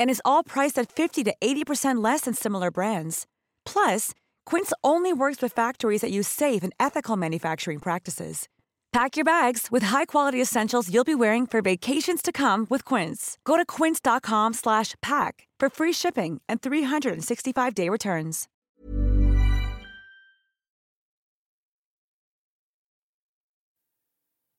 And 0.00 0.10
is 0.10 0.22
all 0.24 0.42
priced 0.42 0.78
at 0.78 0.90
50 0.90 1.24
to 1.24 1.34
80% 1.42 2.02
less 2.02 2.22
than 2.22 2.34
similar 2.34 2.70
brands. 2.70 3.26
Plus, 3.66 4.12
Quince 4.46 4.72
only 4.82 5.12
works 5.12 5.42
with 5.42 5.52
factories 5.52 6.00
that 6.00 6.10
use 6.10 6.28
safe 6.28 6.62
and 6.64 6.72
ethical 6.80 7.16
manufacturing 7.16 7.80
practices. 7.80 8.48
Pack 8.96 9.18
your 9.18 9.26
bags 9.26 9.66
with 9.70 9.82
high-quality 9.82 10.40
essentials 10.40 10.90
you'll 10.90 11.04
be 11.04 11.14
wearing 11.14 11.46
for 11.46 11.60
vacations 11.60 12.22
to 12.22 12.32
come 12.32 12.66
with 12.70 12.82
Quince. 12.82 13.36
Go 13.44 13.58
to 13.58 13.66
quince.com 13.66 14.54
slash 14.54 14.94
pack 15.02 15.46
for 15.60 15.68
free 15.68 15.92
shipping 15.92 16.40
and 16.48 16.62
365-day 16.62 17.90
returns. 17.90 18.48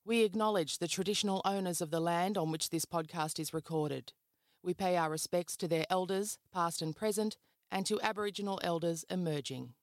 We 0.05 0.23
acknowledge 0.23 0.77
the 0.77 0.87
traditional 0.87 1.41
owners 1.43 1.81
of 1.81 1.89
the 1.89 1.99
land 1.99 2.37
on 2.37 2.51
which 2.51 2.69
this 2.69 2.85
podcast 2.85 3.39
is 3.39 3.55
recorded. 3.55 4.13
We 4.63 4.73
pay 4.73 4.97
our 4.97 5.09
respects 5.09 5.55
to 5.57 5.67
their 5.67 5.85
elders, 5.89 6.37
past 6.53 6.81
and 6.81 6.95
present, 6.95 7.37
and 7.71 7.85
to 7.85 7.99
Aboriginal 8.01 8.59
elders 8.63 9.05
emerging. 9.09 9.73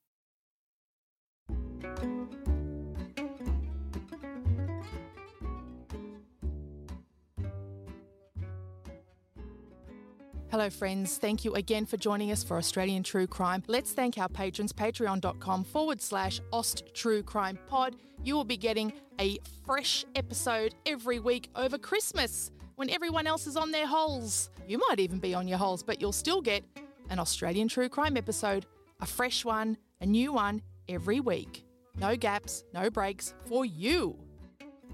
Hello, 10.55 10.71
friends. 10.71 11.17
Thank 11.17 11.45
you 11.45 11.53
again 11.55 11.85
for 11.85 11.97
joining 11.97 12.31
us 12.31 12.45
for 12.45 12.57
Australian 12.57 13.03
True 13.03 13.27
Crime. 13.27 13.65
Let's 13.67 13.91
thank 13.91 14.19
our 14.19 14.29
patrons, 14.29 14.73
patreon.com 14.73 15.65
forward 15.65 16.01
slash 16.01 16.41
Aust 16.53 16.95
True 16.95 17.25
Crime 17.25 17.59
Pod. 17.67 17.97
You 18.23 18.37
will 18.37 18.45
be 18.45 18.57
getting 18.57 18.93
a 19.21 19.39
fresh 19.67 20.05
episode 20.15 20.77
every 20.87 21.19
week 21.19 21.51
over 21.57 21.77
Christmas 21.77 22.53
when 22.77 22.89
everyone 22.89 23.27
else 23.27 23.49
is 23.49 23.57
on 23.57 23.73
their 23.73 23.89
holes. 23.89 24.49
You 24.67 24.81
might 24.89 25.01
even 25.01 25.19
be 25.19 25.35
on 25.35 25.47
your 25.47 25.59
holes, 25.59 25.83
but 25.83 26.01
you'll 26.01 26.13
still 26.13 26.41
get 26.41 26.65
an 27.11 27.19
Australian 27.19 27.69
True 27.69 27.89
Crime 27.89 28.17
episode, 28.17 28.67
a 29.01 29.07
fresh 29.07 29.45
one, 29.45 29.77
a 30.01 30.07
new 30.07 30.33
one 30.33 30.63
every 30.89 31.21
week. 31.21 31.65
No 31.99 32.17
gaps, 32.17 32.65
no 32.73 32.91
breaks 32.91 33.35
for 33.47 33.65
you. 33.65 34.17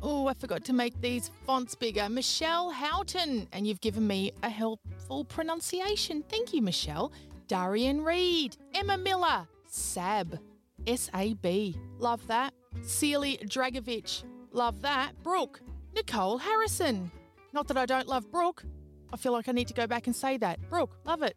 Oh, 0.02 0.26
I 0.26 0.34
forgot 0.34 0.64
to 0.64 0.72
make 0.72 1.00
these 1.00 1.30
fonts 1.44 1.74
bigger. 1.74 2.08
Michelle 2.08 2.70
Houghton. 2.70 3.46
And 3.52 3.66
you've 3.66 3.80
given 3.80 4.06
me 4.06 4.32
a 4.42 4.48
helpful 4.48 5.24
pronunciation. 5.24 6.24
Thank 6.28 6.54
you, 6.54 6.62
Michelle. 6.62 7.12
Darian 7.48 8.02
Reed. 8.02 8.56
Emma 8.74 8.96
Miller. 8.96 9.46
Sab. 9.66 10.38
S 10.86 11.10
A 11.14 11.34
B. 11.34 11.76
Love 11.98 12.26
that. 12.28 12.54
Seely 12.82 13.38
Dragovich. 13.44 14.24
Love 14.52 14.80
that. 14.82 15.12
Brooke. 15.22 15.60
Nicole 15.94 16.38
Harrison. 16.38 17.10
Not 17.52 17.68
that 17.68 17.76
I 17.76 17.84
don't 17.84 18.08
love 18.08 18.30
Brooke. 18.30 18.64
I 19.12 19.16
feel 19.16 19.32
like 19.32 19.48
I 19.48 19.52
need 19.52 19.68
to 19.68 19.74
go 19.74 19.86
back 19.86 20.06
and 20.06 20.14
say 20.14 20.36
that. 20.38 20.60
Brooke, 20.68 20.96
love 21.04 21.22
it. 21.22 21.36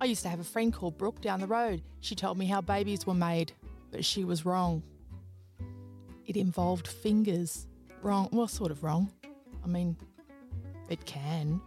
I 0.00 0.06
used 0.06 0.22
to 0.22 0.28
have 0.28 0.40
a 0.40 0.44
friend 0.44 0.72
called 0.72 0.98
Brooke 0.98 1.20
down 1.20 1.40
the 1.40 1.46
road. 1.46 1.82
She 2.00 2.14
told 2.14 2.36
me 2.36 2.46
how 2.46 2.60
babies 2.60 3.06
were 3.06 3.14
made, 3.14 3.52
but 3.90 4.04
she 4.04 4.24
was 4.24 4.44
wrong. 4.44 4.82
It 6.26 6.36
involved 6.36 6.88
fingers. 6.88 7.66
Wrong. 8.02 8.28
Well, 8.32 8.48
sort 8.48 8.70
of 8.70 8.84
wrong. 8.84 9.10
I 9.64 9.66
mean, 9.66 9.96
it 10.90 11.04
can. 11.06 11.60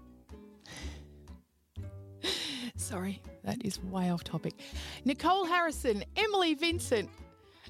Sorry, 2.76 3.22
that 3.44 3.66
is 3.66 3.82
way 3.84 4.12
off 4.12 4.24
topic. 4.24 4.54
Nicole 5.06 5.46
Harrison, 5.46 6.04
Emily 6.16 6.54
Vincent, 6.54 7.10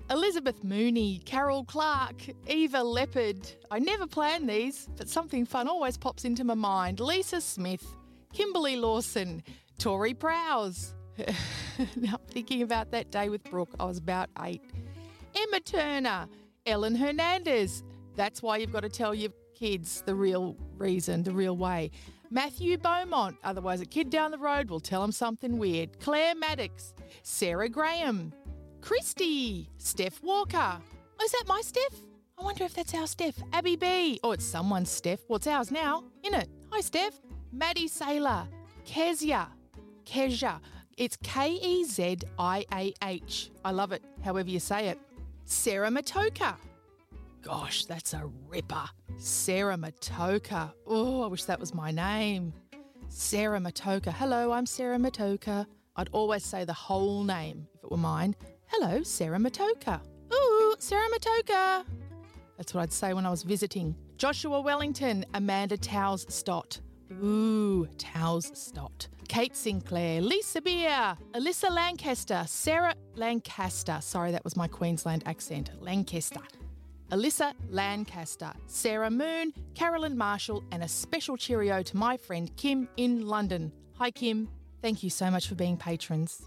Elizabeth 0.09 0.63
Mooney, 0.63 1.19
Carol 1.25 1.65
Clark, 1.65 2.15
Eva 2.47 2.81
Leopard. 2.81 3.51
I 3.69 3.79
never 3.79 4.07
plan 4.07 4.47
these, 4.47 4.87
but 4.95 5.09
something 5.09 5.45
fun 5.45 5.67
always 5.67 5.97
pops 5.97 6.23
into 6.23 6.45
my 6.45 6.53
mind. 6.53 7.01
Lisa 7.01 7.41
Smith, 7.41 7.85
Kimberly 8.33 8.77
Lawson, 8.77 9.43
Tori 9.77 10.13
Prowse. 10.13 10.93
now 11.97 12.19
thinking 12.29 12.61
about 12.61 12.91
that 12.91 13.11
day 13.11 13.27
with 13.27 13.43
Brooke. 13.43 13.73
I 13.79 13.85
was 13.85 13.97
about 13.97 14.29
eight. 14.43 14.61
Emma 15.35 15.59
Turner, 15.59 16.27
Ellen 16.65 16.95
Hernandez. 16.95 17.83
That's 18.15 18.41
why 18.41 18.57
you've 18.57 18.71
got 18.71 18.83
to 18.83 18.89
tell 18.89 19.13
your 19.13 19.31
kids 19.55 20.03
the 20.05 20.15
real 20.15 20.55
reason, 20.77 21.23
the 21.23 21.31
real 21.31 21.57
way. 21.57 21.91
Matthew 22.29 22.77
Beaumont, 22.77 23.37
otherwise 23.43 23.81
a 23.81 23.85
kid 23.85 24.09
down 24.09 24.31
the 24.31 24.37
road 24.37 24.69
will 24.69 24.79
tell 24.79 25.03
him 25.03 25.11
something 25.11 25.57
weird. 25.57 25.99
Claire 25.99 26.35
Maddox, 26.35 26.93
Sarah 27.23 27.69
Graham, 27.69 28.33
Christy, 28.87 29.69
Steph 29.79 30.23
Walker. 30.23 30.79
Oh, 31.19 31.25
is 31.25 31.31
that 31.33 31.43
my 31.45 31.59
Steph? 31.59 31.99
I 32.39 32.43
wonder 32.45 32.63
if 32.63 32.73
that's 32.73 32.93
our 32.93 33.05
Steph. 33.05 33.35
Abby 33.51 33.75
B. 33.75 34.17
Oh, 34.23 34.31
it's 34.31 34.45
someone's 34.45 34.89
Steph. 34.89 35.19
Well, 35.27 35.35
it's 35.35 35.45
ours 35.45 35.71
now, 35.71 36.05
isn't 36.23 36.39
it? 36.39 36.47
Hi, 36.71 36.79
Steph. 36.79 37.19
Maddie 37.51 37.89
Saylor. 37.89 38.47
Kezia. 38.85 39.49
Kezia. 40.05 40.61
It's 40.95 41.17
K 41.21 41.59
E 41.61 41.83
Z 41.83 42.19
I 42.39 42.63
A 42.73 42.93
H. 43.03 43.51
I 43.65 43.71
love 43.71 43.91
it, 43.91 44.05
however 44.23 44.49
you 44.49 44.61
say 44.61 44.87
it. 44.87 44.97
Sarah 45.43 45.89
Matoka. 45.89 46.55
Gosh, 47.41 47.83
that's 47.83 48.13
a 48.13 48.29
ripper. 48.47 48.87
Sarah 49.17 49.75
Matoka. 49.75 50.71
Oh, 50.85 51.23
I 51.23 51.27
wish 51.27 51.43
that 51.43 51.59
was 51.59 51.73
my 51.73 51.91
name. 51.91 52.53
Sarah 53.09 53.59
Matoka. 53.59 54.13
Hello, 54.13 54.53
I'm 54.53 54.65
Sarah 54.65 54.97
Matoka. 54.97 55.65
I'd 55.97 56.09
always 56.13 56.45
say 56.45 56.63
the 56.63 56.71
whole 56.71 57.25
name 57.25 57.67
if 57.75 57.83
it 57.83 57.91
were 57.91 57.97
mine. 57.97 58.33
Hello, 58.67 59.01
Sarah 59.03 59.37
Matoka. 59.39 60.01
Ooh, 60.33 60.75
Sarah 60.77 61.07
Matoka. 61.09 61.85
That's 62.57 62.73
what 62.73 62.81
I'd 62.81 62.93
say 62.93 63.13
when 63.13 63.25
I 63.25 63.29
was 63.29 63.43
visiting. 63.43 63.95
Joshua 64.17 64.61
Wellington, 64.61 65.25
Amanda 65.33 65.77
Towes 65.77 66.25
Stott. 66.33 66.79
Ooh, 67.23 67.87
Towes 67.97 68.51
Stott. 68.53 69.07
Kate 69.29 69.55
Sinclair, 69.55 70.21
Lisa 70.21 70.61
Beer, 70.61 71.15
Alyssa 71.33 71.69
Lancaster, 71.69 72.43
Sarah 72.47 72.95
Lancaster. 73.15 73.99
Sorry, 74.01 74.31
that 74.31 74.43
was 74.43 74.55
my 74.55 74.67
Queensland 74.67 75.23
accent. 75.25 75.71
Lancaster. 75.81 76.41
Alyssa 77.11 77.53
Lancaster, 77.69 78.51
Sarah 78.65 79.09
Moon, 79.09 79.53
Carolyn 79.75 80.17
Marshall, 80.17 80.63
and 80.71 80.83
a 80.83 80.87
special 80.87 81.37
cheerio 81.37 81.81
to 81.81 81.95
my 81.95 82.17
friend 82.17 82.51
Kim 82.57 82.89
in 82.97 83.25
London. 83.25 83.71
Hi, 83.97 84.11
Kim. 84.11 84.49
Thank 84.81 85.03
you 85.03 85.09
so 85.09 85.31
much 85.31 85.47
for 85.47 85.55
being 85.55 85.77
patrons. 85.77 86.43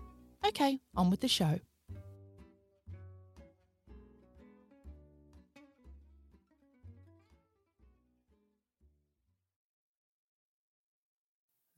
Okay, 0.46 0.80
on 0.96 1.10
with 1.10 1.20
the 1.20 1.28
show. 1.28 1.60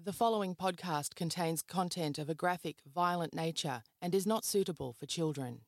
The 0.05 0.13
following 0.13 0.57
podcast 0.57 1.15
contains 1.15 1.63
content 1.63 2.19
of 2.19 2.29
a 2.29 2.35
graphic, 2.35 2.79
violent 2.83 3.33
nature 3.33 3.85
and 4.03 4.13
is 4.17 4.27
not 4.27 4.45
suitable 4.45 4.97
for 4.99 5.07
children. 5.07 5.61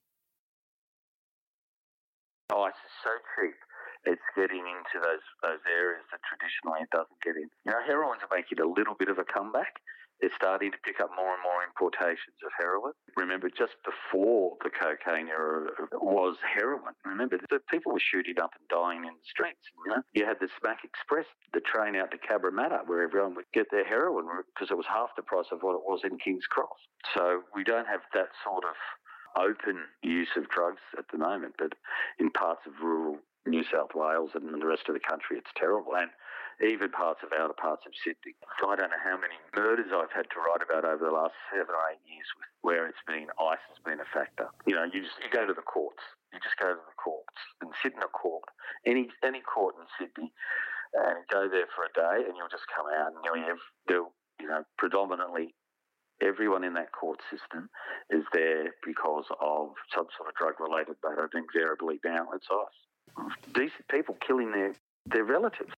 Oh, 2.50 2.66
Ice 2.66 2.74
is 2.74 2.90
so 3.04 3.14
cheap, 3.38 3.54
it's 4.10 4.26
getting 4.34 4.66
into 4.66 4.98
those 4.98 5.22
those 5.38 5.62
areas 5.70 6.02
that 6.10 6.18
traditionally 6.26 6.82
it 6.82 6.90
doesn't 6.90 7.22
get 7.22 7.36
in. 7.36 7.46
You 7.62 7.78
know, 7.78 7.82
heroin's 7.86 8.26
making 8.26 8.58
a 8.58 8.66
little 8.66 8.98
bit 8.98 9.06
of 9.06 9.22
a 9.22 9.24
comeback. 9.24 9.78
They're 10.20 10.30
starting 10.36 10.72
to 10.72 10.78
pick 10.84 11.00
up 11.00 11.10
more 11.16 11.34
and 11.34 11.42
more 11.42 11.62
importations 11.66 12.38
of 12.44 12.52
heroin. 12.58 12.92
Remember, 13.16 13.50
just 13.50 13.74
before 13.84 14.56
the 14.62 14.70
cocaine 14.70 15.28
era 15.28 15.68
was 15.92 16.36
heroin. 16.42 16.94
Remember, 17.04 17.38
the 17.50 17.60
people 17.70 17.92
were 17.92 18.00
shooting 18.00 18.38
up 18.40 18.52
and 18.58 18.66
dying 18.68 19.04
in 19.04 19.12
the 19.12 19.28
streets. 19.28 19.60
You 19.84 19.92
know, 19.92 20.02
you 20.14 20.24
had 20.24 20.38
the 20.40 20.48
Smack 20.60 20.84
Express, 20.84 21.26
the 21.52 21.60
train 21.60 21.96
out 21.96 22.10
to 22.12 22.18
Cabramatta, 22.18 22.86
where 22.86 23.02
everyone 23.02 23.34
would 23.34 23.50
get 23.52 23.70
their 23.70 23.84
heroin 23.84 24.26
because 24.54 24.70
it 24.70 24.76
was 24.76 24.86
half 24.88 25.10
the 25.16 25.22
price 25.22 25.50
of 25.52 25.62
what 25.62 25.74
it 25.74 25.84
was 25.84 26.00
in 26.04 26.18
King's 26.18 26.46
Cross. 26.46 26.78
So 27.14 27.42
we 27.54 27.64
don't 27.64 27.86
have 27.86 28.00
that 28.14 28.28
sort 28.42 28.64
of 28.64 28.76
open 29.36 29.82
use 30.02 30.30
of 30.36 30.48
drugs 30.48 30.82
at 30.96 31.04
the 31.10 31.18
moment, 31.18 31.54
but 31.58 31.74
in 32.18 32.30
parts 32.30 32.62
of 32.66 32.72
rural 32.82 33.18
New 33.46 33.64
South 33.64 33.90
Wales 33.94 34.30
and 34.34 34.60
the 34.60 34.66
rest 34.66 34.84
of 34.88 34.94
the 34.94 35.00
country, 35.00 35.36
it's 35.36 35.50
terrible. 35.56 35.94
And 35.96 36.10
even 36.62 36.90
parts 36.90 37.22
of 37.22 37.34
outer 37.34 37.56
parts 37.56 37.82
of 37.86 37.92
Sydney. 38.04 38.36
So 38.60 38.70
I 38.70 38.76
don't 38.76 38.90
know 38.90 39.02
how 39.02 39.18
many 39.18 39.34
murders 39.54 39.90
I've 39.90 40.14
had 40.14 40.30
to 40.30 40.38
write 40.38 40.62
about 40.62 40.84
over 40.84 41.04
the 41.04 41.14
last 41.14 41.34
seven 41.50 41.74
or 41.74 41.82
eight 41.90 42.02
years 42.06 42.28
where 42.62 42.86
it's 42.86 43.02
been 43.06 43.30
ice 43.40 43.62
has 43.70 43.80
been 43.82 43.98
a 43.98 44.08
factor. 44.12 44.48
You 44.66 44.74
know, 44.78 44.86
you 44.86 45.02
just 45.02 45.18
you 45.22 45.30
go 45.32 45.46
to 45.46 45.54
the 45.54 45.66
courts. 45.66 46.02
You 46.32 46.38
just 46.42 46.58
go 46.58 46.74
to 46.74 46.82
the 46.82 46.98
courts 46.98 47.38
and 47.62 47.70
sit 47.82 47.94
in 47.94 48.02
a 48.02 48.10
court, 48.10 48.46
any 48.86 49.10
any 49.22 49.42
court 49.42 49.74
in 49.78 49.86
Sydney, 49.98 50.30
and 50.94 51.22
go 51.30 51.48
there 51.50 51.70
for 51.74 51.86
a 51.86 51.92
day, 51.94 52.26
and 52.26 52.38
you'll 52.38 52.52
just 52.52 52.70
come 52.70 52.86
out 52.90 53.14
and 53.14 53.22
you'll 53.22 53.42
have 53.46 53.62
you 53.90 54.48
know 54.48 54.62
predominantly 54.78 55.54
everyone 56.20 56.64
in 56.64 56.74
that 56.74 56.92
court 56.92 57.20
system 57.30 57.68
is 58.10 58.24
there 58.32 58.74
because 58.84 59.24
of 59.40 59.70
some 59.94 60.06
sort 60.16 60.28
of 60.28 60.34
drug 60.34 60.54
related 60.60 60.96
matter, 61.02 61.28
invariably 61.34 61.98
now 62.04 62.26
it's 62.34 62.46
ice. 62.50 63.30
Decent 63.52 63.86
people 63.90 64.16
killing 64.26 64.52
their, 64.52 64.74
their 65.06 65.24
relatives. 65.24 65.72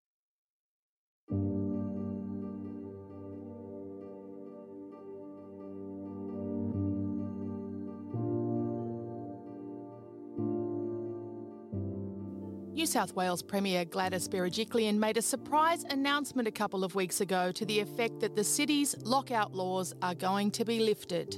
New 12.87 12.93
South 12.93 13.17
Wales 13.17 13.43
Premier 13.43 13.85
Gladys 13.85 14.29
Berejiklian 14.29 14.97
made 14.97 15.17
a 15.17 15.23
surprise 15.23 15.83
announcement 15.91 16.47
a 16.47 16.53
couple 16.53 16.85
of 16.85 16.94
weeks 16.94 17.21
ago 17.21 17.50
to 17.50 17.65
the 17.67 17.81
effect 17.81 18.21
that 18.21 18.37
the 18.37 18.44
city's 18.44 18.94
lockout 19.03 19.53
laws 19.53 19.93
are 20.03 20.15
going 20.15 20.53
to 20.53 20.65
be 20.65 20.79
lifted. 20.79 21.37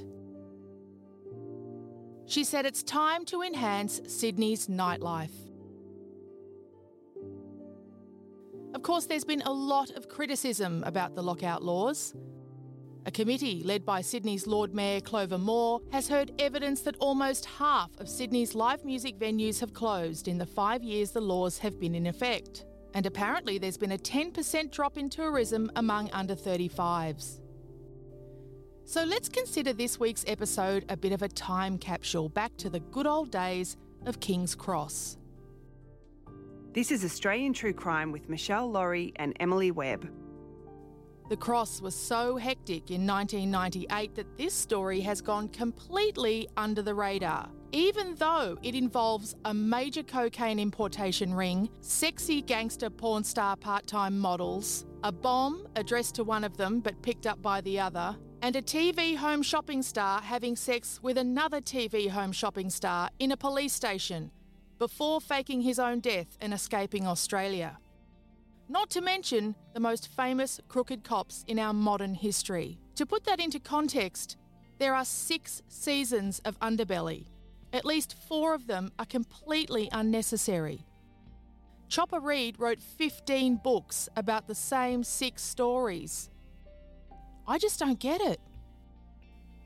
She 2.27 2.43
said 2.43 2.67
it's 2.67 2.83
time 2.83 3.25
to 3.25 3.41
enhance 3.41 3.99
Sydney's 4.05 4.67
nightlife. 4.67 5.33
Of 8.75 8.83
course, 8.83 9.07
there's 9.07 9.25
been 9.25 9.41
a 9.41 9.51
lot 9.51 9.89
of 9.89 10.07
criticism 10.07 10.83
about 10.83 11.15
the 11.15 11.23
lockout 11.23 11.63
laws. 11.63 12.13
A 13.09 13.11
committee 13.11 13.63
led 13.63 13.87
by 13.87 14.01
Sydney's 14.01 14.45
Lord 14.45 14.75
Mayor 14.75 15.01
Clover 15.01 15.39
Moore 15.39 15.81
has 15.91 16.07
heard 16.07 16.31
evidence 16.37 16.81
that 16.81 16.95
almost 16.99 17.43
half 17.45 17.89
of 17.97 18.07
Sydney's 18.07 18.53
live 18.53 18.85
music 18.85 19.17
venues 19.17 19.59
have 19.61 19.73
closed 19.73 20.27
in 20.27 20.37
the 20.37 20.45
five 20.45 20.83
years 20.83 21.09
the 21.09 21.19
laws 21.19 21.57
have 21.57 21.79
been 21.79 21.95
in 21.95 22.05
effect. 22.05 22.65
And 22.93 23.07
apparently, 23.07 23.57
there's 23.57 23.79
been 23.79 23.93
a 23.93 23.97
10% 23.97 24.69
drop 24.69 24.95
in 24.95 25.09
tourism 25.09 25.71
among 25.75 26.11
under 26.11 26.35
35s. 26.35 27.39
So 28.85 29.03
let's 29.05 29.27
consider 29.27 29.73
this 29.73 29.99
week's 29.99 30.23
episode 30.27 30.85
a 30.87 30.95
bit 30.95 31.11
of 31.11 31.23
a 31.23 31.29
time 31.29 31.79
capsule 31.79 32.29
back 32.29 32.55
to 32.57 32.69
the 32.69 32.79
good 32.79 33.07
old 33.07 33.31
days 33.31 33.75
of 34.05 34.19
King's 34.19 34.53
Cross. 34.53 35.17
This 36.73 36.91
is 36.91 37.03
Australian 37.03 37.53
True 37.53 37.73
Crime 37.73 38.11
with 38.11 38.29
Meshel 38.29 38.71
Laurie 38.71 39.13
and 39.15 39.35
Emily 39.39 39.71
Webb. 39.71 40.07
The 41.29 41.37
cross 41.37 41.79
was 41.79 41.93
so 41.93 42.37
hectic 42.37 42.89
in 42.89 43.05
1998 43.05 44.15
that 44.15 44.35
this 44.35 44.51
story 44.51 44.99
has 45.01 45.21
gone 45.21 45.47
completely 45.49 46.47
under 46.57 46.81
the 46.81 46.95
radar. 46.95 47.47
Even 47.71 48.15
though 48.15 48.57
it 48.63 48.73
involves 48.73 49.35
a 49.45 49.53
major 49.53 50.01
cocaine 50.01 50.57
importation 50.57 51.31
ring, 51.31 51.69
sexy 51.81 52.41
gangster 52.41 52.89
porn 52.89 53.23
star 53.23 53.55
part 53.55 53.85
time 53.85 54.17
models, 54.17 54.87
a 55.03 55.11
bomb 55.11 55.67
addressed 55.75 56.15
to 56.15 56.23
one 56.23 56.43
of 56.43 56.57
them 56.57 56.79
but 56.79 56.99
picked 57.03 57.27
up 57.27 57.39
by 57.43 57.61
the 57.61 57.79
other, 57.79 58.17
and 58.41 58.55
a 58.55 58.61
TV 58.63 59.15
home 59.15 59.43
shopping 59.43 59.83
star 59.83 60.21
having 60.21 60.55
sex 60.55 60.99
with 61.03 61.19
another 61.19 61.61
TV 61.61 62.09
home 62.09 62.31
shopping 62.31 62.71
star 62.71 63.07
in 63.19 63.33
a 63.33 63.37
police 63.37 63.73
station 63.73 64.31
before 64.79 65.21
faking 65.21 65.61
his 65.61 65.77
own 65.77 65.99
death 65.99 66.39
and 66.41 66.55
escaping 66.55 67.05
Australia. 67.05 67.77
Not 68.71 68.91
to 68.91 69.01
mention 69.01 69.55
the 69.73 69.79
most 69.79 70.09
famous 70.09 70.61
crooked 70.67 71.03
cops 71.03 71.43
in 71.47 71.57
our 71.57 71.73
modern 71.73 72.13
history. 72.13 72.77
To 72.95 73.05
put 73.07 73.23
that 73.23 73.39
into 73.39 73.59
context, 73.59 74.37
there 74.77 74.93
are 74.93 75.05
six 75.05 75.63
seasons 75.67 76.37
of 76.45 76.59
Underbelly. 76.59 77.25
At 77.73 77.83
least 77.83 78.15
four 78.27 78.53
of 78.53 78.67
them 78.67 78.91
are 78.99 79.05
completely 79.05 79.89
unnecessary. 79.91 80.85
Chopper 81.87 82.19
Read 82.19 82.59
wrote 82.59 82.79
15 82.79 83.55
books 83.63 84.07
about 84.15 84.47
the 84.47 84.53
same 84.53 85.03
six 85.03 85.41
stories. 85.41 86.29
I 87.47 87.57
just 87.57 87.79
don't 87.79 87.99
get 87.99 88.21
it. 88.21 88.39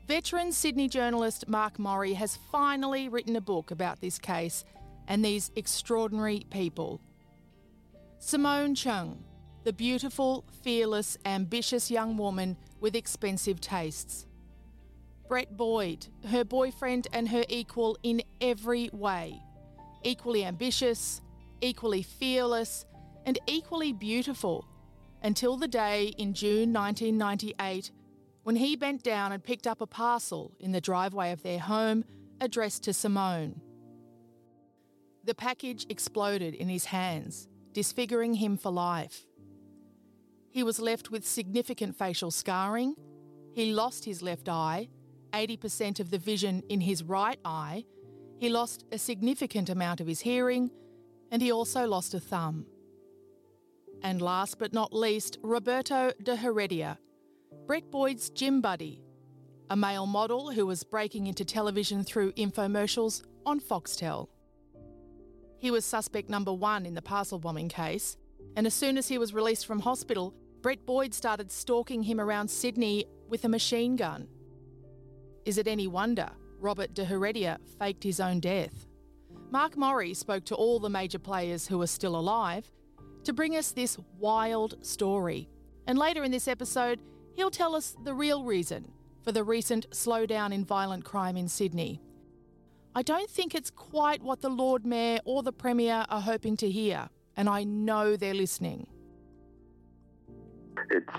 Veteran 0.08 0.50
Sydney 0.50 0.88
journalist 0.88 1.46
Mark 1.46 1.76
Morri 1.76 2.14
has 2.14 2.38
finally 2.50 3.10
written 3.10 3.36
a 3.36 3.42
book 3.42 3.70
about 3.70 4.00
this 4.00 4.18
case 4.18 4.64
and 5.08 5.22
these 5.22 5.50
extraordinary 5.56 6.46
people. 6.48 7.02
Simone 8.26 8.74
Chung, 8.74 9.22
the 9.64 9.72
beautiful, 9.74 10.46
fearless, 10.62 11.18
ambitious 11.26 11.90
young 11.90 12.16
woman 12.16 12.56
with 12.80 12.96
expensive 12.96 13.60
tastes. 13.60 14.26
Brett 15.28 15.58
Boyd, 15.58 16.06
her 16.28 16.42
boyfriend 16.42 17.06
and 17.12 17.28
her 17.28 17.44
equal 17.50 17.98
in 18.02 18.22
every 18.40 18.88
way. 18.94 19.42
Equally 20.04 20.42
ambitious, 20.42 21.20
equally 21.60 22.02
fearless, 22.02 22.86
and 23.26 23.38
equally 23.46 23.92
beautiful. 23.92 24.66
Until 25.22 25.58
the 25.58 25.68
day 25.68 26.14
in 26.16 26.32
June 26.32 26.72
1998 26.72 27.90
when 28.42 28.56
he 28.56 28.74
bent 28.74 29.02
down 29.02 29.32
and 29.32 29.44
picked 29.44 29.66
up 29.66 29.82
a 29.82 29.86
parcel 29.86 30.54
in 30.58 30.72
the 30.72 30.80
driveway 30.80 31.30
of 31.30 31.42
their 31.42 31.58
home 31.58 32.06
addressed 32.40 32.84
to 32.84 32.94
Simone. 32.94 33.60
The 35.24 35.34
package 35.34 35.84
exploded 35.90 36.54
in 36.54 36.70
his 36.70 36.86
hands 36.86 37.48
disfiguring 37.74 38.34
him 38.34 38.56
for 38.56 38.72
life. 38.72 39.26
He 40.50 40.62
was 40.62 40.80
left 40.80 41.10
with 41.10 41.26
significant 41.26 41.96
facial 41.96 42.30
scarring. 42.30 42.94
He 43.52 43.74
lost 43.74 44.06
his 44.06 44.22
left 44.22 44.48
eye, 44.48 44.88
80% 45.34 46.00
of 46.00 46.10
the 46.10 46.18
vision 46.18 46.62
in 46.68 46.80
his 46.80 47.02
right 47.02 47.38
eye, 47.44 47.84
he 48.38 48.48
lost 48.48 48.84
a 48.92 48.98
significant 48.98 49.68
amount 49.68 50.00
of 50.00 50.06
his 50.06 50.20
hearing, 50.20 50.70
and 51.30 51.40
he 51.40 51.50
also 51.50 51.86
lost 51.86 52.14
a 52.14 52.20
thumb. 52.20 52.66
And 54.02 54.20
last 54.20 54.58
but 54.58 54.72
not 54.72 54.92
least, 54.92 55.38
Roberto 55.42 56.12
de 56.22 56.36
Heredia, 56.36 56.98
Brett 57.66 57.90
Boyd's 57.90 58.30
gym 58.30 58.60
buddy, 58.60 59.02
a 59.70 59.76
male 59.76 60.06
model 60.06 60.50
who 60.50 60.66
was 60.66 60.84
breaking 60.84 61.26
into 61.26 61.44
television 61.44 62.04
through 62.04 62.32
infomercials 62.32 63.22
on 63.46 63.60
Foxtel. 63.60 64.28
He 65.64 65.70
was 65.70 65.86
suspect 65.86 66.28
number 66.28 66.52
one 66.52 66.84
in 66.84 66.92
the 66.92 67.00
parcel 67.00 67.38
bombing 67.38 67.70
case, 67.70 68.18
and 68.54 68.66
as 68.66 68.74
soon 68.74 68.98
as 68.98 69.08
he 69.08 69.16
was 69.16 69.32
released 69.32 69.64
from 69.64 69.80
hospital, 69.80 70.34
Brett 70.60 70.84
Boyd 70.84 71.14
started 71.14 71.50
stalking 71.50 72.02
him 72.02 72.20
around 72.20 72.48
Sydney 72.48 73.06
with 73.30 73.46
a 73.46 73.48
machine 73.48 73.96
gun. 73.96 74.28
Is 75.46 75.56
it 75.56 75.66
any 75.66 75.86
wonder 75.86 76.28
Robert 76.60 76.92
de 76.92 77.06
Heredia 77.06 77.60
faked 77.78 78.04
his 78.04 78.20
own 78.20 78.40
death? 78.40 78.86
Mark 79.50 79.74
Morri 79.74 80.14
spoke 80.14 80.44
to 80.44 80.54
all 80.54 80.80
the 80.80 80.90
major 80.90 81.18
players 81.18 81.66
who 81.66 81.80
are 81.80 81.86
still 81.86 82.14
alive 82.14 82.70
to 83.22 83.32
bring 83.32 83.56
us 83.56 83.72
this 83.72 83.96
wild 84.18 84.84
story. 84.84 85.48
And 85.86 85.98
later 85.98 86.24
in 86.24 86.30
this 86.30 86.46
episode, 86.46 87.00
he'll 87.36 87.50
tell 87.50 87.74
us 87.74 87.96
the 88.04 88.12
real 88.12 88.44
reason 88.44 88.92
for 89.22 89.32
the 89.32 89.42
recent 89.42 89.88
slowdown 89.92 90.52
in 90.52 90.62
violent 90.66 91.06
crime 91.06 91.38
in 91.38 91.48
Sydney. 91.48 92.02
I 92.96 93.02
don't 93.02 93.28
think 93.28 93.54
it's 93.56 93.70
quite 93.70 94.22
what 94.22 94.40
the 94.40 94.48
Lord 94.48 94.86
Mayor 94.86 95.18
or 95.24 95.42
the 95.42 95.52
Premier 95.52 96.04
are 96.08 96.20
hoping 96.20 96.56
to 96.58 96.70
hear, 96.70 97.08
and 97.36 97.48
I 97.48 97.64
know 97.64 98.16
they're 98.16 98.34
listening. 98.34 98.86
It's 100.90 101.14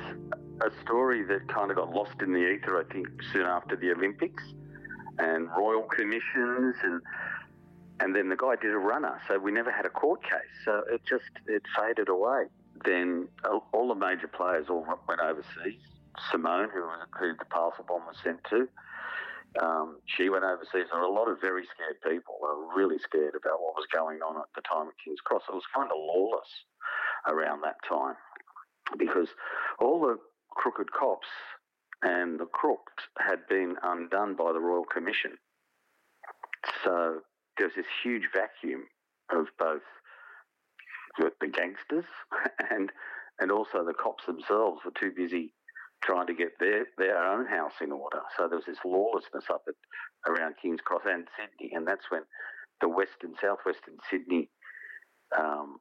a 0.62 0.72
story 0.84 1.24
that 1.24 1.50
kind 1.50 1.72
of 1.72 1.78
got 1.78 1.94
lost 1.94 2.22
in 2.22 2.32
the 2.32 2.50
ether, 2.50 2.80
I 2.80 2.94
think, 2.94 3.08
soon 3.34 3.46
after 3.46 3.76
the 3.76 3.92
Olympics 3.92 4.44
and 5.18 5.50
royal 5.58 5.84
commissions 5.84 6.76
and 6.84 7.02
and 8.02 8.14
then 8.14 8.28
the 8.28 8.36
guy 8.36 8.56
did 8.62 8.74
a 8.74 8.78
runner, 8.78 9.22
so 9.26 9.40
we 9.40 9.54
never 9.54 9.72
had 9.72 9.86
a 9.86 9.90
court 9.90 10.22
case. 10.22 10.56
So 10.66 10.84
it 10.92 11.02
just 11.08 11.32
it 11.48 11.64
faded 11.78 12.10
away. 12.10 12.46
Then 12.84 13.30
all 13.72 13.88
the 13.88 13.96
major 13.96 14.28
players 14.28 14.68
all 14.70 14.86
went 15.08 15.22
overseas. 15.22 15.80
Simone, 16.30 16.70
who, 16.74 16.84
who 17.18 17.34
the 17.38 17.46
parcel 17.46 17.86
bomb 17.88 18.06
was 18.06 18.18
sent 18.22 18.44
to, 18.50 18.68
um, 19.62 20.00
she 20.06 20.30
went 20.30 20.44
overseas. 20.44 20.88
Were 20.94 21.02
a 21.02 21.12
lot 21.12 21.30
of 21.30 21.40
very 21.42 21.64
scared 21.64 22.02
people. 22.04 22.38
Were 22.42 22.76
really 22.76 22.98
scared 23.00 23.36
about 23.36 23.62
what 23.62 23.76
was 23.76 23.88
going 23.94 24.20
on 24.22 24.38
at 24.38 24.50
the 24.56 24.62
time 24.62 24.88
at 24.88 24.94
King's 25.04 25.22
Cross. 25.24 25.44
It 25.50 25.56
was 25.56 25.64
kind 25.74 25.90
of 25.92 25.98
lawless 25.98 26.50
around 27.28 27.62
that 27.62 27.78
time 27.88 28.16
because 28.98 29.30
all 29.80 30.02
the 30.02 30.18
crooked 30.52 30.92
cops 30.92 31.28
and 32.02 32.40
the 32.40 32.46
crooks 32.46 33.04
had 33.20 33.48
been 33.48 33.76
undone 33.84 34.36
by 34.36 34.52
the 34.52 34.60
Royal 34.60 34.86
Commission. 34.86 35.38
So 36.84 37.22
there 37.58 37.68
was 37.68 37.76
this 37.76 37.86
huge 38.04 38.24
vacuum 38.34 38.84
of 39.32 39.48
both 39.58 39.82
the 41.40 41.48
gangsters 41.48 42.06
and 42.72 42.92
and 43.40 43.52
also 43.52 43.84
the 43.84 43.94
cops 43.94 44.26
themselves 44.26 44.82
were 44.86 44.92
too 45.00 45.12
busy 45.16 45.54
trying 46.06 46.28
to 46.28 46.34
get 46.34 46.60
their, 46.60 46.86
their 46.98 47.18
own 47.18 47.46
house 47.46 47.74
in 47.82 47.92
order. 47.92 48.22
So 48.38 48.48
there 48.48 48.58
was 48.58 48.66
this 48.66 48.84
lawlessness 48.86 49.46
up 49.50 49.64
at 49.68 49.76
around 50.30 50.56
King's 50.62 50.82
Cross 50.82 51.04
and 51.06 51.28
Sydney, 51.36 51.74
and 51.76 51.88
that's 51.88 52.06
when 52.10 52.22
the 52.82 52.90
western, 52.90 53.34
southwestern 53.42 53.98
Sydney 54.10 54.50
um, 55.38 55.78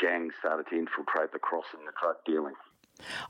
gangs 0.00 0.34
started 0.38 0.66
to 0.70 0.78
infiltrate 0.78 1.32
the 1.32 1.38
cross 1.38 1.66
and 1.76 1.86
the 1.86 1.92
drug 2.00 2.16
dealing. 2.26 2.54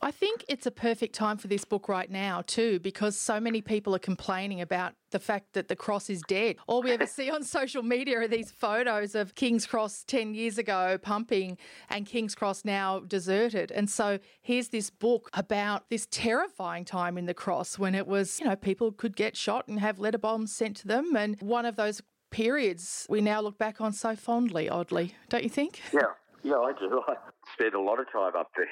I 0.03 0.11
think 0.11 0.45
it's 0.49 0.67
a 0.67 0.71
perfect 0.71 1.15
time 1.15 1.37
for 1.37 1.49
this 1.49 1.65
book 1.65 1.89
right 1.89 2.11
now, 2.11 2.43
too, 2.47 2.79
because 2.81 3.17
so 3.17 3.41
many 3.41 3.61
people 3.61 3.95
are 3.95 4.00
complaining 4.00 4.61
about 4.61 4.95
the 5.11 5.19
fact 5.19 5.53
that 5.55 5.69
the 5.69 5.77
cross 5.77 6.09
is 6.09 6.23
dead. 6.29 6.57
All 6.67 6.83
we 6.83 6.93
ever 6.93 7.07
see 7.19 7.31
on 7.31 7.43
social 7.43 7.83
media 7.83 8.21
are 8.21 8.29
these 8.29 8.50
photos 8.50 9.15
of 9.15 9.35
King's 9.35 9.67
Cross 9.67 10.05
10 10.07 10.35
years 10.35 10.59
ago 10.59 10.99
pumping 11.00 11.59
and 11.89 12.07
King's 12.07 12.35
Cross 12.35 12.65
now 12.65 13.00
deserted. 13.00 13.73
And 13.73 13.91
so 13.91 14.19
here's 14.41 14.69
this 14.69 14.91
book 14.91 15.31
about 15.35 15.91
this 15.91 16.07
terrifying 16.11 16.85
time 16.85 17.19
in 17.19 17.27
the 17.27 17.35
cross 17.35 17.79
when 17.79 17.95
it 17.95 18.07
was, 18.07 18.41
you 18.41 18.47
know, 18.47 18.57
people 18.57 18.93
could 18.93 19.17
get 19.17 19.37
shot 19.37 19.69
and 19.69 19.81
have 19.81 19.99
letter 19.99 20.19
bombs 20.19 20.53
sent 20.53 20.77
to 20.79 20.89
them. 20.89 21.17
And 21.17 21.41
one 21.41 21.67
of 21.67 21.77
those 21.77 22.03
periods 22.31 23.07
we 23.09 23.21
now 23.21 23.41
look 23.41 23.59
back 23.59 23.81
on 23.81 23.93
so 23.93 24.15
fondly, 24.15 24.69
oddly, 24.69 25.15
don't 25.29 25.43
you 25.43 25.50
think? 25.50 25.81
Yeah, 25.93 26.00
yeah, 26.43 26.57
I 26.57 26.73
do. 26.73 27.03
I 27.09 27.15
spent 27.55 27.75
a 27.75 27.81
lot 27.81 28.00
of 28.00 28.11
time 28.11 28.37
up 28.37 28.50
there 28.57 28.67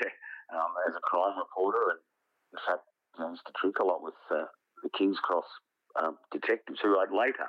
um, 0.54 0.72
as 0.88 0.94
a 0.94 1.04
crime 1.04 1.36
reporter, 1.38 1.96
and 1.96 2.00
in 2.52 2.60
fact, 2.66 2.84
you 3.16 3.24
know, 3.24 3.30
used 3.30 3.46
to 3.46 3.52
trick 3.56 3.78
a 3.78 3.84
lot 3.84 4.02
with 4.02 4.18
uh, 4.30 4.44
the 4.82 4.90
King's 4.96 5.18
Cross 5.20 5.48
um, 6.00 6.18
detectives, 6.30 6.80
who 6.82 6.98
I'd 6.98 7.12
later 7.12 7.48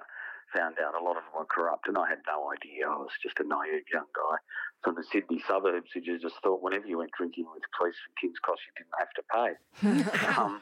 found 0.55 0.75
out 0.81 0.99
a 0.99 1.03
lot 1.03 1.17
of 1.17 1.23
them 1.23 1.37
were 1.37 1.45
corrupt, 1.45 1.87
and 1.87 1.97
I 1.97 2.09
had 2.09 2.19
no 2.27 2.51
idea. 2.51 2.87
I 2.89 2.97
was 2.97 3.13
just 3.21 3.39
a 3.39 3.43
naive 3.45 3.85
young 3.93 4.09
guy 4.15 4.37
from 4.83 4.95
the 4.95 5.03
Sydney 5.11 5.41
suburbs 5.47 5.89
who 5.93 6.01
just 6.01 6.35
thought 6.41 6.61
whenever 6.61 6.87
you 6.87 6.97
went 6.97 7.11
drinking 7.17 7.45
with 7.53 7.63
police 7.77 7.95
from 8.01 8.15
King's 8.19 8.39
Cross, 8.39 8.57
you 8.65 8.73
didn't 8.81 8.97
have 8.97 9.13
to 9.13 9.23
pay. 9.29 9.51
um, 10.41 10.61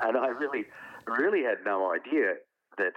and 0.00 0.16
I 0.16 0.28
really, 0.28 0.66
really 1.06 1.42
had 1.42 1.58
no 1.64 1.92
idea 1.92 2.34
that 2.78 2.92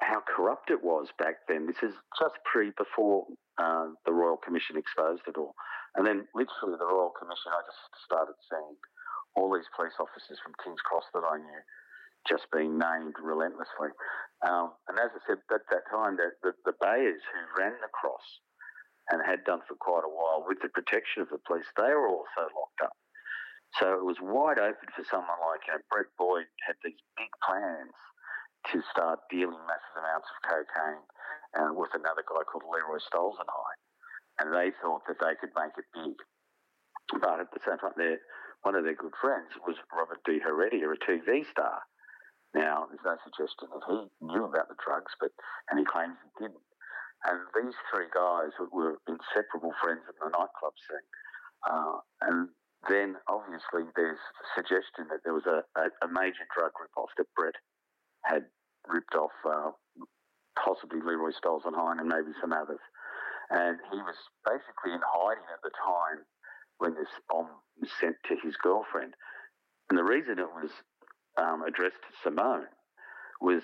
how 0.00 0.20
corrupt 0.20 0.70
it 0.70 0.82
was 0.82 1.08
back 1.18 1.46
then. 1.48 1.66
This 1.66 1.82
is 1.82 1.94
just 2.18 2.34
pre 2.44 2.72
before 2.76 3.26
uh, 3.58 3.88
the 4.04 4.12
Royal 4.12 4.36
Commission 4.36 4.76
exposed 4.76 5.22
it 5.26 5.36
all. 5.36 5.54
And 5.94 6.02
then 6.06 6.26
literally 6.34 6.74
the 6.74 6.90
Royal 6.90 7.14
Commission, 7.14 7.54
I 7.54 7.62
just 7.62 7.82
started 8.02 8.34
seeing 8.50 8.74
all 9.38 9.50
these 9.54 9.68
police 9.74 9.94
officers 9.98 10.42
from 10.42 10.58
King's 10.62 10.82
Cross 10.82 11.06
that 11.14 11.26
I 11.26 11.38
knew 11.38 11.62
just 12.26 12.48
being 12.50 12.80
named 12.80 13.14
relentlessly. 13.20 13.92
Um, 14.42 14.72
and 14.88 14.96
as 14.98 15.12
I 15.12 15.20
said, 15.28 15.38
at 15.52 15.68
that 15.70 15.84
time, 15.92 16.16
the, 16.16 16.32
the, 16.42 16.52
the 16.64 16.76
Bayehs 16.80 17.20
who 17.20 17.40
ran 17.60 17.76
the 17.84 17.92
cross 17.92 18.24
and 19.12 19.20
had 19.20 19.44
done 19.44 19.60
for 19.68 19.76
quite 19.76 20.08
a 20.08 20.10
while 20.10 20.42
with 20.48 20.58
the 20.64 20.72
protection 20.72 21.20
of 21.20 21.28
the 21.28 21.42
police, 21.44 21.68
they 21.76 21.92
were 21.92 22.08
also 22.08 22.48
locked 22.56 22.80
up. 22.82 22.96
So 23.76 23.92
it 23.92 24.04
was 24.06 24.16
wide 24.22 24.58
open 24.58 24.88
for 24.96 25.04
someone 25.10 25.36
like 25.44 25.66
you 25.68 25.76
know, 25.76 25.84
Brett 25.92 26.08
Boyd 26.16 26.48
had 26.64 26.80
these 26.80 27.00
big 27.18 27.28
plans 27.44 27.92
to 28.72 28.80
start 28.88 29.20
dealing 29.28 29.60
massive 29.68 29.98
amounts 30.00 30.30
of 30.30 30.36
cocaine 30.48 31.04
uh, 31.60 31.72
with 31.76 31.92
another 31.92 32.24
guy 32.24 32.40
called 32.48 32.64
Leroy 32.64 33.02
Stolzenheim 33.04 33.83
and 34.38 34.52
they 34.52 34.70
thought 34.82 35.02
that 35.06 35.20
they 35.20 35.34
could 35.38 35.54
make 35.54 35.74
it 35.78 35.88
big. 35.94 36.18
But 37.20 37.40
at 37.40 37.52
the 37.52 37.60
same 37.62 37.78
time, 37.78 37.94
one 38.62 38.74
of 38.74 38.84
their 38.84 38.96
good 38.96 39.14
friends 39.20 39.52
was 39.66 39.76
Robert 39.92 40.24
de 40.24 40.40
Heredia, 40.40 40.88
a 40.88 40.96
TV 40.96 41.44
star. 41.50 41.84
Now, 42.54 42.86
there's 42.88 43.04
no 43.04 43.18
suggestion 43.26 43.68
that 43.68 43.84
he 43.84 43.98
knew 44.24 44.44
about 44.46 44.70
the 44.70 44.78
drugs, 44.78 45.12
but 45.20 45.30
and 45.68 45.78
he 45.78 45.84
claims 45.84 46.16
he 46.22 46.46
didn't. 46.46 46.64
And 47.26 47.40
these 47.56 47.74
three 47.90 48.08
guys 48.14 48.52
were 48.72 49.00
inseparable 49.08 49.74
friends 49.82 50.06
in 50.06 50.16
the 50.20 50.30
nightclub 50.30 50.76
scene. 50.86 51.08
Uh, 51.64 51.98
and 52.20 52.48
then, 52.88 53.16
obviously, 53.28 53.88
there's 53.96 54.20
suggestion 54.54 55.08
that 55.08 55.24
there 55.24 55.32
was 55.32 55.48
a, 55.48 55.64
a, 55.76 55.88
a 56.04 56.08
major 56.08 56.44
drug 56.52 56.72
rip-off 56.78 57.10
that 57.16 57.26
Brett 57.34 57.56
had 58.22 58.44
ripped 58.86 59.14
off 59.16 59.32
uh, 59.48 59.72
possibly 60.56 61.00
Leroy 61.00 61.32
Stolzenheim 61.32 61.98
and 61.98 62.08
maybe 62.08 62.36
some 62.40 62.52
others. 62.52 62.80
And 63.50 63.78
he 63.90 63.98
was 63.98 64.16
basically 64.44 64.92
in 64.92 65.00
hiding 65.04 65.44
at 65.52 65.62
the 65.62 65.70
time 65.76 66.24
when 66.78 66.94
this 66.94 67.12
bomb 67.28 67.48
was 67.80 67.90
sent 68.00 68.16
to 68.28 68.36
his 68.42 68.56
girlfriend. 68.56 69.14
And 69.90 69.98
the 69.98 70.04
reason 70.04 70.38
it 70.38 70.48
was 70.48 70.70
um, 71.36 71.62
addressed 71.62 72.00
to 72.02 72.12
Simone 72.22 72.66
was 73.40 73.62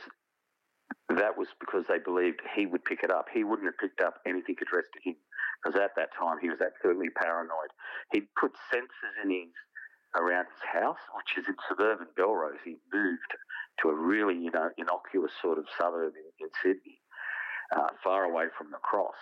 that 1.09 1.39
was 1.39 1.49
because 1.59 1.85
they 1.89 1.99
believed 1.99 2.41
he 2.55 2.67
would 2.67 2.85
pick 2.85 3.03
it 3.03 3.11
up. 3.11 3.27
He 3.33 3.45
wouldn't 3.45 3.67
have 3.67 3.79
picked 3.79 4.01
up 4.01 4.21
anything 4.27 4.57
addressed 4.61 4.93
to 4.95 5.11
him 5.11 5.17
because 5.63 5.79
at 5.79 5.95
that 5.97 6.15
time 6.19 6.39
he 6.41 6.51
was 6.51 6.61
absolutely 6.61 7.11
paranoid. 7.11 7.71
He'd 8.13 8.29
put 8.39 8.53
sensors 8.73 9.17
in 9.25 9.31
his 9.31 9.55
around 10.17 10.47
his 10.51 10.83
house, 10.83 11.03
which 11.15 11.39
is 11.39 11.49
in 11.49 11.55
suburban 11.69 12.09
Belrose. 12.19 12.59
He 12.65 12.77
moved 12.93 13.31
to 13.83 13.89
a 13.91 13.95
really 13.95 14.35
you 14.35 14.51
know 14.51 14.71
innocuous 14.79 15.33
sort 15.41 15.59
of 15.59 15.67
suburb 15.79 16.15
in, 16.15 16.47
in 16.47 16.51
Sydney, 16.63 17.01
uh, 17.75 17.95
far 18.03 18.25
away 18.25 18.47
from 18.57 18.71
the 18.71 18.83
cross 18.83 19.19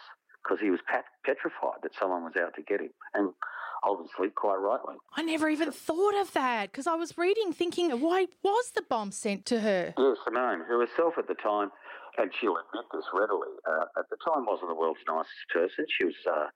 because 0.48 0.60
he 0.60 0.70
was 0.70 0.80
petrified 1.24 1.82
that 1.82 1.92
someone 1.98 2.24
was 2.24 2.34
out 2.40 2.54
to 2.54 2.62
get 2.62 2.80
him, 2.80 2.90
and 3.14 3.32
obviously 3.82 4.30
quite 4.30 4.56
rightly. 4.56 4.94
I 5.14 5.22
never 5.22 5.48
even 5.48 5.70
thought 5.72 6.20
of 6.20 6.32
that 6.32 6.72
because 6.72 6.86
I 6.86 6.94
was 6.94 7.18
reading, 7.18 7.52
thinking, 7.52 7.90
why 8.00 8.26
was 8.42 8.72
the 8.74 8.82
bomb 8.82 9.12
sent 9.12 9.44
to 9.46 9.60
her? 9.60 9.94
Yeah, 9.96 10.14
Simone, 10.24 10.64
who 10.66 10.80
herself 10.80 11.14
at 11.18 11.28
the 11.28 11.34
time, 11.34 11.70
and 12.16 12.30
she'll 12.40 12.56
admit 12.56 12.86
this 12.92 13.04
readily, 13.12 13.48
uh, 13.68 13.84
at 13.98 14.08
the 14.10 14.16
time 14.24 14.46
wasn't 14.46 14.68
the 14.68 14.74
world's 14.74 15.00
nicest 15.06 15.48
person. 15.52 15.84
She 15.98 16.04
was. 16.04 16.14
Uh, 16.28 16.46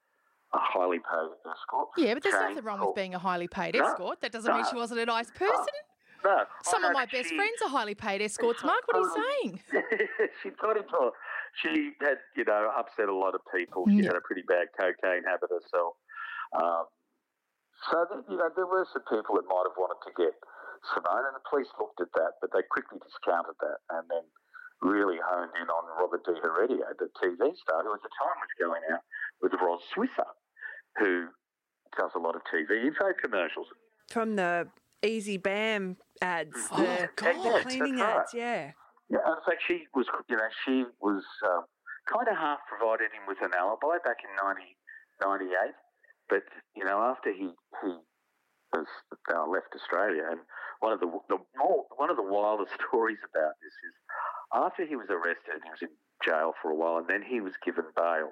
a 0.55 0.59
highly 0.59 0.99
paid 0.99 1.51
escort. 1.51 1.87
Yeah, 1.97 2.13
but 2.13 2.21
there's 2.21 2.35
nothing 2.35 2.63
wrong 2.63 2.79
with 2.79 2.93
being 2.93 3.15
a 3.15 3.17
highly 3.17 3.47
paid 3.47 3.73
no, 3.73 3.87
escort. 3.87 4.21
That 4.21 4.31
doesn't 4.31 4.51
no, 4.51 4.57
mean 4.57 4.65
she 4.69 4.75
wasn't 4.75 4.99
a 4.99 5.05
nice 5.07 5.31
person. 5.31 5.73
No. 6.23 6.43
Some 6.61 6.83
of 6.83 6.93
my 6.93 7.05
best 7.05 7.29
she, 7.29 7.35
friends 7.35 7.59
are 7.63 7.69
highly 7.69 7.95
paid 7.95 8.21
escorts, 8.21 8.63
Mark. 8.63 8.81
What 8.85 8.97
are 8.97 9.01
you 9.01 9.25
saying? 9.41 9.59
she 10.43 10.49
got 10.51 10.77
into 10.77 11.11
she 11.61 11.93
had, 12.01 12.17
you 12.35 12.45
know, 12.45 12.71
upset 12.73 13.09
a 13.09 13.15
lot 13.15 13.35
of 13.35 13.41
people. 13.53 13.85
She 13.87 14.01
yeah. 14.01 14.13
had 14.13 14.17
a 14.17 14.25
pretty 14.25 14.43
bad 14.47 14.73
cocaine 14.73 15.23
habit 15.27 15.53
herself. 15.53 15.93
Um, 16.57 16.85
so, 17.91 18.05
that, 18.09 18.23
you 18.29 18.37
know, 18.37 18.49
there 18.55 18.65
were 18.65 18.87
some 18.93 19.03
people 19.05 19.35
that 19.37 19.45
might 19.45 19.65
have 19.67 19.77
wanted 19.77 20.01
to 20.07 20.11
get 20.17 20.33
Simone, 20.91 21.29
and 21.29 21.35
the 21.35 21.45
police 21.45 21.69
looked 21.79 22.01
at 22.01 22.11
that, 22.15 22.41
but 22.41 22.51
they 22.53 22.63
quickly 22.67 22.99
discounted 22.99 23.55
that 23.61 23.79
and 23.93 24.03
then 24.09 24.25
really 24.81 25.17
honed 25.23 25.51
in 25.61 25.67
on 25.69 25.83
Robert 25.99 26.25
de 26.25 26.35
Heredia, 26.41 26.83
the 26.99 27.07
TV 27.21 27.55
star, 27.55 27.83
who 27.83 27.93
at 27.93 28.03
the 28.03 28.13
time 28.19 28.37
was 28.41 28.53
going 28.59 28.83
out 28.91 29.03
with 29.41 29.53
Roz 29.61 29.79
Switzer, 29.93 30.31
who 30.97 31.27
does 31.97 32.11
a 32.15 32.19
lot 32.19 32.35
of 32.35 32.41
TV 32.51 32.85
info 32.85 33.13
commercials. 33.21 33.67
From 34.09 34.35
the 34.35 34.67
Easy 35.03 35.37
Bam 35.37 35.97
ads, 36.21 36.55
Oh, 36.71 36.77
the, 36.77 37.09
God, 37.15 37.63
the 37.63 37.69
cleaning 37.69 37.97
right. 37.97 38.17
ads, 38.17 38.33
yeah. 38.33 38.71
Yeah, 39.09 39.19
fact, 39.45 39.61
she 39.67 39.85
was, 39.93 40.07
you 40.29 40.37
know, 40.37 40.49
she 40.65 40.85
was 41.01 41.23
um, 41.45 41.65
kind 42.07 42.27
of 42.27 42.37
half 42.37 42.59
provided 42.67 43.11
him 43.11 43.27
with 43.27 43.41
an 43.41 43.51
alibi 43.57 43.99
back 44.03 44.23
in 44.23 44.31
1998. 44.39 45.75
But, 46.29 46.43
you 46.75 46.85
know, 46.85 47.03
after 47.03 47.31
he, 47.31 47.51
he 47.83 47.91
was 48.71 48.87
uh, 49.29 49.45
left 49.45 49.75
Australia, 49.75 50.23
and 50.31 50.39
one 50.79 50.93
of 50.93 50.99
the, 50.99 51.11
the 51.29 51.37
more, 51.57 51.85
one 51.97 52.09
of 52.09 52.17
the 52.17 52.25
wildest 52.25 52.73
stories 52.87 53.21
about 53.27 53.53
this 53.61 53.75
is 53.85 53.95
after 54.53 54.85
he 54.85 54.95
was 54.95 55.07
arrested, 55.09 55.61
he 55.61 55.69
was 55.69 55.83
in 55.83 55.93
jail 56.23 56.53
for 56.61 56.71
a 56.71 56.75
while, 56.75 56.97
and 56.97 57.07
then 57.07 57.21
he 57.21 57.41
was 57.41 57.53
given 57.65 57.85
bail. 57.95 58.31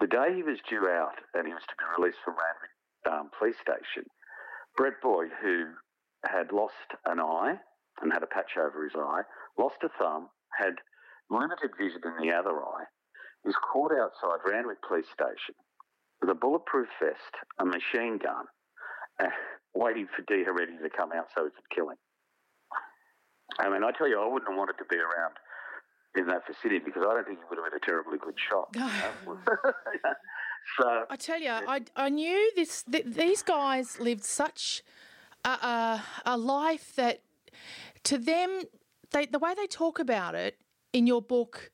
The 0.00 0.06
day 0.06 0.34
he 0.34 0.42
was 0.42 0.58
due 0.68 0.88
out 0.88 1.20
and 1.34 1.46
he 1.46 1.52
was 1.52 1.62
to 1.68 1.76
be 1.76 1.84
released 1.98 2.18
from 2.24 2.34
Randwick 2.40 2.72
um, 3.10 3.30
Police 3.38 3.56
Station, 3.60 4.08
Brett 4.76 4.94
Boyd, 5.02 5.30
who 5.42 5.66
had 6.24 6.52
lost 6.52 6.96
an 7.04 7.20
eye 7.20 7.56
and 8.02 8.12
had 8.12 8.22
a 8.22 8.26
patch 8.26 8.58
over 8.58 8.84
his 8.84 8.94
eye, 8.96 9.22
lost 9.58 9.76
a 9.82 9.88
thumb, 9.98 10.28
had 10.58 10.74
limited 11.30 11.70
vision 11.78 12.00
in 12.04 12.28
the 12.28 12.34
other 12.34 12.58
eye, 12.60 12.84
is 13.44 13.54
caught 13.72 13.92
outside 13.92 14.42
Randwick 14.46 14.82
Police 14.86 15.06
Station 15.12 15.54
with 16.20 16.30
a 16.30 16.34
bulletproof 16.34 16.88
vest, 17.00 17.34
a 17.58 17.64
machine 17.64 18.18
gun, 18.18 18.46
uh, 19.22 19.28
waiting 19.74 20.06
for 20.14 20.22
de 20.22 20.44
Heredia 20.44 20.78
to 20.82 20.90
come 20.90 21.10
out 21.12 21.26
so 21.34 21.44
he 21.44 21.50
could 21.50 21.70
kill 21.74 21.90
him. 21.90 21.98
I 23.58 23.68
mean, 23.68 23.84
I 23.84 23.90
tell 23.92 24.08
you, 24.08 24.20
I 24.20 24.26
wouldn't 24.26 24.50
have 24.50 24.56
wanted 24.56 24.78
to 24.78 24.84
be 24.88 24.96
around 24.96 25.34
in 26.16 26.26
that 26.26 26.42
vicinity 26.46 26.82
because 26.84 27.02
I 27.06 27.14
don't 27.14 27.26
think 27.26 27.38
he 27.38 27.44
would 27.48 27.58
have 27.58 27.70
been 27.70 27.80
a 27.82 27.86
terribly 27.86 28.18
good 28.18 28.34
shot. 28.36 28.68
you 28.74 28.80
know? 29.26 29.38
so 30.78 31.04
I 31.10 31.16
tell 31.16 31.40
you, 31.40 31.50
I, 31.50 31.80
I 31.96 32.08
knew 32.08 32.52
this. 32.54 32.84
Th- 32.90 33.04
these 33.04 33.42
guys 33.42 33.98
lived 34.00 34.24
such 34.24 34.82
a, 35.44 35.48
a, 35.48 36.02
a 36.26 36.36
life 36.36 36.94
that, 36.96 37.20
to 38.04 38.18
them, 38.18 38.62
they, 39.10 39.26
the 39.26 39.38
way 39.38 39.54
they 39.54 39.66
talk 39.66 39.98
about 39.98 40.34
it 40.34 40.56
in 40.92 41.06
your 41.06 41.22
book, 41.22 41.70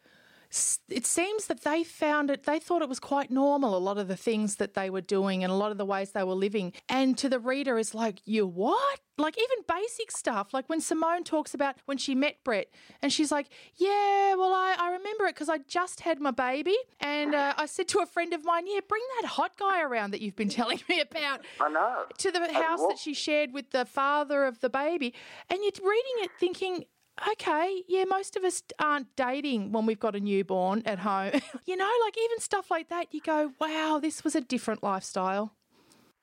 it 0.51 1.05
seems 1.05 1.47
that 1.47 1.63
they 1.63 1.85
found 1.85 2.31
it. 2.31 2.45
They 2.45 2.59
thought 2.59 2.81
it 2.81 2.89
was 2.89 3.01
quite 3.01 3.31
normal. 3.31 3.77
A 3.77 3.79
lot 3.79 3.99
of 3.99 4.09
the 4.09 4.17
things 4.17 4.57
that 4.57 4.73
they 4.73 4.89
were 4.89 5.03
doing 5.03 5.45
and 5.45 5.53
a 5.53 5.57
lot 5.57 5.71
of 5.71 5.79
the 5.79 5.85
ways 5.85 6.13
they 6.13 6.25
were 6.25 6.35
living, 6.35 6.73
and 6.89 7.19
to 7.19 7.29
the 7.29 7.39
reader 7.39 7.79
is 7.79 7.95
like, 7.95 8.21
you 8.25 8.47
what? 8.47 9.01
Like 9.19 9.37
even 9.37 9.65
basic 9.69 10.13
stuff, 10.13 10.55
like 10.55 10.69
when 10.69 10.81
Simone 10.81 11.25
talks 11.25 11.53
about 11.53 11.75
when 11.87 11.99
she 11.99 12.15
met 12.15 12.37
Brett, 12.45 12.69
and 13.03 13.13
she's 13.13 13.33
like, 13.33 13.49
"Yeah, 13.75 14.37
well, 14.37 14.55
I, 14.55 14.77
I 14.79 14.93
remember 14.93 15.25
it 15.27 15.35
because 15.35 15.49
I 15.49 15.59
just 15.59 16.01
had 16.01 16.21
my 16.21 16.31
baby, 16.31 16.77
and 17.01 17.35
uh, 17.35 17.55
I 17.57 17.67
said 17.67 17.89
to 17.89 17.99
a 17.99 18.07
friend 18.07 18.33
of 18.33 18.45
mine, 18.45 18.67
yeah, 18.69 18.79
bring 18.89 19.03
that 19.21 19.27
hot 19.27 19.57
guy 19.59 19.83
around 19.83 20.13
that 20.13 20.21
you've 20.21 20.37
been 20.37 20.49
telling 20.61 20.81
me 20.89 21.01
about." 21.01 21.45
I 21.61 21.69
know. 21.69 22.05
To 22.17 22.31
the 22.31 22.53
house 22.53 22.79
that 22.89 22.99
she 22.99 23.13
shared 23.13 23.53
with 23.53 23.71
the 23.71 23.85
father 23.85 24.45
of 24.45 24.61
the 24.61 24.71
baby, 24.71 25.13
and 25.51 25.59
you're 25.63 25.73
reading 25.91 26.13
it 26.19 26.31
thinking. 26.39 26.85
Okay, 27.33 27.83
yeah, 27.89 28.05
most 28.05 28.37
of 28.37 28.45
us 28.45 28.63
aren't 28.79 29.15
dating 29.17 29.73
when 29.73 29.87
we've 29.87 29.99
got 29.99 30.15
a 30.15 30.21
newborn 30.21 30.83
at 30.87 31.01
home. 31.01 31.33
you 31.67 31.77
know, 31.77 31.91
like 32.05 32.17
even 32.17 32.39
stuff 32.39 32.71
like 32.71 32.89
that, 32.91 33.13
you 33.13 33.21
go, 33.21 33.53
wow, 33.61 33.99
this 34.01 34.23
was 34.23 34.37
a 34.37 34.41
different 34.41 34.83
lifestyle. 34.83 35.55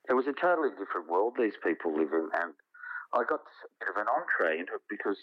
it 0.08 0.14
was 0.14 0.26
a 0.26 0.32
totally 0.32 0.70
different 0.70 1.08
world 1.08 1.34
these 1.38 1.58
people 1.62 1.92
live 1.92 2.12
in, 2.12 2.28
and 2.32 2.54
I 3.12 3.24
got 3.28 3.40
a 3.40 3.68
bit 3.80 3.90
of 3.90 3.96
an 3.96 4.06
entree 4.08 4.58
into 4.58 4.74
it 4.74 4.86
because 4.88 5.16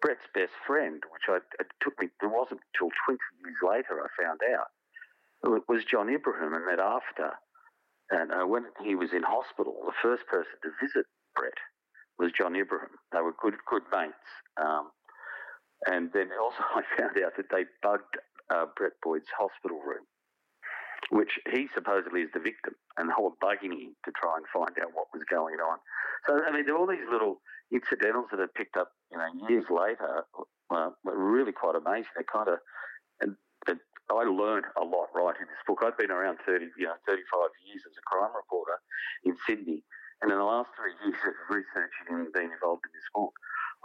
Brett's 0.00 0.28
best 0.34 0.52
friend, 0.66 1.02
which 1.10 1.26
I, 1.28 1.38
it 1.58 1.66
took 1.82 1.98
me, 1.98 2.06
it 2.06 2.26
wasn't 2.26 2.60
until 2.74 2.90
20 3.06 3.18
years 3.40 3.60
later 3.64 4.02
I 4.02 4.08
found 4.22 4.40
out, 4.54 4.68
it 5.44 5.62
was 5.68 5.84
John 5.84 6.08
Ibrahim, 6.08 6.54
and 6.54 6.66
met 6.66 6.80
after. 6.80 7.32
And 8.10 8.30
uh, 8.30 8.46
when 8.46 8.64
he 8.84 8.94
was 8.94 9.10
in 9.12 9.22
hospital, 9.22 9.74
the 9.84 9.96
first 10.02 10.26
person 10.26 10.54
to 10.62 10.70
visit 10.80 11.06
Brett 11.34 11.58
was 12.18 12.32
John 12.32 12.54
Ibrahim. 12.54 12.94
They 13.12 13.20
were 13.20 13.34
good, 13.40 13.54
good 13.68 13.82
mates. 13.92 14.14
Um, 14.56 14.90
and 15.86 16.10
then 16.12 16.28
also 16.42 16.62
I 16.74 16.82
found 16.98 17.16
out 17.24 17.36
that 17.36 17.50
they 17.50 17.64
bugged 17.82 18.16
uh, 18.50 18.66
Brett 18.76 18.92
Boyd's 19.02 19.30
hospital 19.36 19.80
room 19.80 20.04
which 21.10 21.38
he 21.52 21.68
supposedly 21.74 22.22
is 22.22 22.30
the 22.34 22.40
victim, 22.40 22.74
and 22.96 23.08
they 23.08 23.14
were 23.18 23.34
bugging 23.42 23.72
him 23.72 23.94
to 24.04 24.10
try 24.10 24.36
and 24.36 24.46
find 24.52 24.74
out 24.82 24.90
what 24.94 25.06
was 25.12 25.22
going 25.30 25.56
on. 25.62 25.78
So, 26.26 26.42
I 26.42 26.50
mean, 26.50 26.66
there 26.66 26.74
are 26.74 26.78
all 26.78 26.86
these 26.86 27.06
little 27.10 27.40
incidentals 27.70 28.26
that 28.30 28.40
are 28.40 28.50
picked 28.50 28.76
up, 28.76 28.90
you 29.10 29.18
know, 29.18 29.28
years 29.48 29.66
later, 29.70 30.24
uh, 30.70 30.90
were 31.04 31.16
really 31.16 31.52
quite 31.52 31.76
amazing. 31.76 32.10
They 32.16 32.26
kind 32.26 32.48
of, 32.48 32.58
and, 33.20 33.36
and 33.68 33.78
I 34.10 34.26
learned 34.26 34.66
a 34.74 34.84
lot 34.84 35.14
writing 35.14 35.46
this 35.46 35.62
book. 35.66 35.82
I've 35.84 35.98
been 35.98 36.10
around 36.10 36.38
30, 36.46 36.66
you 36.78 36.86
know, 36.90 36.98
35 37.06 37.22
years 37.66 37.82
as 37.86 37.94
a 37.94 38.04
crime 38.06 38.34
reporter 38.34 38.78
in 39.22 39.36
Sydney, 39.46 39.86
and 40.22 40.32
in 40.32 40.38
the 40.38 40.44
last 40.44 40.70
three 40.74 40.94
years 41.06 41.20
of 41.22 41.34
researching 41.54 42.10
and 42.10 42.32
being 42.32 42.50
involved 42.50 42.82
in 42.82 42.92
this 42.94 43.10
book, 43.14 43.34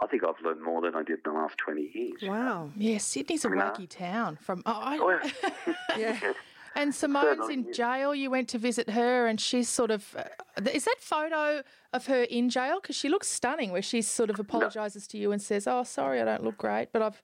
I 0.02 0.06
think 0.06 0.24
I've 0.24 0.42
learned 0.44 0.62
more 0.62 0.80
than 0.82 0.94
I 0.96 1.02
did 1.02 1.18
in 1.24 1.32
the 1.32 1.38
last 1.38 1.56
20 1.58 1.90
years. 1.94 2.22
Wow. 2.22 2.70
Yeah, 2.76 2.98
Sydney's 2.98 3.44
a 3.44 3.48
You 3.48 3.54
know? 3.56 3.62
wacky 3.62 3.88
town. 3.88 4.36
From 4.40 4.62
oh, 4.66 4.72
I, 4.72 4.98
Oh, 4.98 5.10
yeah. 5.10 5.74
Yeah. 5.96 6.32
And 6.74 6.92
Simone's 6.94 7.50
in 7.50 7.68
is. 7.68 7.76
jail. 7.76 8.14
You 8.14 8.30
went 8.30 8.48
to 8.48 8.58
visit 8.58 8.88
her, 8.90 9.26
and 9.26 9.38
she's 9.38 9.68
sort 9.68 9.90
of. 9.90 10.16
Uh, 10.16 10.62
is 10.72 10.84
that 10.86 10.96
photo 11.00 11.62
of 11.92 12.06
her 12.06 12.22
in 12.22 12.48
jail? 12.48 12.80
Because 12.80 12.96
she 12.96 13.10
looks 13.10 13.28
stunning, 13.28 13.72
where 13.72 13.82
she 13.82 14.00
sort 14.00 14.30
of 14.30 14.40
apologises 14.40 15.06
to 15.08 15.18
you 15.18 15.32
and 15.32 15.42
says, 15.42 15.66
"Oh, 15.66 15.82
sorry, 15.82 16.18
I 16.22 16.24
don't 16.24 16.42
look 16.42 16.56
great, 16.56 16.88
but 16.90 17.02
I've 17.02 17.20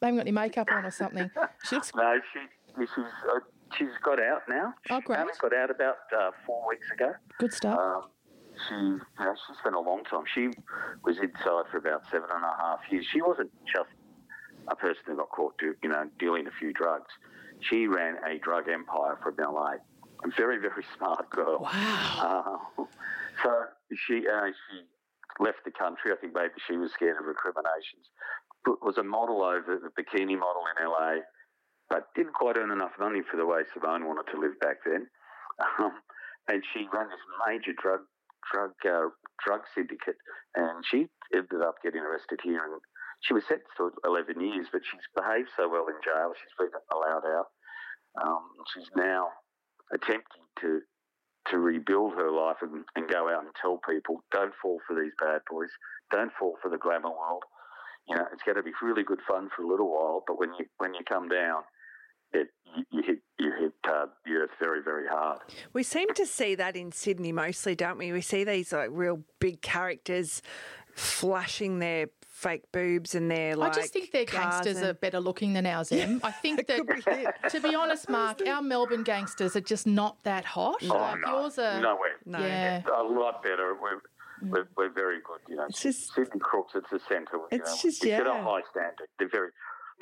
I 0.00 0.06
haven't 0.06 0.18
got 0.18 0.20
any 0.22 0.30
makeup 0.30 0.68
on 0.70 0.84
or 0.84 0.92
something." 0.92 1.28
She 1.68 1.74
looks. 1.74 1.90
No, 1.96 2.20
she, 2.32 2.38
she's, 2.78 2.88
uh, 3.28 3.40
she's 3.76 3.88
got 4.04 4.22
out 4.22 4.42
now. 4.48 4.72
Oh, 4.90 5.00
She 5.00 5.06
great. 5.06 5.18
only 5.18 5.32
got 5.40 5.52
out 5.52 5.70
about 5.72 5.96
uh, 6.16 6.30
four 6.46 6.64
weeks 6.68 6.88
ago. 6.92 7.12
Good 7.40 7.52
stuff. 7.52 7.80
Um, 7.80 8.02
she, 8.68 8.74
you 8.74 9.00
know, 9.18 9.34
she 9.46 9.54
spent 9.58 9.74
a 9.74 9.80
long 9.80 10.04
time. 10.04 10.24
She 10.32 10.50
was 11.04 11.18
inside 11.18 11.64
for 11.70 11.78
about 11.78 12.02
seven 12.10 12.28
and 12.32 12.44
a 12.44 12.56
half 12.60 12.80
years. 12.90 13.06
She 13.12 13.22
wasn't 13.22 13.50
just 13.66 13.90
a 14.68 14.76
person 14.76 15.02
who 15.06 15.16
got 15.16 15.30
caught, 15.30 15.58
do, 15.58 15.74
you 15.82 15.88
know, 15.88 16.08
dealing 16.18 16.46
a 16.46 16.50
few 16.58 16.72
drugs. 16.72 17.10
She 17.60 17.86
ran 17.86 18.16
a 18.24 18.38
drug 18.38 18.68
empire 18.68 19.18
from 19.22 19.36
LA. 19.38 19.74
A 20.24 20.30
very, 20.36 20.58
very 20.58 20.84
smart 20.96 21.30
girl. 21.30 21.60
wow. 21.60 22.60
Uh, 22.78 22.84
so 23.42 23.50
she 23.94 24.26
uh, 24.26 24.46
she 24.46 25.42
left 25.42 25.64
the 25.64 25.70
country. 25.70 26.12
I 26.12 26.16
think 26.20 26.34
maybe 26.34 26.54
she 26.66 26.76
was 26.76 26.92
scared 26.92 27.16
of 27.18 27.26
recriminations. 27.26 28.10
But 28.64 28.84
was 28.84 28.98
a 28.98 29.02
model 29.02 29.42
over 29.42 29.78
the 29.82 29.90
bikini 29.90 30.38
model 30.38 30.62
in 30.78 30.86
LA, 30.86 31.22
but 31.90 32.06
didn't 32.14 32.34
quite 32.34 32.56
earn 32.56 32.70
enough 32.70 32.92
money 33.00 33.22
for 33.28 33.36
the 33.36 33.46
way 33.46 33.62
Simone 33.74 34.06
wanted 34.06 34.30
to 34.32 34.38
live 34.40 34.58
back 34.60 34.78
then. 34.84 35.06
Um, 35.78 35.92
and 36.48 36.62
she 36.72 36.88
ran 36.92 37.08
this 37.08 37.20
major 37.46 37.72
drug 37.80 38.00
drug 38.50 38.72
uh, 38.84 39.08
drug 39.44 39.62
syndicate, 39.74 40.16
and 40.54 40.84
she 40.84 41.06
ended 41.34 41.62
up 41.62 41.76
getting 41.82 42.02
arrested 42.02 42.40
here. 42.42 42.62
And 42.62 42.80
she 43.20 43.34
was 43.34 43.44
sentenced 43.46 43.76
to 43.76 43.92
11 44.04 44.40
years, 44.40 44.66
but 44.72 44.82
she's 44.82 45.06
behaved 45.14 45.50
so 45.56 45.68
well 45.68 45.86
in 45.86 45.98
jail. 46.02 46.32
She's 46.34 46.56
been 46.58 46.74
allowed 46.90 47.26
out. 47.26 47.48
Um, 48.20 48.44
she's 48.74 48.90
now 48.96 49.28
attempting 49.92 50.46
to 50.60 50.80
to 51.50 51.58
rebuild 51.58 52.14
her 52.14 52.30
life 52.30 52.58
and, 52.62 52.84
and 52.94 53.10
go 53.10 53.28
out 53.28 53.42
and 53.42 53.50
tell 53.60 53.80
people, 53.88 54.22
don't 54.30 54.54
fall 54.62 54.78
for 54.86 54.94
these 54.94 55.10
bad 55.18 55.40
boys, 55.50 55.70
don't 56.10 56.30
fall 56.38 56.54
for 56.62 56.70
the 56.70 56.78
glamour 56.78 57.10
world. 57.10 57.42
You 58.08 58.14
know, 58.14 58.26
it's 58.32 58.42
going 58.44 58.56
to 58.56 58.62
be 58.62 58.70
really 58.80 59.02
good 59.02 59.18
fun 59.26 59.48
for 59.54 59.62
a 59.62 59.68
little 59.68 59.90
while, 59.90 60.22
but 60.26 60.38
when 60.38 60.54
you 60.58 60.66
when 60.78 60.94
you 60.94 61.00
come 61.08 61.28
down, 61.28 61.62
it 62.34 62.48
you, 62.76 62.84
you 62.90 63.02
hit 63.02 63.18
you 63.38 63.52
hit 63.60 63.72
uh, 63.88 64.06
the 64.24 64.32
earth 64.32 64.50
very 64.58 64.82
very 64.82 65.06
hard. 65.08 65.40
We 65.72 65.82
seem 65.82 66.12
to 66.14 66.26
see 66.26 66.54
that 66.56 66.76
in 66.76 66.92
Sydney 66.92 67.32
mostly, 67.32 67.74
don't 67.74 67.98
we? 67.98 68.12
We 68.12 68.20
see 68.22 68.44
these 68.44 68.72
like 68.72 68.88
real 68.92 69.22
big 69.40 69.60
characters 69.62 70.42
flashing 70.94 71.78
their 71.78 72.06
fake 72.28 72.64
boobs 72.72 73.14
and 73.14 73.30
their 73.30 73.56
like. 73.56 73.72
I 73.72 73.80
just 73.82 73.92
think 73.92 74.10
their 74.12 74.24
gangsters 74.24 74.78
and- 74.78 74.86
are 74.86 74.94
better 74.94 75.20
looking 75.20 75.52
than 75.52 75.66
ours, 75.66 75.92
Em. 75.92 76.20
I 76.22 76.30
think 76.30 76.66
that, 76.68 77.34
to 77.50 77.60
be 77.60 77.74
honest, 77.74 78.08
Mark, 78.08 78.46
our 78.46 78.62
Melbourne 78.62 79.02
gangsters 79.04 79.54
are 79.56 79.60
just 79.60 79.86
not 79.86 80.22
that 80.24 80.44
hot. 80.44 80.76
Oh 80.82 80.86
like 80.88 81.20
no, 81.20 81.40
yours 81.42 81.58
are. 81.58 81.80
nowhere. 81.80 82.16
No. 82.24 82.38
Yeah. 82.40 82.82
A 82.96 83.02
lot 83.02 83.42
better. 83.42 83.76
We're, 83.80 84.00
we're, 84.50 84.68
we're 84.76 84.92
very 84.92 85.18
good. 85.24 85.38
You 85.48 85.56
know, 85.56 85.66
It's 85.68 85.80
just- 85.82 86.12
Sydney 86.14 86.40
Crooks. 86.40 86.72
It's 86.74 86.90
the 86.90 87.00
centre. 87.08 87.36
You 87.36 87.46
It's 87.52 87.70
know, 87.70 87.90
just, 87.90 88.02
we 88.02 88.10
set 88.10 88.26
a 88.26 88.30
yeah. 88.30 88.42
high 88.42 88.60
standard. 88.70 89.08
They're 89.18 89.28
very. 89.28 89.50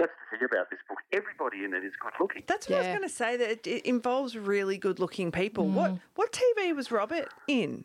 That's 0.01 0.13
the 0.33 0.39
thing 0.39 0.49
about 0.51 0.71
this 0.71 0.81
book. 0.89 0.99
Everybody 1.13 1.65
in 1.65 1.75
it 1.75 1.85
is 1.85 1.93
good 2.01 2.13
looking. 2.19 2.43
That's 2.47 2.69
what 2.69 2.79
I 2.79 2.81
was 2.81 2.89
going 2.99 3.09
to 3.09 3.15
say. 3.15 3.37
That 3.37 3.51
it, 3.51 3.67
it 3.67 3.87
involves 3.87 4.37
really 4.37 4.79
good-looking 4.79 5.31
people. 5.31 5.69
What 5.69 5.91
Mm. 5.93 6.01
what 6.17 6.33
TV 6.33 6.75
was 6.75 6.91
Robert 6.91 7.29
in? 7.47 7.85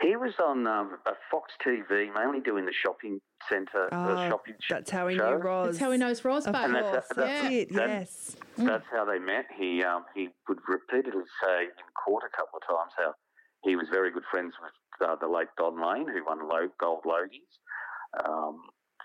He 0.00 0.16
was 0.16 0.32
on 0.42 0.66
um, 0.66 0.96
a 1.06 1.12
Fox 1.30 1.52
TV, 1.66 2.08
mainly 2.14 2.40
doing 2.40 2.64
the 2.64 2.72
shopping 2.72 3.20
centre, 3.50 3.88
Oh, 3.92 4.14
the 4.14 4.28
shopping. 4.30 4.54
sh- 4.60 4.70
that's 4.70 4.90
how 4.90 5.08
he 5.08 5.16
show. 5.18 5.36
knew 5.36 5.42
Roz. 5.42 5.66
That's 5.66 5.78
how 5.78 5.90
he 5.90 5.98
knows 5.98 6.22
Rosbach. 6.22 6.48
Of 6.48 6.54
And 6.54 6.74
that's- 6.74 6.92
course, 6.92 7.08
that's- 7.16 7.42
that's 7.42 7.54
it. 7.54 7.72
that- 7.74 7.88
Yes. 7.88 8.36
That's 8.56 8.86
how 8.90 9.04
they 9.04 9.18
met. 9.18 9.44
He 9.58 9.82
um, 9.84 10.04
he 10.14 10.30
would 10.48 10.58
repeatedly 10.68 11.24
say 11.44 11.64
in 11.64 11.70
court 12.02 12.22
a 12.24 12.34
couple 12.34 12.58
of 12.60 12.66
times 12.66 12.92
how 12.96 13.14
he 13.64 13.76
was 13.76 13.88
very 13.90 14.10
good 14.10 14.24
friends 14.30 14.54
with 14.62 14.72
uh, 15.08 15.16
the 15.16 15.28
late 15.28 15.48
Don 15.58 15.76
Lane, 15.80 16.08
who 16.08 16.24
won 16.24 16.48
low, 16.48 16.68
gold 16.78 17.02
Logies. 17.04 17.52
Um, 18.24 18.62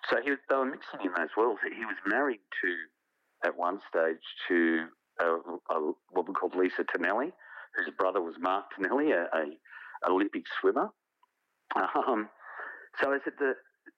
So 0.10 0.18
he 0.24 0.32
was, 0.32 0.39
they 0.50 0.56
were 0.56 0.65
mixing 0.65 1.00
him 1.00 1.13
as 1.20 1.30
well. 1.36 1.58
So 1.62 1.70
he 1.70 1.86
was 1.86 1.98
married 2.06 2.41
to, 2.62 3.48
at 3.48 3.58
one 3.58 3.80
stage, 3.89 4.22
to 4.48 4.86
a, 5.20 5.26
a, 5.74 5.91
we 6.13 6.34
called 6.34 6.56
Lisa 6.56 6.84
Tonelli, 6.94 7.32
whose 7.76 7.94
brother 7.98 8.22
was 8.22 8.36
Mark 8.39 8.65
Tonelli, 8.76 9.12
a, 9.12 9.24
a 9.34 10.10
Olympic 10.10 10.44
swimmer. 10.60 10.89
Um, 11.76 12.30
so 13.02 13.12
I 13.12 13.18
said 13.24 13.34
the, 13.39 13.54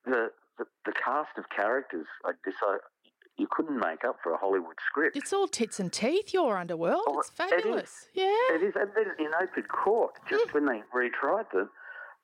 the 0.06 0.32
the, 0.58 0.66
the 0.86 0.94
cast 0.94 1.38
of 1.38 1.46
characters 1.50 2.08
like 2.24 2.36
this, 2.44 2.56
I, 2.62 2.78
you 3.38 3.48
couldn't 3.50 3.80
make 3.80 4.04
up 4.04 4.18
for 4.24 4.34
a 4.34 4.38
Hollywood 4.38 4.76
script. 4.86 5.16
It's 5.16 5.32
all 5.32 5.48
tits 5.48 5.80
and 5.80 5.94
teeth, 5.94 6.34
your 6.34 6.58
underworld. 6.58 7.04
Oh, 7.08 7.20
it's 7.20 7.30
fabulous. 7.30 8.08
It 8.14 8.22
yeah. 8.22 8.56
It 8.56 8.64
is. 8.64 8.74
And 8.76 8.90
then 8.96 9.14
in 9.20 9.32
open 9.40 9.64
court, 9.64 10.16
just 10.30 10.54
when 10.54 10.66
they 10.66 10.82
retried 10.96 11.52
them, 11.52 11.70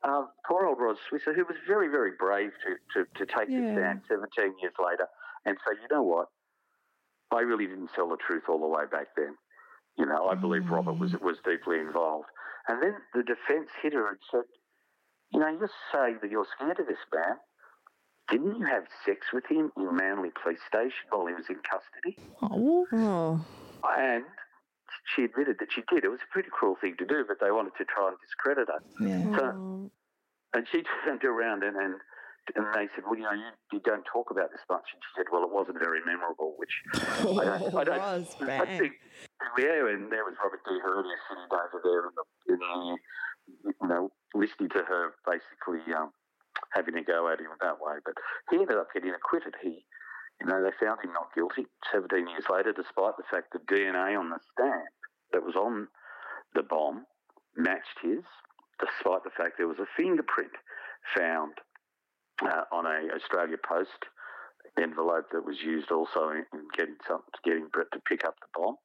uh, 0.03 0.25
poor 0.47 0.65
old 0.65 0.79
Roz 0.79 0.97
Switzer, 1.09 1.33
who 1.33 1.45
was 1.45 1.55
very, 1.67 1.87
very 1.87 2.11
brave 2.19 2.51
to, 2.65 2.75
to, 3.03 3.25
to 3.25 3.25
take 3.25 3.49
Yeah. 3.49 3.61
the 3.61 3.73
stand 3.73 4.01
17 4.07 4.55
years 4.61 4.73
later 4.79 5.07
and 5.45 5.57
say, 5.65 5.75
you 5.81 5.87
know 5.95 6.03
what, 6.03 6.27
I 7.31 7.39
really 7.41 7.67
didn't 7.67 7.89
tell 7.95 8.09
the 8.09 8.17
truth 8.17 8.43
all 8.49 8.59
the 8.59 8.67
way 8.67 8.83
back 8.91 9.07
then. 9.15 9.35
You 9.97 10.05
know, 10.05 10.27
I 10.27 10.35
believe 10.35 10.69
Robert 10.69 10.97
was 10.99 11.13
was 11.21 11.37
deeply 11.45 11.79
involved. 11.79 12.27
And 12.67 12.81
then 12.81 12.95
the 13.13 13.23
defence 13.23 13.69
hit 13.81 13.93
her 13.93 14.07
and 14.09 14.17
said, 14.31 14.43
you 15.31 15.39
know, 15.39 15.47
you're 15.49 15.69
saying 15.93 16.19
that 16.21 16.31
you're 16.31 16.47
scared 16.55 16.79
of 16.79 16.87
this 16.87 16.97
man. 17.13 17.35
Didn't 18.29 18.57
you 18.59 18.65
have 18.65 18.83
sex 19.05 19.27
with 19.33 19.43
him 19.49 19.71
in 19.77 19.95
Manly 19.95 20.31
Police 20.41 20.59
Station 20.67 21.05
while 21.09 21.27
he 21.27 21.33
was 21.33 21.45
in 21.49 21.57
custody? 21.57 22.17
Oh, 22.41 22.87
Oh. 22.93 23.45
And 23.97 24.23
she 25.15 25.23
admitted 25.23 25.57
that 25.59 25.71
she 25.71 25.83
did. 25.91 26.03
It 26.03 26.09
was 26.09 26.23
a 26.23 26.31
pretty 26.31 26.49
cruel 26.51 26.75
thing 26.79 26.95
to 26.99 27.05
do, 27.05 27.25
but 27.27 27.37
they 27.39 27.51
wanted 27.51 27.73
to 27.77 27.85
try 27.85 28.07
and 28.07 28.17
discredit 28.23 28.67
her. 28.69 28.81
yeah. 29.03 29.37
So, 29.37 29.91
and 30.53 30.67
she 30.71 30.83
turned 31.05 31.23
around 31.23 31.63
and, 31.63 31.75
and 31.75 31.95
and 32.55 32.65
they 32.75 32.91
said, 32.91 33.07
well, 33.07 33.15
you 33.15 33.23
know, 33.23 33.31
you, 33.31 33.47
you 33.71 33.79
don't 33.87 34.03
talk 34.03 34.27
about 34.29 34.51
this 34.51 34.59
much. 34.67 34.83
And 34.91 34.99
she 34.99 35.11
said, 35.15 35.31
well, 35.31 35.43
it 35.47 35.51
wasn't 35.51 35.79
very 35.79 36.03
memorable, 36.03 36.55
which 36.59 36.75
I 36.93 37.23
don't, 37.23 37.75
I 37.75 37.83
don't 37.87 38.03
was 38.19 38.35
I 38.41 38.45
bad. 38.45 38.67
think, 38.67 38.99
yeah, 39.57 39.87
and 39.87 40.11
there 40.11 40.27
was 40.27 40.35
Robert 40.43 40.59
de 40.67 40.75
Heredia 40.75 41.15
sitting 41.31 41.47
over 41.47 41.79
there 41.79 42.03
in 42.03 42.13
the, 42.19 42.25
in 42.51 42.59
the, 42.59 42.75
you 43.79 43.87
know, 43.87 44.11
listening 44.35 44.69
to 44.75 44.83
her 44.83 45.15
basically 45.23 45.87
um, 45.95 46.11
having 46.75 46.95
a 46.99 47.03
go 47.03 47.31
at 47.31 47.39
him 47.39 47.47
that 47.61 47.79
way. 47.79 48.03
But 48.03 48.15
he 48.51 48.59
ended 48.59 48.75
up 48.75 48.91
getting 48.93 49.15
acquitted. 49.15 49.55
He, 49.63 49.85
you 50.43 50.49
know, 50.49 50.61
they 50.61 50.85
found 50.85 50.99
him 51.01 51.13
not 51.13 51.33
guilty 51.33 51.65
17 51.91 52.27
years 52.27 52.43
later, 52.51 52.73
despite 52.73 53.15
the 53.17 53.23
fact 53.31 53.53
that 53.53 53.65
DNA 53.67 54.19
on 54.19 54.29
the 54.29 54.39
stamp 54.51 54.91
that 55.31 55.43
was 55.43 55.55
on 55.55 55.87
the 56.53 56.63
bomb 56.63 57.05
matched 57.55 57.99
his, 58.01 58.23
despite 58.79 59.23
the 59.23 59.31
fact 59.35 59.55
there 59.57 59.67
was 59.67 59.79
a 59.79 59.87
fingerprint 59.95 60.51
found 61.15 61.53
uh, 62.41 62.63
on 62.71 62.85
a 62.85 63.13
Australia 63.15 63.57
Post 63.57 64.11
envelope 64.77 65.25
that 65.31 65.45
was 65.45 65.61
used 65.63 65.91
also 65.91 66.29
in, 66.29 66.45
in 66.53 66.67
getting 66.75 66.97
some, 67.07 67.21
getting 67.45 67.67
Brett 67.71 67.87
to 67.93 67.99
pick 68.07 68.25
up 68.25 68.35
the 68.41 68.47
bomb. 68.53 68.75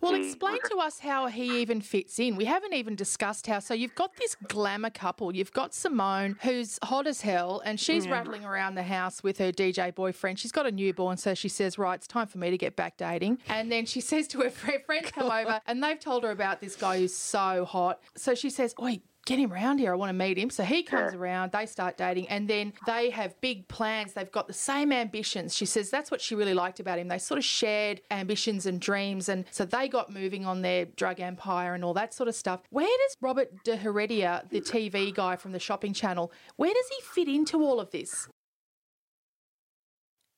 Well, 0.00 0.14
He 0.14 0.26
explain 0.26 0.58
to 0.70 0.78
us 0.78 1.00
how 1.00 1.26
he 1.26 1.60
even 1.60 1.80
fits 1.80 2.18
in. 2.18 2.36
We 2.36 2.44
haven't 2.44 2.74
even 2.74 2.94
discussed 2.94 3.46
how. 3.46 3.58
So 3.58 3.74
you've 3.74 3.94
got 3.94 4.16
this 4.16 4.34
glamour 4.48 4.90
couple. 4.90 5.34
You've 5.34 5.52
got 5.52 5.74
Simone, 5.74 6.36
who's 6.42 6.78
hot 6.82 7.06
as 7.06 7.20
hell, 7.20 7.60
and 7.64 7.78
she's 7.78 8.04
mm-hmm. 8.04 8.12
rattling 8.12 8.44
around 8.44 8.74
the 8.74 8.82
house 8.82 9.22
with 9.22 9.38
her 9.38 9.52
DJ 9.52 9.94
boyfriend. 9.94 10.38
She's 10.38 10.52
got 10.52 10.66
a 10.66 10.72
newborn, 10.72 11.16
so 11.16 11.34
she 11.34 11.48
says, 11.48 11.78
"Right, 11.78 11.94
it's 11.94 12.06
time 12.06 12.26
for 12.26 12.38
me 12.38 12.50
to 12.50 12.58
get 12.58 12.76
back 12.76 12.96
dating." 12.96 13.38
And 13.48 13.70
then 13.70 13.86
she 13.86 14.00
says 14.10 14.28
to 14.28 14.40
her 14.40 14.50
friend, 14.50 14.82
friends 14.84 15.10
come 15.10 15.30
over, 15.30 15.60
and 15.66 15.82
they've 15.82 16.00
told 16.00 16.24
her 16.24 16.30
about 16.30 16.60
this 16.60 16.76
guy 16.76 16.98
who's 16.98 17.14
so 17.14 17.64
hot. 17.64 18.00
So 18.16 18.34
she 18.34 18.50
says, 18.50 18.74
"Oi." 18.80 19.00
Get 19.26 19.38
him 19.38 19.52
round 19.52 19.78
here. 19.78 19.92
I 19.92 19.96
want 19.96 20.08
to 20.08 20.14
meet 20.14 20.38
him. 20.38 20.48
So 20.50 20.64
he 20.64 20.82
comes 20.82 21.14
around. 21.14 21.52
They 21.52 21.66
start 21.66 21.98
dating, 21.98 22.28
and 22.28 22.48
then 22.48 22.72
they 22.86 23.10
have 23.10 23.38
big 23.40 23.68
plans. 23.68 24.14
They've 24.14 24.30
got 24.30 24.46
the 24.46 24.54
same 24.54 24.92
ambitions. 24.92 25.54
She 25.54 25.66
says 25.66 25.90
that's 25.90 26.10
what 26.10 26.20
she 26.20 26.34
really 26.34 26.54
liked 26.54 26.80
about 26.80 26.98
him. 26.98 27.08
They 27.08 27.18
sort 27.18 27.38
of 27.38 27.44
shared 27.44 28.00
ambitions 28.10 28.64
and 28.66 28.80
dreams, 28.80 29.28
and 29.28 29.44
so 29.50 29.64
they 29.64 29.88
got 29.88 30.10
moving 30.10 30.46
on 30.46 30.62
their 30.62 30.86
drug 30.86 31.20
empire 31.20 31.74
and 31.74 31.84
all 31.84 31.94
that 31.94 32.14
sort 32.14 32.28
of 32.28 32.34
stuff. 32.34 32.62
Where 32.70 32.86
does 32.86 33.16
Robert 33.20 33.50
de 33.62 33.76
Heredia, 33.76 34.44
the 34.50 34.62
TV 34.62 35.14
guy 35.14 35.36
from 35.36 35.52
the 35.52 35.60
shopping 35.60 35.92
channel, 35.92 36.32
where 36.56 36.72
does 36.72 36.88
he 36.88 37.02
fit 37.02 37.28
into 37.28 37.62
all 37.62 37.78
of 37.78 37.90
this? 37.90 38.26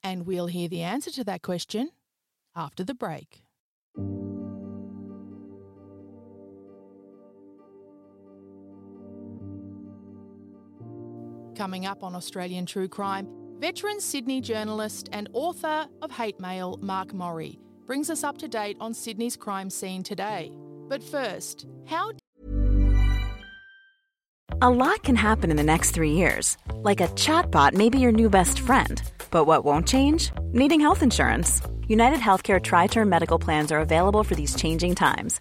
And 0.02 0.26
we'll 0.26 0.48
hear 0.48 0.68
the 0.68 0.82
answer 0.82 1.12
to 1.12 1.24
that 1.24 1.42
question 1.42 1.90
after 2.56 2.82
the 2.82 2.94
break. 2.94 3.44
Coming 11.62 11.86
up 11.86 12.02
on 12.02 12.16
Australian 12.16 12.66
True 12.66 12.88
Crime, 12.88 13.28
veteran 13.60 14.00
Sydney 14.00 14.40
journalist 14.40 15.08
and 15.12 15.28
author 15.32 15.86
of 16.02 16.10
Hate 16.10 16.40
Mail, 16.40 16.76
Mark 16.82 17.12
Morri, 17.12 17.60
brings 17.86 18.10
us 18.10 18.24
up 18.24 18.36
to 18.38 18.48
date 18.48 18.76
on 18.80 18.92
Sydney's 18.92 19.36
crime 19.36 19.70
scene 19.70 20.02
today. 20.02 20.50
But 20.88 21.04
first, 21.04 21.68
how 21.86 22.10
A 24.60 24.70
lot 24.70 25.04
can 25.04 25.14
happen 25.14 25.52
in 25.52 25.56
the 25.56 25.62
next 25.62 25.92
three 25.92 26.10
years. 26.10 26.56
Like 26.82 27.00
a 27.00 27.06
chatbot 27.14 27.74
may 27.74 27.90
be 27.90 28.00
your 28.00 28.10
new 28.10 28.28
best 28.28 28.58
friend. 28.58 29.00
But 29.30 29.44
what 29.44 29.64
won't 29.64 29.86
change? 29.86 30.32
Needing 30.50 30.80
health 30.80 31.00
insurance. 31.00 31.60
United 31.86 32.18
Healthcare 32.18 32.60
TriTerm 32.60 33.06
Medical 33.06 33.38
Plans 33.38 33.70
are 33.70 33.78
available 33.78 34.24
for 34.24 34.34
these 34.34 34.56
changing 34.56 34.96
times. 34.96 35.40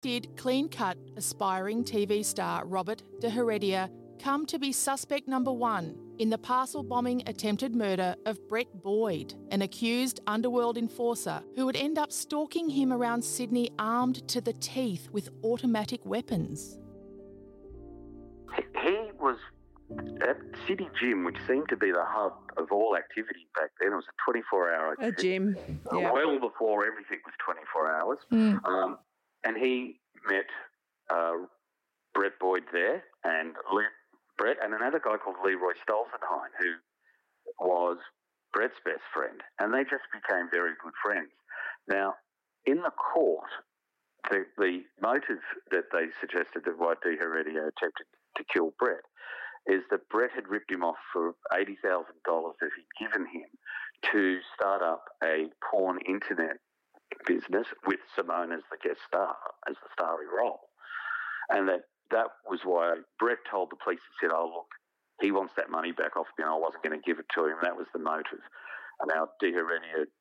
Did 0.00 0.28
clean 0.36 0.68
cut 0.68 0.96
aspiring 1.16 1.82
TV 1.82 2.24
star 2.24 2.64
Robert 2.66 3.02
de 3.20 3.28
Heredia 3.28 3.90
come 4.22 4.46
to 4.46 4.56
be 4.58 4.70
suspect 4.70 5.26
number 5.26 5.52
one 5.52 5.96
in 6.18 6.30
the 6.30 6.38
parcel 6.38 6.84
bombing 6.84 7.22
attempted 7.26 7.74
murder 7.74 8.14
of 8.24 8.38
Brett 8.48 8.68
Boyd, 8.82 9.34
an 9.50 9.62
accused 9.62 10.20
underworld 10.28 10.78
enforcer 10.78 11.42
who 11.56 11.66
would 11.66 11.76
end 11.76 11.98
up 11.98 12.12
stalking 12.12 12.68
him 12.68 12.92
around 12.92 13.22
Sydney 13.22 13.70
armed 13.78 14.26
to 14.28 14.40
the 14.40 14.52
teeth 14.54 15.08
with 15.10 15.30
automatic 15.44 16.04
weapons? 16.06 16.78
He, 18.54 18.62
he 18.80 18.96
was 19.20 19.36
at 20.28 20.36
City 20.66 20.88
Gym, 21.00 21.24
which 21.24 21.36
seemed 21.46 21.68
to 21.70 21.76
be 21.76 21.90
the 21.90 22.04
hub 22.04 22.34
of 22.56 22.70
all 22.70 22.96
activity 22.96 23.46
back 23.56 23.70
then. 23.80 23.92
It 23.92 23.96
was 23.96 24.04
a 24.08 24.30
24 24.30 24.74
hour 24.74 24.96
A 25.00 25.12
gym. 25.12 25.56
Yeah. 25.92 26.12
well 26.12 26.38
before 26.38 26.86
everything 26.86 27.18
was 27.24 27.34
24 27.44 27.92
hours. 27.92 28.18
Um, 28.64 28.98
and 29.44 29.56
he 29.56 30.00
met 30.28 30.46
uh, 31.10 31.46
Brett 32.14 32.38
Boyd 32.40 32.64
there 32.72 33.04
and 33.24 33.54
Le- 33.72 33.94
Brett 34.36 34.56
and 34.62 34.74
another 34.74 35.00
guy 35.02 35.16
called 35.16 35.36
Leroy 35.44 35.72
Stolzenheim, 35.86 36.50
who 36.58 37.66
was 37.66 37.98
Brett's 38.52 38.80
best 38.84 39.02
friend. 39.12 39.40
And 39.58 39.72
they 39.74 39.82
just 39.82 40.04
became 40.12 40.48
very 40.50 40.72
good 40.82 40.94
friends. 41.02 41.30
Now, 41.88 42.14
in 42.66 42.82
the 42.82 42.90
court, 42.90 43.50
the, 44.30 44.44
the 44.58 44.82
motive 45.00 45.42
that 45.70 45.90
they 45.92 46.06
suggested 46.20 46.62
that 46.64 46.78
why 46.78 46.94
de 47.02 47.16
Heredia 47.16 47.60
attempted 47.60 48.06
to 48.36 48.44
kill 48.52 48.72
Brett 48.78 49.04
is 49.66 49.82
that 49.90 50.08
Brett 50.08 50.30
had 50.34 50.48
ripped 50.48 50.70
him 50.70 50.82
off 50.82 50.96
for 51.12 51.34
$80,000 51.52 51.74
that 51.84 52.70
he'd 52.76 53.06
given 53.06 53.26
him 53.26 53.48
to 54.12 54.38
start 54.54 54.82
up 54.82 55.04
a 55.22 55.46
porn 55.70 55.98
internet 56.06 56.56
business 57.26 57.66
with 57.86 58.00
Simone 58.14 58.52
as 58.52 58.62
the 58.70 58.78
guest 58.82 59.00
star, 59.06 59.36
as 59.68 59.76
the 59.82 59.90
starry 59.92 60.26
role. 60.26 60.60
And 61.50 61.68
that 61.68 61.82
that 62.10 62.28
was 62.48 62.60
why 62.64 62.96
Brett 63.18 63.38
told 63.50 63.70
the 63.70 63.76
police, 63.82 64.00
he 64.00 64.26
said, 64.26 64.34
oh, 64.34 64.50
look, 64.52 64.70
he 65.20 65.30
wants 65.32 65.52
that 65.56 65.70
money 65.70 65.92
back 65.92 66.16
off 66.16 66.26
me 66.38 66.44
and 66.44 66.52
I 66.52 66.56
wasn't 66.56 66.82
going 66.82 66.98
to 66.98 67.04
give 67.04 67.18
it 67.18 67.26
to 67.34 67.46
him. 67.46 67.56
That 67.62 67.76
was 67.76 67.86
the 67.92 67.98
motive. 67.98 68.40
And 69.00 69.10
now 69.14 69.28
Di 69.40 69.52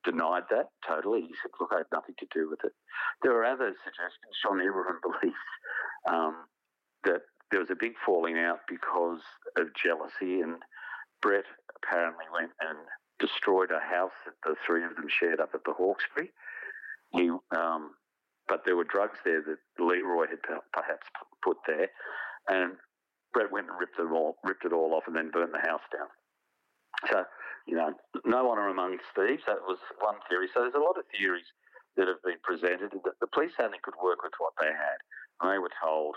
denied 0.03 0.43
that 0.51 0.69
totally. 0.87 1.21
He 1.21 1.35
said, 1.41 1.51
look, 1.59 1.71
I 1.73 1.77
had 1.77 1.91
nothing 1.91 2.15
to 2.19 2.27
do 2.33 2.49
with 2.49 2.59
it. 2.63 2.73
There 3.23 3.33
are 3.33 3.45
other 3.45 3.73
suggestions. 3.83 4.37
John 4.43 4.61
Ibrahim 4.61 4.99
believes 5.01 5.45
um, 6.09 6.45
that 7.03 7.21
there 7.49 7.59
was 7.59 7.71
a 7.71 7.79
big 7.79 7.93
falling 8.05 8.37
out 8.37 8.59
because 8.67 9.21
of 9.57 9.73
jealousy, 9.73 10.41
and 10.41 10.61
Brett 11.21 11.45
apparently 11.81 12.25
went 12.31 12.51
and 12.61 12.77
destroyed 13.19 13.71
a 13.71 13.79
house 13.79 14.13
that 14.25 14.35
the 14.45 14.55
three 14.65 14.83
of 14.83 14.95
them 14.95 15.07
shared 15.09 15.39
up 15.39 15.51
at 15.53 15.63
the 15.65 15.73
Hawkesbury. 15.73 16.31
He, 17.11 17.29
um, 17.55 17.91
but 18.47 18.63
there 18.65 18.75
were 18.75 18.83
drugs 18.83 19.17
there 19.23 19.41
that 19.41 19.83
Leroy 19.83 20.27
had 20.27 20.39
perhaps 20.73 21.07
put 21.43 21.57
there, 21.67 21.89
and 22.49 22.73
Brett 23.33 23.51
went 23.51 23.67
and 23.69 23.79
ripped 23.79 23.99
it 23.99 24.11
all, 24.11 24.37
ripped 24.43 24.65
it 24.65 24.73
all 24.73 24.93
off, 24.93 25.03
and 25.07 25.15
then 25.15 25.31
burned 25.31 25.53
the 25.53 25.67
house 25.67 25.83
down. 25.91 26.07
So, 27.11 27.23
you 27.67 27.75
know, 27.75 27.93
no 28.25 28.49
honour 28.49 28.69
amongst 28.69 29.05
thieves. 29.15 29.43
That 29.45 29.61
was 29.67 29.77
one 29.99 30.15
theory. 30.29 30.47
So 30.53 30.61
there's 30.61 30.73
a 30.73 30.79
lot 30.79 30.97
of 30.97 31.05
theories 31.11 31.45
that 31.95 32.07
have 32.07 32.23
been 32.23 32.41
presented. 32.43 32.91
That 33.03 33.19
the 33.21 33.27
police 33.27 33.53
only 33.61 33.77
could 33.83 33.93
work 34.01 34.23
with 34.23 34.33
what 34.39 34.53
they 34.59 34.71
had. 34.71 34.97
And 35.41 35.51
they 35.51 35.59
were 35.59 35.73
told 35.83 36.15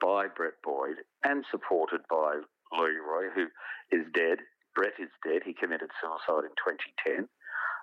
by 0.00 0.26
Brett 0.28 0.60
Boyd 0.62 0.96
and 1.24 1.44
supported 1.50 2.00
by 2.10 2.40
Leroy, 2.72 3.30
who 3.34 3.46
is 3.90 4.04
dead. 4.14 4.38
Brett 4.74 4.98
is 5.00 5.10
dead. 5.24 5.42
He 5.44 5.54
committed 5.54 5.90
suicide 6.00 6.44
in 6.44 6.54
2010. 6.60 7.28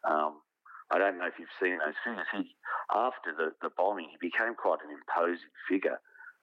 Um, 0.06 0.45
I 0.92 1.00
don't 1.00 1.18
know 1.18 1.26
if 1.26 1.34
you've 1.40 1.50
seen 1.62 1.80
those 1.80 1.98
figures. 2.04 2.28
He, 2.32 2.56
after 2.94 3.34
the, 3.36 3.52
the 3.62 3.72
bombing, 3.76 4.08
he 4.12 4.18
became 4.22 4.54
quite 4.56 4.80
an 4.86 4.94
imposing 4.94 5.50
figure 5.70 6.00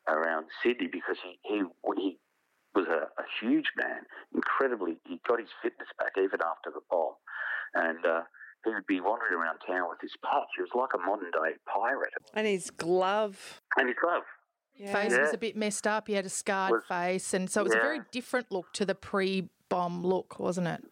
around 0.08 0.46
Sydney 0.62 0.88
because 0.90 1.16
he, 1.22 1.38
he, 1.42 1.62
he 1.96 2.18
was 2.74 2.86
a, 2.88 3.06
a 3.20 3.26
huge 3.40 3.70
man, 3.76 4.02
incredibly. 4.34 4.98
He 5.06 5.20
got 5.28 5.38
his 5.38 5.50
fitness 5.62 5.88
back 5.98 6.12
even 6.18 6.40
after 6.42 6.70
the 6.74 6.80
bomb. 6.90 7.14
And 7.74 8.04
uh, 8.04 8.22
he 8.64 8.74
would 8.74 8.86
be 8.86 9.00
wandering 9.00 9.34
around 9.34 9.58
town 9.66 9.88
with 9.88 10.00
his 10.00 10.12
patch. 10.24 10.50
He 10.56 10.62
was 10.62 10.70
like 10.74 10.90
a 10.94 10.98
modern 10.98 11.30
day 11.30 11.56
pirate. 11.66 12.12
And 12.34 12.46
his 12.46 12.70
glove. 12.70 13.60
And 13.76 13.88
his 13.88 13.96
glove. 14.00 14.22
Yeah. 14.74 14.92
Face 14.92 15.12
yeah. 15.12 15.22
was 15.22 15.34
a 15.34 15.38
bit 15.38 15.56
messed 15.56 15.86
up. 15.86 16.08
He 16.08 16.14
had 16.14 16.26
a 16.26 16.30
scarred 16.30 16.72
was, 16.72 16.84
face, 16.88 17.34
and 17.34 17.48
so 17.48 17.60
it 17.60 17.64
was 17.64 17.74
yeah. 17.74 17.80
a 17.80 17.82
very 17.82 18.00
different 18.10 18.50
look 18.50 18.72
to 18.72 18.86
the 18.86 18.94
pre-bomb 18.94 20.02
look, 20.04 20.40
wasn't 20.40 20.66
it? 20.66 20.82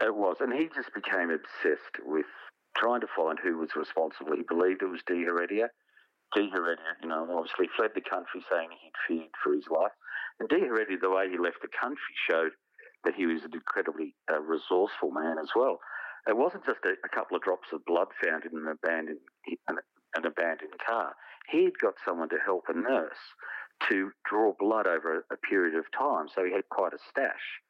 It 0.00 0.14
was, 0.14 0.36
and 0.40 0.52
he 0.52 0.68
just 0.74 0.92
became 0.94 1.30
obsessed 1.30 1.96
with 2.04 2.26
trying 2.76 3.00
to 3.00 3.10
find 3.16 3.38
who 3.38 3.58
was 3.58 3.76
responsible. 3.76 4.36
He 4.36 4.42
believed 4.42 4.82
it 4.82 4.86
was 4.86 5.02
de 5.06 5.22
Heredia. 5.22 5.68
de 6.34 6.48
Heredia, 6.50 6.96
you 7.02 7.08
know, 7.08 7.26
obviously 7.30 7.68
fled 7.76 7.90
the 7.94 8.00
country 8.00 8.44
saying 8.50 8.70
he'd 8.70 8.98
feared 9.06 9.34
for 9.42 9.52
his 9.52 9.66
life. 9.70 9.92
And 10.40 10.48
de 10.48 10.60
Heredia, 10.60 10.98
the 11.00 11.10
way 11.10 11.28
he 11.30 11.38
left 11.38 11.62
the 11.62 11.68
country, 11.68 12.14
showed 12.30 12.52
that 13.04 13.14
he 13.14 13.26
was 13.26 13.42
an 13.44 13.52
incredibly 13.52 14.14
uh, 14.30 14.40
resourceful 14.40 15.10
man 15.10 15.38
as 15.38 15.50
well. 15.54 15.80
It 16.28 16.36
wasn't 16.36 16.64
just 16.64 16.80
a, 16.84 16.94
a, 17.04 17.08
couple 17.08 17.36
of 17.36 17.42
drops 17.42 17.68
of 17.72 17.84
blood 17.84 18.08
found 18.22 18.44
in 18.44 18.56
an 18.56 18.68
abandoned 18.68 19.18
an, 19.66 19.78
an 20.14 20.24
abandoned 20.24 20.78
car. 20.86 21.14
He 21.50 21.64
had 21.64 21.78
got 21.78 21.94
someone 22.04 22.28
to 22.28 22.38
help 22.44 22.64
a 22.68 22.74
nurse 22.74 23.18
to 23.90 24.12
draw 24.24 24.54
blood 24.58 24.86
over 24.86 25.18
a, 25.18 25.34
a 25.34 25.36
period 25.36 25.74
of 25.74 25.84
time, 25.90 26.26
so 26.32 26.44
he 26.44 26.52
had 26.52 26.68
quite 26.70 26.92
a 26.92 26.98
stash. 27.10 27.60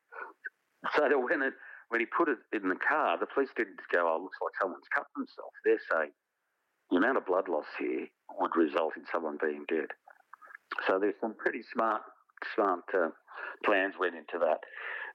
So 0.97 1.09
that 1.09 1.17
when 1.17 1.41
it 1.43 1.55
when 1.93 2.01
he 2.01 2.07
put 2.07 2.29
it 2.29 2.39
in 2.57 2.71
the 2.71 2.81
car, 2.81 3.19
the 3.21 3.27
police 3.27 3.51
didn't 3.55 3.77
go, 3.93 4.09
"Oh, 4.09 4.23
looks 4.23 4.39
like 4.41 4.57
someone's 4.61 4.89
cut 4.95 5.07
themselves." 5.15 5.53
They're 5.63 5.85
saying 5.93 6.13
the 6.91 6.97
amount 6.97 7.19
of 7.19 7.27
blood 7.27 7.49
loss 7.49 7.69
here 7.79 8.09
would 8.41 8.57
result 8.57 8.97
in 8.97 9.05
someone 9.13 9.37
being 9.37 9.67
dead. 9.69 9.93
So 10.87 10.99
there's 10.99 11.21
some 11.21 11.35
pretty 11.35 11.61
smart 11.63 12.01
smart 12.55 12.81
uh, 12.95 13.11
plans 13.65 13.95
went 14.01 14.15
into 14.15 14.39
that. 14.41 14.61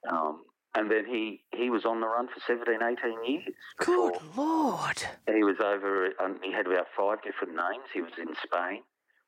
Um, 0.08 0.44
and 0.76 0.92
then 0.92 1.06
he, 1.06 1.42
he 1.56 1.70
was 1.70 1.86
on 1.86 2.02
the 2.02 2.08
run 2.08 2.28
for 2.28 2.40
17, 2.46 2.78
18 2.82 3.26
years. 3.26 3.44
Good 3.80 4.13
Lord. 4.36 5.02
He 5.26 5.44
was 5.44 5.58
over, 5.60 6.13
um, 6.22 6.40
he 6.44 6.52
had 6.52 6.68
about 6.68 6.86
five 6.96 7.18
different 7.24 7.56
names. 7.56 7.90
He 7.94 8.02
was 8.02 8.13
in 8.22 8.30
Spain 8.46 8.84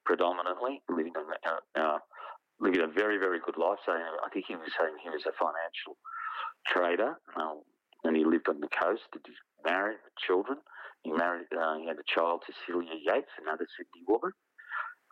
predominantly, 0.06 0.82
living, 0.90 1.14
uh, 1.18 1.80
uh, 1.80 1.98
living 2.60 2.82
a 2.82 2.88
very, 2.88 3.18
very 3.18 3.40
good 3.40 3.58
life. 3.58 3.80
So 3.86 3.94
I 3.94 4.30
think 4.32 4.46
he 4.48 4.56
was 4.56 4.70
saying 4.78 4.94
he 5.02 5.10
was 5.10 5.26
a 5.26 5.34
financial 5.34 5.98
trader. 6.68 7.20
Um, 7.36 7.62
and 8.04 8.16
he 8.16 8.24
lived 8.24 8.48
on 8.48 8.60
the 8.60 8.70
coast. 8.70 9.04
Did 9.12 9.24
he 9.26 9.34
marry 9.64 9.96
children? 10.26 10.58
He 11.04 11.12
married. 11.12 11.48
Uh, 11.52 11.78
he 11.78 11.88
had 11.88 11.98
a 12.00 12.08
child, 12.08 12.44
Cecilia 12.48 12.96
Yates, 12.96 13.32
another 13.42 13.68
Sydney 13.76 14.04
woman. 14.08 14.32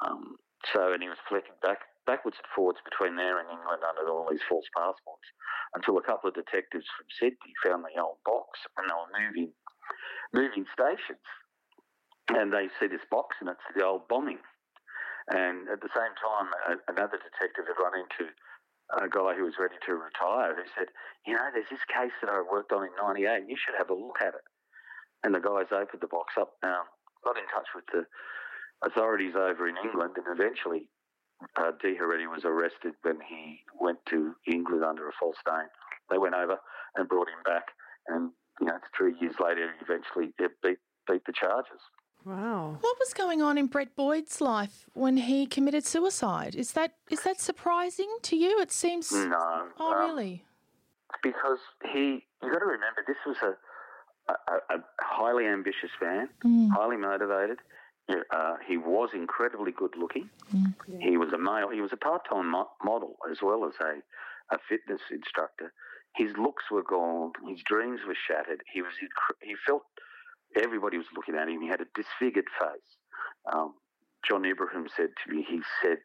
Um, 0.05 0.37
so, 0.73 0.93
and 0.93 1.01
he 1.01 1.09
was 1.09 1.19
flicking 1.27 1.55
back 1.61 1.79
backwards 2.07 2.39
and 2.39 2.47
forwards 2.55 2.79
between 2.87 3.19
there 3.19 3.39
and 3.39 3.51
England 3.51 3.83
under 3.83 4.07
all 4.09 4.27
these 4.31 4.43
false 4.47 4.65
passports 4.71 5.27
until 5.75 5.99
a 5.99 6.07
couple 6.07 6.31
of 6.31 6.39
detectives 6.39 6.87
from 6.95 7.07
Sydney 7.19 7.51
found 7.59 7.83
the 7.83 7.99
old 7.99 8.23
box 8.23 8.63
and 8.79 8.87
they 8.87 8.95
were 8.95 9.11
moving, 9.11 9.51
moving 10.31 10.65
stations. 10.71 11.27
And 12.31 12.51
they 12.51 12.71
see 12.79 12.87
this 12.87 13.03
box 13.11 13.35
and 13.43 13.51
it's 13.51 13.67
the 13.75 13.83
old 13.83 14.07
bombing. 14.07 14.39
And 15.27 15.67
at 15.67 15.83
the 15.83 15.91
same 15.91 16.15
time, 16.15 16.47
another 16.87 17.19
detective 17.19 17.67
had 17.67 17.75
run 17.75 17.99
into 17.99 18.31
a 18.95 19.09
guy 19.09 19.35
who 19.35 19.43
was 19.43 19.59
ready 19.59 19.75
to 19.85 19.93
retire 19.93 20.55
who 20.55 20.63
said, 20.77 20.87
You 21.25 21.33
know, 21.35 21.47
there's 21.53 21.69
this 21.69 21.83
case 21.91 22.15
that 22.21 22.31
I 22.31 22.41
worked 22.41 22.71
on 22.71 22.83
in 22.83 22.95
98 22.95 23.43
and 23.43 23.49
you 23.49 23.57
should 23.59 23.75
have 23.77 23.89
a 23.89 23.93
look 23.93 24.21
at 24.21 24.35
it. 24.35 24.47
And 25.23 25.35
the 25.35 25.43
guys 25.43 25.71
opened 25.71 26.01
the 26.01 26.07
box 26.07 26.35
up, 26.39 26.53
um, 26.63 26.87
got 27.23 27.37
in 27.37 27.47
touch 27.51 27.67
with 27.75 27.85
the 27.91 28.05
authorities 28.85 29.35
over 29.35 29.67
in 29.67 29.75
England, 29.83 30.15
and 30.15 30.27
eventually 30.29 30.87
uh, 31.55 31.71
Di 31.81 31.97
was 32.27 32.45
arrested 32.45 32.93
when 33.01 33.19
he 33.27 33.59
went 33.79 33.99
to 34.09 34.35
England 34.47 34.83
under 34.83 35.07
a 35.09 35.13
false 35.19 35.37
name. 35.47 35.67
They 36.09 36.17
went 36.17 36.35
over 36.35 36.57
and 36.95 37.09
brought 37.09 37.29
him 37.29 37.43
back, 37.43 37.65
and 38.07 38.31
you 38.61 38.67
know, 38.67 38.77
three 38.95 39.15
years 39.19 39.35
later, 39.39 39.69
he 39.73 39.85
eventually 39.85 40.33
beat 40.37 40.77
beat 41.07 41.25
the 41.25 41.33
charges. 41.33 41.81
Wow. 42.25 42.77
What 42.81 42.97
was 42.99 43.13
going 43.13 43.41
on 43.41 43.57
in 43.57 43.67
Brett 43.67 43.95
Boyd's 43.95 44.41
life 44.41 44.85
when 44.93 45.17
he 45.17 45.45
committed 45.45 45.85
suicide? 45.85 46.55
Is 46.55 46.73
that 46.73 46.93
is 47.09 47.21
that 47.23 47.39
surprising 47.39 48.17
to 48.23 48.35
you? 48.35 48.59
It 48.59 48.71
seems. 48.71 49.11
No. 49.11 49.67
Oh, 49.79 49.93
um, 49.93 49.99
really? 49.99 50.43
Because 51.23 51.59
he, 51.93 52.25
you've 52.43 52.51
got 52.51 52.59
to 52.59 52.65
remember, 52.65 53.03
this 53.07 53.17
was 53.25 53.37
a 53.41 53.55
a, 54.29 54.75
a 54.75 54.83
highly 54.99 55.45
ambitious 55.45 55.91
man, 56.01 56.29
mm. 56.43 56.69
highly 56.71 56.97
motivated. 56.97 57.59
Uh, 58.09 58.55
he 58.65 58.77
was 58.77 59.09
incredibly 59.13 59.71
good 59.71 59.95
looking. 59.97 60.29
Mm. 60.55 60.73
He 60.99 61.17
was 61.17 61.33
a 61.33 61.37
male. 61.37 61.69
He 61.69 61.81
was 61.81 61.91
a 61.91 61.97
part-time 61.97 62.51
mo- 62.51 62.69
model 62.83 63.17
as 63.29 63.39
well 63.41 63.65
as 63.65 63.73
a, 63.81 64.55
a 64.55 64.57
fitness 64.69 65.01
instructor. 65.11 65.73
His 66.15 66.31
looks 66.37 66.63
were 66.71 66.83
gone. 66.83 67.33
His 67.49 67.59
dreams 67.65 67.99
were 68.07 68.15
shattered. 68.27 68.61
He 68.73 68.81
was. 68.81 68.93
He 69.41 69.55
felt 69.67 69.83
everybody 70.55 70.97
was 70.97 71.07
looking 71.15 71.35
at 71.35 71.47
him. 71.47 71.61
He 71.61 71.67
had 71.67 71.81
a 71.81 71.87
disfigured 71.95 72.47
face. 72.59 72.89
Um, 73.51 73.73
John 74.27 74.45
Ibrahim 74.45 74.87
said 74.95 75.09
to 75.23 75.33
me. 75.33 75.45
He 75.47 75.61
said, 75.81 75.97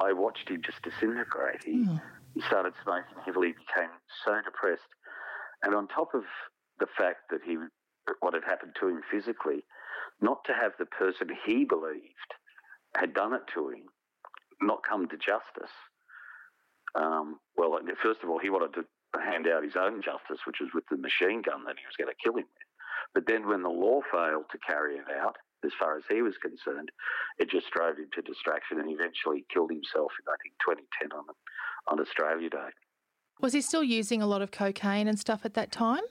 "I 0.00 0.12
watched 0.12 0.48
him 0.48 0.62
just 0.64 0.82
disintegrate. 0.82 1.64
He, 1.64 1.84
mm. 1.84 2.00
he 2.34 2.40
started 2.42 2.74
smoking 2.82 3.16
heavily. 3.24 3.52
Became 3.52 3.90
so 4.24 4.40
depressed, 4.44 4.90
and 5.62 5.74
on 5.74 5.88
top 5.88 6.14
of 6.14 6.24
the 6.78 6.86
fact 6.98 7.30
that 7.30 7.40
he 7.44 7.56
what 8.20 8.34
had 8.34 8.44
happened 8.44 8.76
to 8.78 8.88
him 8.88 9.00
physically, 9.10 9.64
not 10.20 10.44
to 10.44 10.52
have 10.52 10.72
the 10.78 10.86
person 10.86 11.28
he 11.44 11.64
believed 11.64 12.32
had 12.94 13.12
done 13.12 13.34
it 13.34 13.42
to 13.52 13.70
him 13.70 13.82
not 14.60 14.82
come 14.88 15.08
to 15.08 15.16
justice. 15.16 15.74
Um, 16.94 17.38
well, 17.56 17.78
first 18.02 18.20
of 18.22 18.30
all, 18.30 18.38
he 18.38 18.50
wanted 18.50 18.74
to 18.74 18.84
hand 19.20 19.46
out 19.46 19.64
his 19.64 19.76
own 19.76 20.02
justice, 20.02 20.40
which 20.46 20.60
was 20.60 20.70
with 20.74 20.84
the 20.90 20.96
machine 20.96 21.42
gun 21.42 21.64
that 21.64 21.76
he 21.76 21.84
was 21.84 21.96
going 21.98 22.08
to 22.08 22.22
kill 22.22 22.36
him 22.36 22.48
with. 22.48 22.65
But 23.16 23.24
then 23.26 23.48
when 23.48 23.62
the 23.62 23.72
law 23.72 24.04
failed 24.12 24.44
to 24.52 24.58
carry 24.60 24.96
it 24.96 25.08
out, 25.08 25.36
as 25.64 25.72
far 25.80 25.96
as 25.96 26.04
he 26.10 26.20
was 26.20 26.36
concerned, 26.36 26.92
it 27.38 27.48
just 27.48 27.64
drove 27.72 27.96
him 27.96 28.12
to 28.12 28.20
distraction 28.20 28.78
and 28.78 28.92
eventually 28.92 29.48
killed 29.48 29.72
himself 29.72 30.12
in, 30.20 30.28
I 30.28 30.36
think, 30.44 30.52
2010 31.00 31.16
on, 31.16 31.24
on 31.88 31.96
Australia 31.98 32.50
Day. 32.52 32.68
Was 33.40 33.54
he 33.54 33.62
still 33.62 33.82
using 33.82 34.20
a 34.20 34.26
lot 34.28 34.42
of 34.42 34.50
cocaine 34.50 35.08
and 35.08 35.18
stuff 35.18 35.46
at 35.48 35.54
that 35.54 35.72
time? 35.72 36.04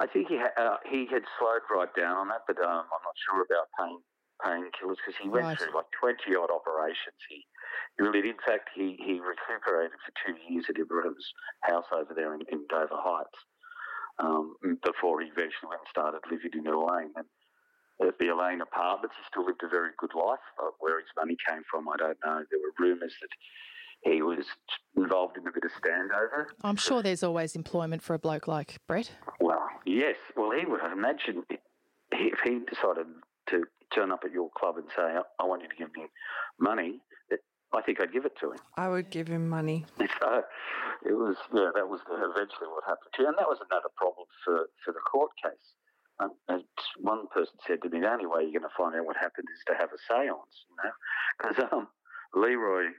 I 0.00 0.06
think 0.08 0.28
he 0.32 0.40
ha- 0.40 0.56
uh, 0.56 0.76
he 0.88 1.04
had 1.12 1.28
slowed 1.36 1.68
right 1.68 1.92
down 1.92 2.16
on 2.16 2.28
that, 2.28 2.48
but 2.48 2.56
um, 2.56 2.88
I'm 2.88 3.04
not 3.04 3.16
sure 3.28 3.44
about 3.44 3.68
pain 3.76 4.00
painkillers 4.40 4.96
because 5.04 5.18
he 5.20 5.28
went 5.28 5.44
right. 5.44 5.58
through 5.58 5.74
like 5.76 5.92
20 6.00 6.16
odd 6.40 6.48
operations. 6.48 7.20
He, 7.28 7.44
he 7.98 8.06
really 8.06 8.22
did. 8.22 8.38
In 8.38 8.42
fact, 8.46 8.70
he, 8.72 8.96
he 8.96 9.20
recuperated 9.20 9.98
for 10.00 10.12
two 10.24 10.40
years 10.48 10.64
at 10.70 10.78
Ibrahim's 10.78 11.26
house 11.68 11.90
over 11.92 12.14
there 12.14 12.32
in, 12.32 12.40
in 12.48 12.64
Dover 12.70 12.96
Heights 12.96 13.36
um, 14.18 14.56
before 14.84 15.20
he 15.20 15.28
eventually 15.28 15.68
went 15.68 15.82
and 15.82 15.90
started 15.90 16.20
living 16.30 16.52
in 16.54 16.66
Elaine. 16.66 17.12
And 17.16 17.26
at 18.00 18.18
the 18.18 18.28
Elaine 18.28 18.60
Apartments. 18.60 19.16
He 19.18 19.24
still 19.30 19.46
lived 19.46 19.62
a 19.64 19.68
very 19.68 19.90
good 19.98 20.14
life. 20.14 20.38
Uh, 20.62 20.70
where 20.80 20.98
his 20.98 21.08
money 21.16 21.36
came 21.48 21.62
from, 21.70 21.88
I 21.88 21.96
don't 21.96 22.18
know. 22.24 22.44
There 22.50 22.60
were 22.60 22.72
rumours 22.78 23.14
that 23.20 24.12
he 24.12 24.22
was 24.22 24.44
involved 24.96 25.36
in 25.36 25.46
a 25.46 25.52
bit 25.52 25.64
of 25.64 25.72
standover. 25.82 26.46
I'm 26.62 26.76
sure 26.76 27.02
there's 27.02 27.22
always 27.22 27.56
employment 27.56 28.02
for 28.02 28.14
a 28.14 28.18
bloke 28.18 28.46
like 28.46 28.78
Brett. 28.86 29.10
Well, 29.40 29.68
yes. 29.84 30.16
Well, 30.36 30.52
he 30.52 30.64
would 30.64 30.80
imagine 30.92 31.44
if 31.50 32.38
he 32.44 32.60
decided 32.70 33.06
to 33.50 33.64
turn 33.92 34.12
up 34.12 34.20
at 34.24 34.32
your 34.32 34.50
club 34.56 34.76
and 34.76 34.86
say, 34.94 35.02
I 35.40 35.44
want 35.44 35.62
you 35.62 35.68
to 35.68 35.74
give 35.74 35.88
me 35.96 36.06
money, 36.60 37.00
I 37.74 37.82
think 37.82 38.00
I'd 38.00 38.12
give 38.12 38.24
it 38.24 38.36
to 38.40 38.52
him. 38.52 38.58
I 38.76 38.88
would 38.88 39.10
give 39.10 39.28
him 39.28 39.48
money. 39.48 39.84
So 40.20 40.42
it 41.06 41.12
was, 41.14 41.36
yeah, 41.54 41.70
that 41.74 41.86
was 41.86 42.00
eventually 42.10 42.66
what 42.66 42.82
happened 42.82 43.12
to 43.14 43.22
him. 43.22 43.28
And 43.28 43.38
that 43.38 43.46
was 43.46 43.58
another 43.70 43.88
problem 43.96 44.26
for, 44.44 44.66
for 44.84 44.92
the 44.92 45.00
court 45.00 45.30
case. 45.42 45.74
Um, 46.18 46.32
as 46.48 46.62
one 46.98 47.28
person 47.28 47.54
said 47.66 47.82
to 47.82 47.88
me, 47.88 48.00
the 48.00 48.10
only 48.10 48.26
way 48.26 48.42
you're 48.42 48.58
going 48.58 48.68
to 48.68 48.76
find 48.76 48.96
out 48.96 49.06
what 49.06 49.16
happened 49.16 49.46
is 49.54 49.62
to 49.68 49.74
have 49.78 49.90
a 49.94 50.00
seance, 50.10 50.66
you 50.66 50.74
know? 50.82 50.90
Because 51.38 51.64
um, 51.72 51.88
Leroy, 52.34 52.90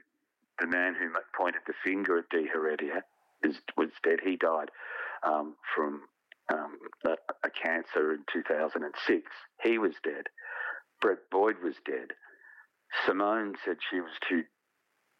the 0.58 0.66
man 0.66 0.94
who 0.94 1.12
pointed 1.36 1.60
the 1.66 1.74
finger 1.84 2.18
at 2.18 2.30
de 2.30 2.46
Heredia, 2.48 3.04
is, 3.42 3.56
was 3.76 3.90
dead. 4.02 4.20
He 4.24 4.36
died 4.36 4.70
um, 5.22 5.56
from 5.76 6.02
um, 6.52 6.78
a, 7.04 7.16
a 7.44 7.50
cancer 7.50 8.12
in 8.12 8.24
2006. 8.32 9.22
He 9.62 9.76
was 9.76 9.92
dead. 10.02 10.24
Brett 11.00 11.28
Boyd 11.30 11.56
was 11.62 11.74
dead. 11.84 12.12
Simone 13.06 13.54
said 13.64 13.76
she 13.90 14.00
was 14.00 14.12
too 14.28 14.42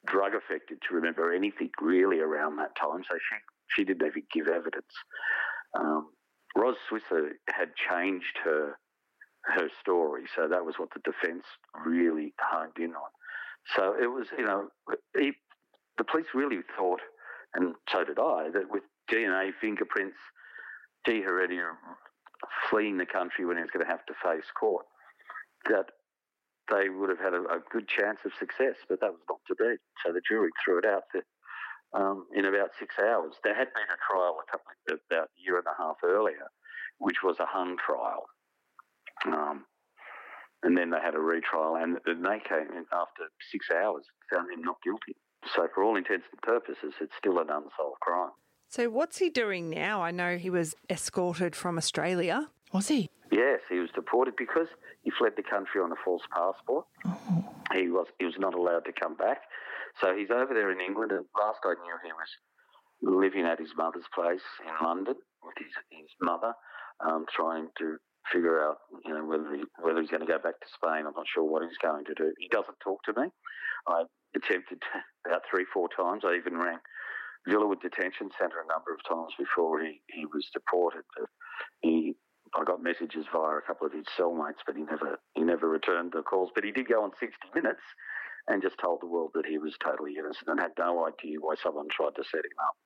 drug 0.06 0.32
affected 0.34 0.78
to 0.88 0.94
remember 0.94 1.32
anything 1.32 1.70
really 1.80 2.20
around 2.20 2.56
that 2.56 2.74
time, 2.76 3.02
so 3.08 3.16
she, 3.16 3.36
she 3.76 3.84
didn't 3.84 4.06
even 4.06 4.22
give 4.32 4.48
evidence. 4.48 4.92
Um, 5.78 6.08
Roz 6.56 6.76
Switzer 6.88 7.32
had 7.48 7.70
changed 7.76 8.38
her 8.44 8.76
her 9.44 9.68
story, 9.80 10.24
so 10.36 10.46
that 10.48 10.66
was 10.66 10.74
what 10.78 10.90
the 10.92 11.00
defence 11.00 11.44
really 11.86 12.34
honed 12.38 12.76
in 12.78 12.90
on. 12.90 13.10
So 13.74 13.94
it 13.98 14.06
was, 14.06 14.26
you 14.36 14.44
know, 14.44 14.68
he, 15.16 15.32
the 15.96 16.04
police 16.04 16.26
really 16.34 16.60
thought, 16.76 17.00
and 17.54 17.74
so 17.90 18.04
did 18.04 18.18
I, 18.18 18.50
that 18.52 18.70
with 18.70 18.82
DNA 19.10 19.52
fingerprints, 19.58 20.18
de 21.04 21.22
Heredia 21.22 21.72
fleeing 22.68 22.98
the 22.98 23.06
country 23.06 23.44
when 23.46 23.56
he 23.56 23.62
was 23.62 23.70
going 23.72 23.84
to 23.84 23.90
have 23.90 24.04
to 24.06 24.14
face 24.22 24.44
court, 24.58 24.84
that 25.68 25.86
they 26.70 26.88
would 26.88 27.10
have 27.10 27.18
had 27.18 27.34
a, 27.34 27.42
a, 27.50 27.60
good 27.70 27.88
chance 27.88 28.20
of 28.24 28.32
success, 28.38 28.76
but 28.88 29.00
that 29.00 29.10
was 29.10 29.24
not 29.28 29.40
to 29.48 29.54
be. 29.54 29.76
So 30.04 30.12
the 30.12 30.22
jury 30.26 30.50
threw 30.64 30.78
it 30.78 30.84
out 30.86 31.04
um, 31.92 32.26
in 32.34 32.44
about 32.44 32.70
six 32.78 32.94
hours. 32.98 33.34
There 33.42 33.54
had 33.54 33.68
been 33.74 33.90
a 33.90 34.00
trial 34.06 34.38
a 34.38 34.50
couple 34.50 34.70
of, 34.90 35.00
about 35.10 35.28
a 35.28 35.40
year 35.42 35.58
and 35.58 35.66
a 35.66 35.76
half 35.76 35.96
earlier, 36.04 36.48
which 36.98 37.22
was 37.22 37.36
a 37.40 37.46
hung 37.46 37.76
trial. 37.76 38.24
Um, 39.26 39.64
and 40.62 40.76
then 40.76 40.90
they 40.90 41.00
had 41.02 41.14
a 41.14 41.20
retrial, 41.20 41.76
and, 41.76 41.98
and 42.06 42.24
they 42.24 42.40
came 42.46 42.68
in 42.76 42.84
after 42.92 43.24
six 43.50 43.66
hours, 43.70 44.04
found 44.32 44.52
him 44.52 44.62
not 44.62 44.76
guilty. 44.84 45.16
So, 45.54 45.68
for 45.74 45.82
all 45.82 45.96
intents 45.96 46.26
and 46.30 46.42
purposes, 46.42 46.92
it's 47.00 47.16
still 47.16 47.38
an 47.38 47.48
unsolved 47.48 48.00
crime. 48.00 48.32
So, 48.68 48.90
what's 48.90 49.18
he 49.18 49.30
doing 49.30 49.70
now? 49.70 50.02
I 50.02 50.10
know 50.10 50.36
he 50.36 50.50
was 50.50 50.74
escorted 50.90 51.56
from 51.56 51.78
Australia. 51.78 52.48
Was 52.72 52.88
he? 52.88 53.10
Yes, 53.30 53.60
he 53.68 53.78
was 53.78 53.90
deported 53.94 54.34
because 54.36 54.66
he 55.02 55.10
fled 55.18 55.32
the 55.36 55.42
country 55.42 55.80
on 55.80 55.92
a 55.92 56.00
false 56.04 56.22
passport. 56.32 56.86
Oh. 57.06 57.44
He 57.72 57.88
was 57.88 58.06
he 58.18 58.24
was 58.24 58.34
not 58.38 58.54
allowed 58.54 58.84
to 58.86 58.92
come 58.92 59.14
back, 59.14 59.38
so 60.00 60.14
he's 60.16 60.30
over 60.30 60.52
there 60.52 60.72
in 60.72 60.80
England. 60.80 61.12
And 61.12 61.24
last 61.38 61.58
I 61.64 61.74
knew, 61.78 61.96
he 62.02 62.10
was 62.10 62.30
living 63.02 63.46
at 63.46 63.60
his 63.60 63.70
mother's 63.76 64.08
place 64.14 64.42
in 64.66 64.74
London 64.84 65.14
with 65.42 65.54
his 65.58 65.72
his 65.90 66.10
mother, 66.20 66.52
um, 67.06 67.26
trying 67.34 67.68
to 67.78 67.96
figure 68.32 68.62
out 68.62 68.78
you 69.04 69.14
know 69.14 69.24
whether 69.24 69.54
he, 69.54 69.62
whether 69.80 70.00
he's 70.00 70.10
going 70.10 70.26
to 70.26 70.30
go 70.30 70.38
back 70.38 70.58
to 70.58 70.74
Spain. 70.74 71.06
I'm 71.06 71.14
not 71.14 71.30
sure 71.32 71.44
what 71.44 71.62
he's 71.62 71.78
going 71.78 72.04
to 72.06 72.14
do. 72.14 72.32
He 72.38 72.48
doesn't 72.48 72.78
talk 72.82 73.02
to 73.04 73.14
me. 73.14 73.28
I 73.86 74.02
attempted 74.34 74.82
about 75.26 75.42
three 75.48 75.66
four 75.72 75.88
times. 75.96 76.22
I 76.26 76.34
even 76.34 76.58
rang 76.58 76.78
Villawood 77.48 77.80
Detention 77.80 78.30
Centre 78.38 78.60
a 78.60 78.68
number 78.68 78.92
of 78.92 79.00
times 79.08 79.32
before 79.38 79.80
he, 79.80 80.02
he 80.12 80.26
was 80.26 80.46
deported. 80.52 81.02
But 81.16 81.28
he 81.80 82.09
I 82.54 82.64
got 82.64 82.82
messages 82.82 83.26
via 83.32 83.58
a 83.58 83.62
couple 83.62 83.86
of 83.86 83.92
his 83.92 84.06
cellmates, 84.18 84.62
but 84.66 84.76
he 84.76 84.82
never 84.82 85.18
he 85.34 85.42
never 85.42 85.68
returned 85.68 86.12
the 86.12 86.22
calls. 86.22 86.50
But 86.54 86.64
he 86.64 86.72
did 86.72 86.88
go 86.88 87.04
on 87.04 87.12
60 87.18 87.36
Minutes 87.54 87.82
and 88.48 88.62
just 88.62 88.78
told 88.78 89.00
the 89.00 89.06
world 89.06 89.30
that 89.34 89.46
he 89.46 89.58
was 89.58 89.74
totally 89.84 90.14
innocent 90.18 90.48
and 90.48 90.58
had 90.58 90.72
no 90.78 91.06
idea 91.06 91.38
why 91.40 91.54
someone 91.62 91.86
tried 91.90 92.16
to 92.16 92.24
set 92.24 92.44
him 92.44 92.58
up. 92.66 92.76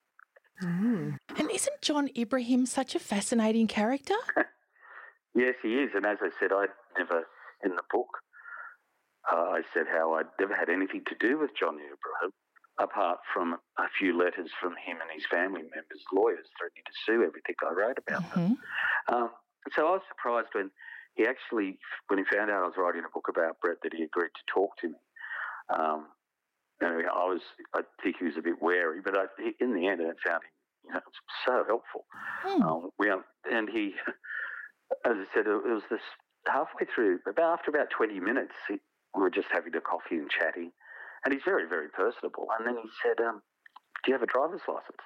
Mm. 0.62 1.16
And 1.38 1.50
isn't 1.50 1.81
John 1.81 2.11
Ibrahim 2.16 2.66
such 2.66 2.94
a 2.94 2.98
fascinating 2.98 3.66
character? 3.66 4.14
yes, 5.35 5.55
he 5.62 5.74
is. 5.77 5.90
And 5.94 6.05
as 6.05 6.18
I 6.20 6.31
said, 6.38 6.50
I 6.53 6.66
never 6.98 7.24
in 7.64 7.70
the 7.70 7.83
book 7.90 8.09
uh, 9.31 9.57
I 9.57 9.62
said 9.72 9.87
how 9.90 10.14
I'd 10.14 10.29
never 10.38 10.55
had 10.55 10.68
anything 10.68 11.03
to 11.07 11.14
do 11.18 11.38
with 11.38 11.50
John 11.59 11.74
Ibrahim 11.74 12.33
apart 12.79 13.18
from 13.33 13.55
a 13.79 13.88
few 13.98 14.18
letters 14.18 14.50
from 14.61 14.72
him 14.72 14.98
and 15.00 15.11
his 15.14 15.24
family 15.31 15.62
members, 15.62 16.03
lawyers 16.12 16.46
threatening 16.59 16.85
to 16.85 16.92
sue 17.07 17.22
everything 17.24 17.55
I 17.62 17.72
wrote 17.72 17.98
about 18.07 18.22
mm-hmm. 18.31 18.40
them. 18.40 18.59
Um, 19.09 19.31
so 19.72 19.88
I 19.88 19.90
was 19.92 20.03
surprised 20.09 20.48
when 20.53 20.70
he 21.14 21.27
actually, 21.27 21.79
when 22.09 22.18
he 22.18 22.24
found 22.24 22.50
out 22.50 22.62
I 22.62 22.66
was 22.66 22.77
writing 22.77 23.03
a 23.07 23.12
book 23.12 23.29
about 23.29 23.61
Brett, 23.61 23.79
that 23.83 23.94
he 23.94 24.03
agreed 24.03 24.35
to 24.35 24.53
talk 24.53 24.77
to 24.79 24.88
me. 24.88 24.98
Um, 25.70 26.07
know, 26.83 27.00
I 27.14 27.24
was, 27.24 27.40
I 27.74 27.83
think 28.03 28.16
he 28.18 28.24
was 28.24 28.37
a 28.37 28.42
bit 28.42 28.61
wary, 28.61 29.00
but 29.05 29.16
I, 29.16 29.24
in 29.61 29.74
the 29.74 29.87
end, 29.87 30.00
I 30.03 30.12
found 30.27 30.42
him, 30.42 30.55
you 30.85 30.92
know, 30.92 31.00
so 31.46 31.64
helpful. 31.66 32.05
Mm. 32.46 32.62
Um, 32.62 32.90
we, 32.98 33.11
and 33.50 33.68
he, 33.68 33.94
as 35.05 35.16
I 35.16 35.24
said, 35.35 35.46
it 35.46 35.64
was 35.64 35.83
this 35.90 36.05
halfway 36.46 36.87
through, 36.92 37.20
about 37.29 37.59
after 37.59 37.70
about 37.70 37.90
twenty 37.90 38.20
minutes, 38.20 38.55
he, 38.68 38.77
we 39.14 39.22
were 39.22 39.31
just 39.31 39.48
having 39.50 39.74
a 39.74 39.81
coffee 39.81 40.16
and 40.16 40.31
chatting, 40.31 40.72
and 41.24 41.33
he's 41.33 41.44
very, 41.44 41.68
very 41.68 41.88
personable. 41.88 42.48
And 42.59 42.66
then 42.66 42.77
he 42.83 42.88
said, 43.03 43.24
um, 43.24 43.40
"Do 44.05 44.11
you 44.11 44.14
have 44.14 44.22
a 44.22 44.31
driver's 44.31 44.66
license?" 44.68 45.00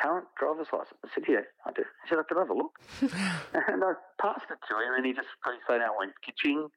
Current 0.00 0.26
driver's 0.38 0.70
license? 0.72 0.98
I 1.04 1.08
said, 1.14 1.24
yeah, 1.28 1.44
I 1.66 1.72
do. 1.72 1.82
He 1.82 2.08
said, 2.08 2.18
I 2.18 2.26
can 2.26 2.38
have 2.38 2.50
a 2.50 2.54
look. 2.54 2.78
and 3.02 3.82
I 3.82 3.92
passed 4.22 4.46
it 4.50 4.62
to 4.70 4.74
him, 4.78 4.94
and 4.96 5.04
he 5.04 5.12
just 5.12 5.28
put 5.42 5.54
his 5.54 5.62
phone 5.66 5.82
out, 5.82 5.98
went 5.98 6.14
kitching, 6.22 6.70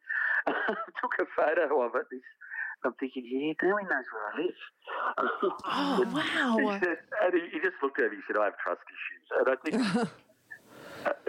took 0.47 1.13
a 1.21 1.27
photo 1.37 1.81
of 1.81 1.93
it. 1.95 2.07
I'm 2.83 2.93
thinking, 2.97 3.25
yeah, 3.29 3.53
now 3.61 3.77
he 3.77 3.85
knows 3.85 4.09
where 4.09 4.25
I 4.25 4.33
live. 4.41 4.61
oh, 5.69 6.01
wow. 6.17 6.57
He 6.57 6.79
said, 6.81 6.97
and 7.21 7.33
he, 7.37 7.41
he, 7.53 7.59
just 7.61 7.77
looked 7.83 8.01
at 8.01 8.09
me, 8.09 8.17
he 8.17 8.23
said, 8.25 8.41
I 8.41 8.49
have 8.49 8.57
trust 8.57 8.81
issues. 8.89 9.25
And 9.37 9.45
I 9.45 9.57
think 9.61 9.77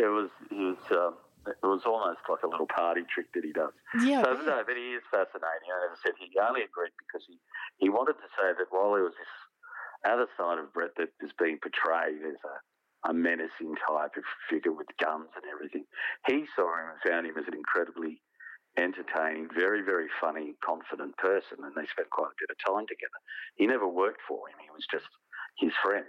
it 0.00 0.09
was, 0.09 0.33
he 0.48 0.72
was, 0.72 0.81
um, 0.96 1.20
it 1.44 1.61
was 1.66 1.83
almost 1.85 2.24
like 2.24 2.40
a 2.40 2.48
little 2.48 2.70
party 2.70 3.02
trick 3.05 3.28
that 3.35 3.44
he 3.44 3.52
does. 3.52 3.74
Yeah. 4.00 4.24
So, 4.24 4.33
no, 4.46 4.62
but 4.64 4.76
he 4.78 4.96
is 4.96 5.05
fascinating. 5.11 5.68
And 5.68 5.81
as 5.90 5.98
I 5.98 6.09
said, 6.09 6.14
he 6.16 6.31
only 6.38 6.62
agreed 6.62 6.94
because 6.96 7.26
he, 7.28 7.37
he 7.83 7.92
wanted 7.92 8.16
to 8.22 8.28
say 8.38 8.55
that 8.57 8.70
while 8.70 8.94
he 8.96 9.02
was 9.02 9.12
this 9.18 9.35
other 10.04 10.26
side 10.36 10.58
of 10.58 10.72
Brett 10.72 10.96
that 10.96 11.10
is 11.22 11.30
being 11.38 11.58
portrayed 11.62 12.22
as 12.26 12.38
a, 12.44 13.10
a 13.10 13.14
menacing 13.14 13.74
type 13.86 14.16
of 14.16 14.24
figure 14.50 14.72
with 14.72 14.88
guns 15.00 15.28
and 15.36 15.44
everything. 15.52 15.84
He 16.26 16.44
saw 16.56 16.68
him 16.74 16.90
and 16.90 17.00
found 17.04 17.26
him 17.26 17.36
as 17.38 17.46
an 17.46 17.54
incredibly 17.54 18.20
entertaining, 18.78 19.48
very, 19.54 19.82
very 19.82 20.08
funny, 20.20 20.54
confident 20.64 21.16
person, 21.18 21.58
and 21.62 21.74
they 21.76 21.86
spent 21.90 22.10
quite 22.10 22.32
a 22.32 22.40
bit 22.40 22.50
of 22.50 22.58
time 22.64 22.86
together. 22.86 23.20
He 23.56 23.66
never 23.66 23.86
worked 23.86 24.20
for 24.26 24.48
him, 24.48 24.56
he 24.62 24.70
was 24.70 24.86
just 24.90 25.06
his 25.58 25.72
friend. 25.82 26.06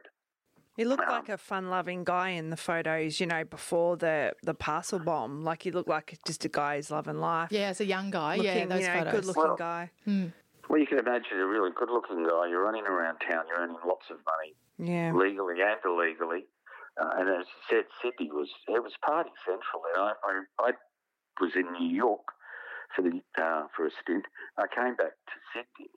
He 0.75 0.85
looked 0.85 1.03
um, 1.03 1.09
like 1.09 1.29
a 1.29 1.37
fun-loving 1.37 2.03
guy 2.03 2.29
in 2.29 2.49
the 2.49 2.57
photos, 2.57 3.19
you 3.19 3.27
know, 3.27 3.43
before 3.43 3.95
the 3.95 4.33
the 4.41 4.55
parcel 4.55 4.97
bomb. 4.97 5.43
Like 5.43 5.61
he 5.61 5.71
looked 5.71 5.89
like 5.89 6.17
just 6.25 6.45
a 6.45 6.49
guy 6.49 6.77
who's 6.77 6.89
loving 6.89 7.19
life. 7.19 7.51
Yeah, 7.51 7.69
as 7.69 7.79
a 7.79 7.85
young 7.85 8.09
guy. 8.09 8.37
Looking, 8.37 8.55
yeah, 8.55 8.65
those 8.65 8.81
you 8.81 8.87
know, 8.87 8.93
photos. 8.93 9.13
Good-looking 9.13 9.43
well, 9.43 9.55
guy. 9.55 9.91
Hmm. 10.05 10.25
Well, 10.73 10.81
you 10.81 10.87
can 10.87 10.97
imagine 10.97 11.37
a 11.37 11.45
really 11.45 11.69
good 11.69 11.91
looking 11.91 12.25
guy. 12.25 12.49
You're 12.49 12.63
running 12.63 12.87
around 12.87 13.19
town, 13.19 13.45
you're 13.47 13.61
earning 13.61 13.77
lots 13.85 14.09
of 14.09 14.17
money, 14.25 14.57
yeah. 14.79 15.13
legally 15.13 15.61
and 15.61 15.77
illegally. 15.85 16.47
Uh, 16.99 17.11
and 17.15 17.29
as 17.29 17.45
you 17.45 17.61
said, 17.69 17.85
Sydney 18.01 18.31
was 18.31 18.49
it 18.67 18.81
was 18.81 18.93
party 19.05 19.29
central. 19.45 19.83
And 19.93 20.01
I, 20.01 20.11
I, 20.25 20.69
I 20.69 20.71
was 21.39 21.51
in 21.55 21.71
New 21.73 21.95
York 21.95 22.25
for 22.95 23.03
the 23.03 23.21
uh, 23.39 23.67
for 23.75 23.85
a 23.85 23.91
stint. 24.01 24.25
I 24.57 24.65
came 24.73 24.95
back 24.95 25.13
to 25.13 25.37
Sydney, 25.53 25.91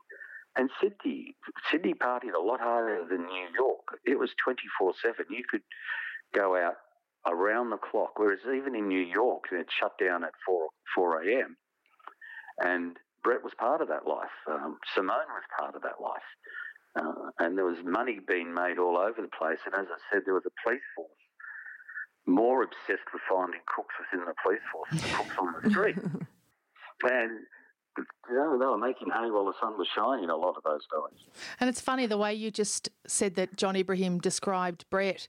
and 0.56 0.68
Sydney 0.78 1.36
Sydney 1.72 1.94
partied 1.94 2.36
a 2.36 2.44
lot 2.44 2.60
harder 2.60 3.02
than 3.08 3.24
New 3.24 3.48
York. 3.58 3.96
It 4.04 4.18
was 4.18 4.28
twenty 4.44 4.68
four 4.78 4.92
seven. 5.02 5.24
You 5.30 5.44
could 5.50 5.64
go 6.34 6.54
out 6.54 6.76
around 7.26 7.70
the 7.70 7.78
clock, 7.78 8.18
whereas 8.18 8.40
even 8.44 8.74
in 8.74 8.88
New 8.88 9.00
York, 9.00 9.44
it 9.52 9.68
shut 9.80 9.92
down 9.98 10.22
at 10.22 10.32
four 10.44 10.68
four 10.94 11.22
a.m. 11.22 11.56
And 12.60 12.98
Brett 13.22 13.42
was 13.42 13.52
part 13.58 13.80
of 13.80 13.88
that 13.88 14.06
life. 14.06 14.34
Um, 14.48 14.78
Simone 14.94 15.30
was 15.30 15.42
part 15.58 15.74
of 15.74 15.82
that 15.82 16.00
life. 16.00 16.28
Uh, 16.96 17.30
and 17.38 17.58
there 17.58 17.64
was 17.64 17.78
money 17.84 18.20
being 18.26 18.54
made 18.54 18.78
all 18.78 18.96
over 18.96 19.20
the 19.20 19.28
place. 19.28 19.58
And 19.66 19.74
as 19.74 19.86
I 19.90 19.98
said, 20.10 20.22
there 20.24 20.34
was 20.34 20.46
a 20.46 20.54
police 20.64 20.80
force 20.94 21.10
more 22.26 22.62
obsessed 22.62 23.06
with 23.12 23.22
finding 23.28 23.60
cooks 23.66 23.94
within 24.00 24.26
the 24.26 24.34
police 24.42 24.60
force 24.72 24.90
than 24.90 24.98
the 24.98 25.16
cooks 25.16 25.36
on 25.38 25.54
the 25.62 25.70
street. 25.70 25.96
and 27.02 27.30
you 28.28 28.34
know, 28.34 28.58
they 28.58 28.66
were 28.66 28.78
making 28.78 29.08
hay 29.08 29.30
while 29.30 29.46
the 29.46 29.54
sun 29.60 29.78
was 29.78 29.88
shining, 29.94 30.28
a 30.28 30.36
lot 30.36 30.56
of 30.56 30.62
those 30.64 30.82
guys. 30.90 31.18
And 31.60 31.70
it's 31.70 31.80
funny, 31.80 32.06
the 32.06 32.18
way 32.18 32.34
you 32.34 32.50
just 32.50 32.90
said 33.06 33.36
that 33.36 33.56
John 33.56 33.76
Ibrahim 33.76 34.18
described 34.18 34.84
Brett 34.90 35.28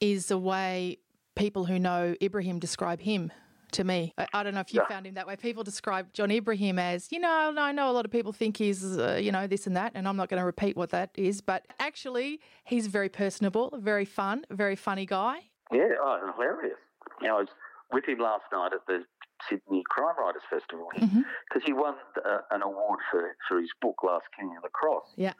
is 0.00 0.26
the 0.26 0.38
way 0.38 0.98
people 1.34 1.66
who 1.66 1.78
know 1.78 2.14
Ibrahim 2.22 2.58
describe 2.58 3.00
him 3.00 3.32
to 3.76 3.84
me. 3.84 4.12
I, 4.18 4.26
I 4.34 4.42
don't 4.42 4.54
know 4.54 4.60
if 4.60 4.72
you 4.74 4.80
Yeah. 4.80 4.88
found 4.88 5.06
him 5.06 5.14
that 5.14 5.26
way. 5.26 5.36
People 5.36 5.62
describe 5.64 6.12
John 6.12 6.30
Ibrahim 6.30 6.78
as, 6.78 7.10
you 7.12 7.18
know, 7.20 7.54
I 7.56 7.72
know 7.72 7.90
a 7.90 7.92
lot 7.92 8.04
of 8.04 8.10
people 8.10 8.32
think 8.32 8.56
he's, 8.56 8.98
uh, 8.98 9.18
you 9.22 9.30
know, 9.32 9.46
this 9.46 9.66
and 9.66 9.76
that, 9.76 9.92
and 9.94 10.06
I'm 10.08 10.16
not 10.16 10.28
going 10.28 10.40
to 10.40 10.44
repeat 10.46 10.76
what 10.76 10.90
that 10.90 11.10
is, 11.14 11.40
but 11.40 11.66
actually, 11.78 12.40
he's 12.64 12.86
very 12.88 13.08
personable, 13.08 13.72
very 13.78 14.04
fun, 14.04 14.44
very 14.50 14.76
funny 14.76 15.06
guy. 15.06 15.44
Yeah, 15.72 15.88
oh, 16.00 16.32
hilarious. 16.36 16.78
You 17.20 17.28
know, 17.28 17.36
I 17.36 17.40
was 17.40 17.48
with 17.92 18.04
him 18.08 18.18
last 18.18 18.44
night 18.52 18.72
at 18.72 18.80
the 18.86 19.04
Sydney 19.48 19.82
Crime 19.88 20.14
Writers 20.18 20.42
Festival 20.50 20.88
because 20.98 21.62
he 21.64 21.72
won 21.72 21.94
uh, 22.24 22.38
an 22.50 22.62
award 22.62 23.00
for, 23.10 23.36
for 23.48 23.60
his 23.60 23.70
book, 23.80 23.96
Last 24.02 24.24
King 24.38 24.54
of 24.56 24.62
the 24.62 24.68
Cross. 24.70 25.12
Yeah. 25.16 25.34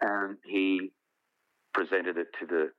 and 0.00 0.36
he 0.44 0.90
presented 1.74 2.16
it 2.18 2.28
to 2.40 2.46
the 2.46 2.70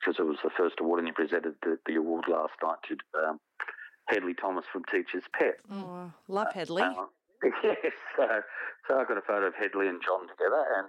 because 0.00 0.16
it 0.18 0.22
was 0.26 0.36
the 0.44 0.50
first 0.56 0.76
award, 0.80 0.98
and 0.98 1.08
he 1.08 1.12
presented 1.12 1.54
the, 1.62 1.78
the 1.86 1.94
award 1.96 2.24
last 2.28 2.52
night 2.62 2.76
to 2.88 2.94
um, 3.26 3.40
Hedley 4.08 4.34
Thomas 4.34 4.64
from 4.72 4.84
Teacher's 4.90 5.24
Pet. 5.32 5.56
Oh, 5.70 6.12
love 6.28 6.52
Hedley. 6.52 6.82
Uh, 6.82 7.06
yes, 7.62 7.92
so, 8.16 8.26
so 8.88 8.98
I 8.98 9.04
got 9.04 9.18
a 9.18 9.26
photo 9.26 9.46
of 9.46 9.54
Hedley 9.54 9.88
and 9.88 10.00
John 10.04 10.28
together, 10.28 10.64
and 10.76 10.88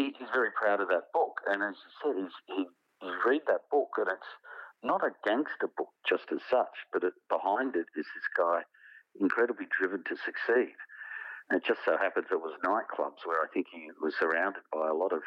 he, 0.00 0.14
he's 0.18 0.28
very 0.32 0.50
proud 0.52 0.80
of 0.80 0.88
that 0.88 1.12
book. 1.12 1.40
And 1.46 1.62
as 1.62 1.76
you 1.76 1.90
said, 2.02 2.22
he's, 2.22 2.36
he, 2.46 3.06
you 3.06 3.14
read 3.24 3.42
that 3.46 3.68
book, 3.70 3.88
and 3.96 4.08
it's 4.08 4.32
not 4.82 5.02
a 5.02 5.10
gangster 5.24 5.68
book 5.76 5.90
just 6.08 6.30
as 6.32 6.40
such, 6.50 6.86
but 6.92 7.04
it, 7.04 7.14
behind 7.28 7.74
it 7.74 7.86
is 7.96 8.06
this 8.06 8.28
guy 8.36 8.62
incredibly 9.20 9.66
driven 9.78 10.04
to 10.04 10.16
succeed. 10.16 10.76
And 11.50 11.60
it 11.60 11.66
just 11.66 11.80
so 11.84 11.96
happens 11.96 12.26
it 12.30 12.40
was 12.40 12.54
nightclubs 12.64 13.24
where 13.24 13.40
I 13.40 13.48
think 13.52 13.66
he 13.72 13.88
was 14.00 14.14
surrounded 14.18 14.62
by 14.72 14.88
a 14.88 14.94
lot 14.94 15.12
of 15.12 15.22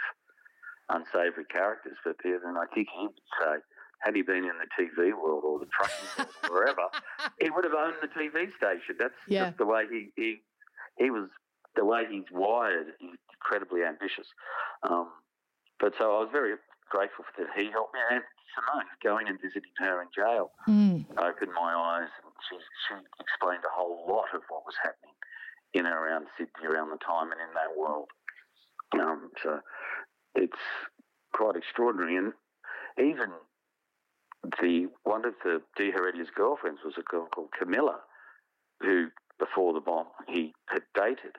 unsavoury 0.89 1.45
characters. 1.49 1.97
But 2.05 2.17
then 2.23 2.57
I 2.57 2.65
think 2.73 2.87
he 2.93 3.07
would 3.09 3.29
say, 3.41 3.57
had 4.01 4.15
he 4.15 4.21
been 4.21 4.43
in 4.45 4.53
the 4.57 4.67
TV 4.77 5.13
world 5.13 5.43
or 5.45 5.59
the 5.59 5.67
trucking 5.67 6.07
world 6.17 6.33
or 6.49 6.53
wherever, 6.55 6.85
he 7.39 7.49
would 7.49 7.63
have 7.63 7.73
owned 7.73 7.95
the 8.01 8.07
TV 8.09 8.49
station. 8.57 8.95
That's 8.99 9.13
Yeah. 9.27 9.45
just 9.45 9.57
the 9.57 9.65
way 9.65 9.85
he, 9.89 10.09
he 10.15 10.41
he 10.97 11.09
was 11.09 11.29
the 11.75 11.85
way 11.85 12.05
he's 12.09 12.25
wired. 12.31 12.87
He's 12.99 13.15
incredibly 13.33 13.83
ambitious. 13.83 14.27
Um, 14.83 15.09
but 15.79 15.93
so 15.97 16.17
I 16.17 16.19
was 16.19 16.29
very 16.31 16.55
grateful 16.89 17.25
for 17.25 17.43
that 17.45 17.53
he 17.55 17.71
helped 17.71 17.93
me. 17.93 18.01
And 18.11 18.21
Simone, 18.53 18.85
going 19.03 19.27
and 19.29 19.39
visiting 19.41 19.71
her 19.77 20.01
in 20.01 20.09
jail, 20.15 20.51
Mm. 20.67 21.05
opened 21.17 21.53
my 21.53 21.73
eyes. 21.73 22.09
And 22.23 22.31
she, 22.49 22.57
she 22.87 22.95
explained 23.19 23.63
a 23.63 23.71
whole 23.73 24.05
lot 24.07 24.27
of 24.35 24.41
what 24.49 24.65
was 24.65 24.75
happening 24.83 25.15
in 25.73 25.85
and 25.85 25.95
around 25.95 26.27
Sydney 26.37 26.67
around 26.67 26.89
the 26.89 26.97
time 26.97 27.31
and 27.31 27.39
in 27.39 27.53
that 27.55 27.77
world. 27.77 28.09
Um, 28.99 29.31
so 29.41 29.59
it's 30.35 30.59
quite 31.33 31.55
extraordinary. 31.55 32.17
And 32.17 32.33
even 32.99 33.31
the 34.61 34.87
one 35.03 35.25
of 35.25 35.33
the 35.43 35.61
de 35.75 35.91
Heredia's 35.91 36.29
girlfriends 36.35 36.81
was 36.83 36.95
a 36.97 37.03
girl 37.03 37.27
called 37.27 37.49
Camilla, 37.57 37.99
who 38.81 39.07
before 39.39 39.73
the 39.73 39.81
bomb 39.81 40.07
he 40.27 40.53
had 40.69 40.83
dated. 40.95 41.37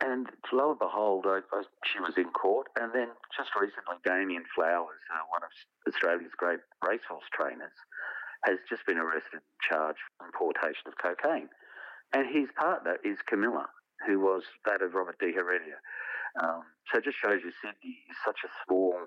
And 0.00 0.26
lo 0.52 0.70
and 0.70 0.78
behold, 0.78 1.26
I, 1.28 1.40
I, 1.52 1.62
she 1.86 2.00
was 2.00 2.18
in 2.18 2.30
court. 2.34 2.66
And 2.74 2.90
then 2.92 3.08
just 3.36 3.50
recently, 3.54 4.02
Damien 4.04 4.44
Flowers, 4.54 4.98
uh, 5.14 5.22
one 5.30 5.42
of 5.46 5.52
Australia's 5.86 6.34
great 6.36 6.58
racehorse 6.82 7.28
trainers, 7.32 7.76
has 8.44 8.58
just 8.68 8.84
been 8.84 8.98
arrested 8.98 9.38
and 9.38 9.50
charged 9.62 10.02
for 10.18 10.26
importation 10.26 10.90
of 10.90 10.98
cocaine. 10.98 11.48
And 12.12 12.26
his 12.26 12.50
partner 12.58 12.98
is 13.04 13.16
Camilla, 13.28 13.70
who 14.06 14.18
was 14.18 14.42
that 14.66 14.82
of 14.82 14.94
Robert 14.94 15.18
de 15.20 15.30
Heredia. 15.30 15.78
Um, 16.42 16.66
so 16.90 16.98
it 16.98 17.04
just 17.04 17.18
shows 17.22 17.40
you 17.44 17.52
Sydney 17.62 18.02
is 18.10 18.18
such 18.26 18.40
a 18.44 18.50
small 18.66 19.06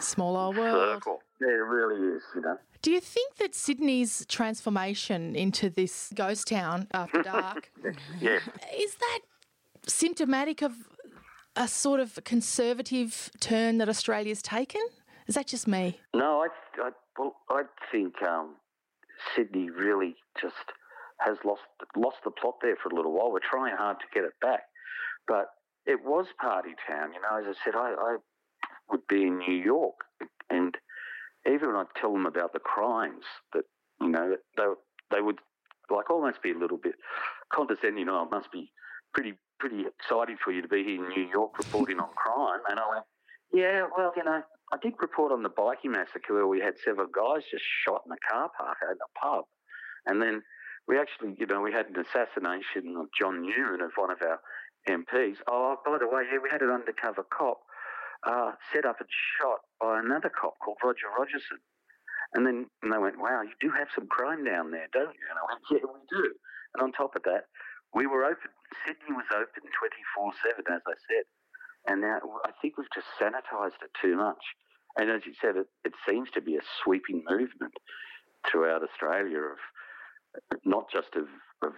Smaller 0.00 0.56
world. 0.56 0.94
circle. 1.02 1.22
Yeah, 1.40 1.48
it 1.48 1.52
really 1.52 2.16
is, 2.16 2.22
you 2.34 2.40
know. 2.40 2.58
Do 2.82 2.90
you 2.90 3.00
think 3.00 3.36
that 3.36 3.54
Sydney's 3.54 4.26
transformation 4.26 5.36
into 5.36 5.70
this 5.70 6.10
ghost 6.14 6.48
town 6.48 6.88
after 6.92 7.22
dark 7.22 7.70
Yeah. 8.20 8.38
is 8.76 8.94
that 8.96 9.20
symptomatic 9.86 10.62
of 10.62 10.72
a 11.54 11.68
sort 11.68 12.00
of 12.00 12.18
conservative 12.24 13.30
turn 13.40 13.78
that 13.78 13.88
Australia's 13.88 14.42
taken? 14.42 14.80
Is 15.26 15.34
that 15.36 15.46
just 15.46 15.68
me? 15.68 16.00
No, 16.14 16.42
I, 16.42 16.48
I, 16.82 16.90
well, 17.18 17.36
I 17.50 17.62
think 17.90 18.20
um, 18.22 18.56
Sydney 19.36 19.70
really 19.70 20.16
just 20.40 20.54
has 21.18 21.36
lost 21.44 21.62
lost 21.94 22.16
the 22.24 22.30
plot 22.32 22.54
there 22.62 22.76
for 22.82 22.88
a 22.88 22.94
little 22.94 23.12
while. 23.12 23.30
We're 23.30 23.38
trying 23.48 23.76
hard 23.76 23.98
to 24.00 24.06
get 24.12 24.24
it 24.24 24.32
back, 24.40 24.62
but 25.28 25.46
it 25.86 26.00
was 26.04 26.26
party 26.40 26.70
town. 26.88 27.12
You 27.12 27.20
know, 27.20 27.38
as 27.48 27.56
I 27.56 27.64
said, 27.64 27.74
I, 27.76 27.94
I 27.96 28.16
would 28.90 29.06
be 29.08 29.22
in 29.22 29.38
New 29.38 29.54
York, 29.54 29.96
and 30.50 30.76
even 31.46 31.68
when 31.68 31.76
I 31.76 31.84
tell 32.00 32.12
them 32.12 32.26
about 32.26 32.52
the 32.52 32.60
crimes 32.60 33.24
that 33.52 33.64
you 34.00 34.08
know 34.08 34.36
they 34.56 34.64
they 35.10 35.20
would 35.20 35.38
like 35.90 36.06
oh, 36.10 36.16
almost 36.16 36.42
be 36.42 36.52
a 36.52 36.58
little 36.58 36.78
bit 36.78 36.94
condescending. 37.52 38.08
Oh, 38.08 38.24
it 38.24 38.34
must 38.34 38.50
be 38.52 38.70
pretty 39.14 39.34
pretty 39.58 39.84
exciting 39.86 40.36
for 40.42 40.52
you 40.52 40.62
to 40.62 40.68
be 40.68 40.82
here 40.82 41.04
in 41.04 41.08
New 41.08 41.28
York 41.32 41.56
reporting 41.58 42.00
on 42.00 42.08
crime. 42.16 42.60
And 42.68 42.80
I 42.80 42.88
went, 42.90 43.04
yeah, 43.52 43.86
well, 43.96 44.12
you 44.16 44.24
know, 44.24 44.42
I 44.72 44.76
did 44.82 44.94
report 45.00 45.30
on 45.30 45.44
the 45.44 45.50
bikie 45.50 45.86
massacre 45.86 46.34
where 46.34 46.48
we 46.48 46.60
had 46.60 46.74
several 46.84 47.06
guys 47.06 47.44
just 47.48 47.62
shot 47.86 48.02
in 48.04 48.12
a 48.12 48.18
car 48.28 48.50
park 48.58 48.78
at 48.82 48.96
a 48.96 49.20
pub. 49.20 49.44
And 50.06 50.20
then 50.20 50.42
we 50.88 50.98
actually, 50.98 51.36
you 51.38 51.46
know, 51.46 51.60
we 51.60 51.72
had 51.72 51.86
an 51.86 51.96
assassination 52.00 52.96
of 52.98 53.06
John 53.16 53.42
Newman 53.42 53.82
of 53.82 53.92
one 53.94 54.10
of 54.10 54.18
our 54.22 54.40
MPs. 54.88 55.36
Oh, 55.46 55.76
by 55.86 55.98
the 55.98 56.08
way, 56.08 56.24
yeah, 56.32 56.38
we 56.42 56.50
had 56.50 56.62
an 56.62 56.70
undercover 56.70 57.24
cop 57.30 57.60
uh, 58.24 58.52
set 58.72 58.84
up 58.84 59.00
and 59.00 59.08
shot 59.38 59.60
by 59.80 59.98
another 59.98 60.30
cop 60.30 60.54
called 60.62 60.78
Roger 60.82 61.10
Rogerson. 61.16 61.58
And 62.34 62.46
then 62.46 62.66
and 62.82 62.92
they 62.92 62.98
went, 62.98 63.20
wow, 63.20 63.42
you 63.42 63.52
do 63.60 63.70
have 63.76 63.88
some 63.94 64.06
crime 64.06 64.44
down 64.44 64.70
there, 64.70 64.88
don't 64.92 65.12
you? 65.12 65.26
And 65.28 65.36
I 65.36 65.44
went, 65.44 65.62
yeah, 65.70 65.84
we 65.84 66.00
do. 66.08 66.32
And 66.74 66.82
on 66.82 66.92
top 66.92 67.16
of 67.16 67.22
that, 67.24 67.50
we 67.94 68.06
were 68.06 68.24
open. 68.24 68.48
Sydney 68.86 69.12
was 69.12 69.28
open 69.34 69.68
24 69.68 70.32
7, 70.56 70.64
as 70.72 70.82
I 70.86 70.96
said. 71.08 71.24
And 71.88 72.00
now 72.00 72.20
I 72.46 72.52
think 72.62 72.78
we've 72.78 72.94
just 72.94 73.10
sanitised 73.20 73.82
it 73.84 73.92
too 74.00 74.16
much. 74.16 74.40
And 74.96 75.10
as 75.10 75.22
you 75.26 75.32
said, 75.40 75.56
it, 75.56 75.66
it 75.84 75.92
seems 76.08 76.30
to 76.32 76.40
be 76.40 76.56
a 76.56 76.64
sweeping 76.82 77.24
movement 77.28 77.74
throughout 78.50 78.82
Australia 78.82 79.38
of 79.38 79.58
not 80.64 80.90
just 80.90 81.14
of, 81.16 81.26
of 81.62 81.72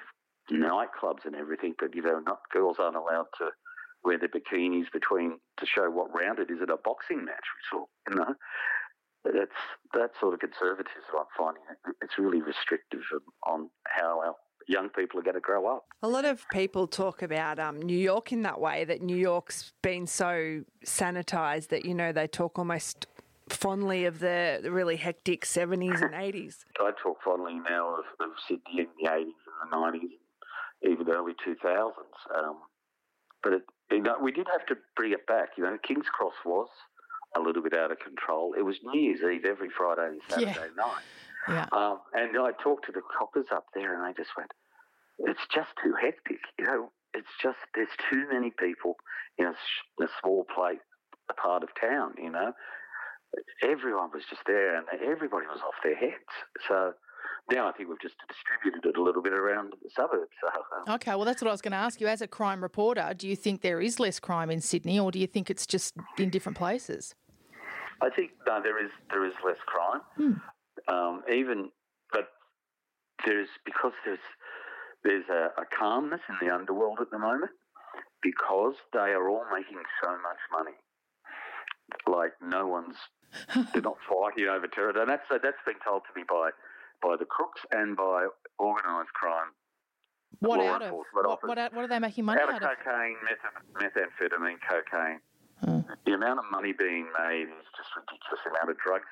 nightclubs 0.53 1.25
and 1.25 1.35
everything, 1.35 1.75
but 1.79 1.95
you 1.95 2.03
know, 2.03 2.21
not 2.21 2.41
girls 2.53 2.77
aren't 2.79 2.97
allowed 2.97 3.27
to 3.39 3.51
wear 4.05 4.19
their 4.19 4.29
bikinis 4.29 4.91
between 4.93 5.39
to 5.59 5.67
show 5.67 5.91
what 5.91 6.15
round 6.15 6.39
it 6.39 6.51
is 6.51 6.61
at 6.63 6.71
a 6.71 6.77
boxing 6.77 7.25
match. 7.25 7.45
We 7.73 7.79
saw, 7.79 7.85
you 8.11 8.17
know, 8.17 8.35
that's 9.25 9.61
that 9.95 10.11
sort 10.21 10.35
of 10.35 10.41
conservatism. 10.41 11.15
I'm 11.19 11.25
finding 11.37 11.63
it's 12.03 12.19
really 12.19 12.43
restrictive 12.43 13.01
on 13.47 13.71
how 13.85 14.21
our 14.21 14.35
young 14.69 14.89
people 14.91 15.21
are 15.21 15.23
going 15.23 15.35
to 15.35 15.41
grow 15.41 15.67
up. 15.67 15.85
A 16.03 16.09
lot 16.09 16.25
of 16.25 16.45
people 16.51 16.87
talk 16.87 17.23
about 17.23 17.59
um, 17.59 17.81
New 17.81 17.99
York 17.99 18.33
in 18.33 18.43
that 18.43 18.61
way, 18.61 18.85
that 18.85 19.03
New 19.03 19.17
York's 19.17 19.73
been 19.83 20.07
so 20.07 20.63
sanitised 20.85 21.69
that, 21.69 21.85
you 21.85 21.95
know, 21.95 22.13
they 22.13 22.27
talk 22.27 22.59
almost 22.59 23.07
fondly 23.49 24.05
of 24.07 24.21
the, 24.21 24.61
the 24.63 24.71
really 24.71 24.97
hectic 24.97 25.45
70s 25.45 26.03
and 26.03 26.15
80s. 26.15 26.65
I 26.81 26.93
talk 27.03 27.19
fondly 27.25 27.55
now 27.69 27.97
of, 27.97 28.05
of 28.21 28.31
Sydney 28.49 28.81
in 28.81 28.87
the 29.03 29.11
80s 29.11 29.23
and 29.63 29.73
the 29.73 29.77
90s, 29.77 30.91
even 30.91 31.09
early 31.11 31.33
2000s. 31.47 31.93
Um, 32.37 32.57
but 33.43 33.53
it, 33.53 33.63
you 33.95 34.03
know, 34.03 34.17
we 34.21 34.33
did 34.33 34.47
have 34.53 34.67
to 34.67 34.77
bring 34.97 35.13
it 35.13 35.27
back. 35.27 35.51
You 35.57 35.65
know, 35.65 35.79
King's 35.83 36.07
Cross 36.13 36.35
was 36.45 36.69
a 37.37 37.41
little 37.41 37.63
bit 37.63 37.75
out 37.75 37.91
of 37.91 37.99
control. 37.99 38.55
It 38.57 38.63
was 38.63 38.77
New 38.85 38.99
Year's 39.01 39.21
Eve 39.23 39.45
every 39.45 39.69
Friday 39.71 40.07
and 40.07 40.21
Saturday 40.29 40.75
night. 40.77 41.03
Yeah. 41.49 41.67
Um, 41.73 42.01
and 42.15 42.37
I 42.39 42.53
talked 42.63 42.87
to 42.87 42.93
the 42.93 43.03
coppers 43.19 43.47
up 43.53 43.67
there, 43.75 43.95
and 43.95 44.05
they 44.07 44.17
just 44.23 44.35
went, 44.37 44.53
"It's 45.19 45.47
just 45.55 45.71
too 45.83 45.95
hectic. 46.01 46.41
You 46.59 46.65
know, 46.65 46.93
it's 47.13 47.29
just 47.43 47.59
there's 47.75 47.89
too 48.11 48.27
many 48.33 48.51
people 48.51 48.97
in 49.39 49.47
a, 49.47 49.51
s- 49.51 49.57
a 50.01 50.07
small 50.23 50.45
place, 50.55 50.79
a 51.31 51.35
part 51.35 51.63
of 51.63 51.69
town. 51.79 52.15
You 52.17 52.31
know, 52.31 52.53
everyone 53.63 54.11
was 54.15 54.23
just 54.31 54.43
there, 54.47 54.77
and 54.77 54.87
everybody 55.03 55.47
was 55.47 55.61
off 55.61 55.75
their 55.83 55.97
heads. 55.97 56.33
So 56.69 56.95
now 57.51 57.69
I 57.69 57.73
think 57.73 57.89
we've 57.89 58.01
just 58.01 58.15
distributed 58.27 58.89
it 58.89 58.97
a 58.97 59.03
little 59.03 59.23
bit 59.23 59.33
around 59.33 59.75
the 59.83 59.91
suburbs. 59.95 60.31
So, 60.41 60.93
Okay, 60.95 61.15
well, 61.15 61.25
that's 61.25 61.43
what 61.43 61.49
I 61.49 61.53
was 61.53 61.61
going 61.61 61.73
to 61.73 61.79
ask 61.79 62.01
you. 62.01 62.07
As 62.07 62.23
a 62.23 62.27
crime 62.27 62.63
reporter, 62.63 63.13
do 63.17 63.29
you 63.29 63.37
think 63.37 63.61
there 63.61 63.81
is 63.81 64.01
less 64.01 64.19
crime 64.19 64.51
in 64.51 64.61
Sydney, 64.61 64.99
or 64.99 65.11
do 65.11 65.19
you 65.19 65.27
think 65.27 65.51
it's 65.51 65.67
just 65.67 65.95
in 66.19 66.31
different 66.31 66.57
places? 66.57 67.15
I 68.01 68.11
think 68.11 68.33
no, 68.47 68.61
there 68.63 68.83
is 68.83 68.91
there 69.11 69.25
is 69.25 69.35
less 69.45 69.59
crime. 69.67 70.41
Um, 70.89 71.23
even, 71.33 71.71
but 72.13 72.29
there's 73.25 73.49
because 73.65 73.93
there's 74.05 74.19
there's 75.05 75.29
a, 75.29 75.61
a 75.61 75.65
calmness 75.67 76.21
in 76.29 76.47
the 76.47 76.55
underworld 76.55 76.99
at 77.01 77.11
the 77.11 77.19
moment 77.19 77.53
because 78.23 78.75
they 78.93 79.13
are 79.13 79.29
all 79.29 79.45
making 79.55 79.79
so 80.03 80.11
much 80.11 80.41
money. 80.51 80.77
Like 82.07 82.33
no 82.43 82.67
one's 82.67 82.97
they're 83.73 83.83
not 83.83 83.99
fighting 84.09 84.49
over 84.49 84.67
terror, 84.67 84.99
and 84.99 85.09
that's 85.09 85.29
that's 85.31 85.65
been 85.65 85.81
told 85.85 86.03
to 86.05 86.19
me 86.19 86.25
by 86.29 86.51
by 87.03 87.17
the 87.19 87.25
crooks 87.25 87.61
and 87.73 87.97
by 87.97 88.27
organised 88.59 89.13
crime. 89.15 89.53
What 90.41 90.61
out 90.61 90.83
of? 90.83 90.93
What, 91.13 91.43
what, 91.43 91.59
out- 91.59 91.75
what 91.75 91.85
are 91.85 91.89
they 91.89 91.99
making 91.99 92.25
money 92.25 92.41
out 92.41 92.51
out 92.51 92.63
of 92.63 92.69
cocaine, 92.85 93.17
meth- 93.25 93.83
methamphetamine, 93.83 94.57
cocaine. 94.69 95.21
The 96.07 96.13
amount 96.13 96.41
of 96.41 96.45
money 96.51 96.73
being 96.77 97.07
made 97.19 97.45
is 97.49 97.67
just 97.77 97.89
ridiculous. 97.97 98.41
The 98.45 98.51
amount 98.51 98.71
of 98.71 98.77
drugs 98.79 99.09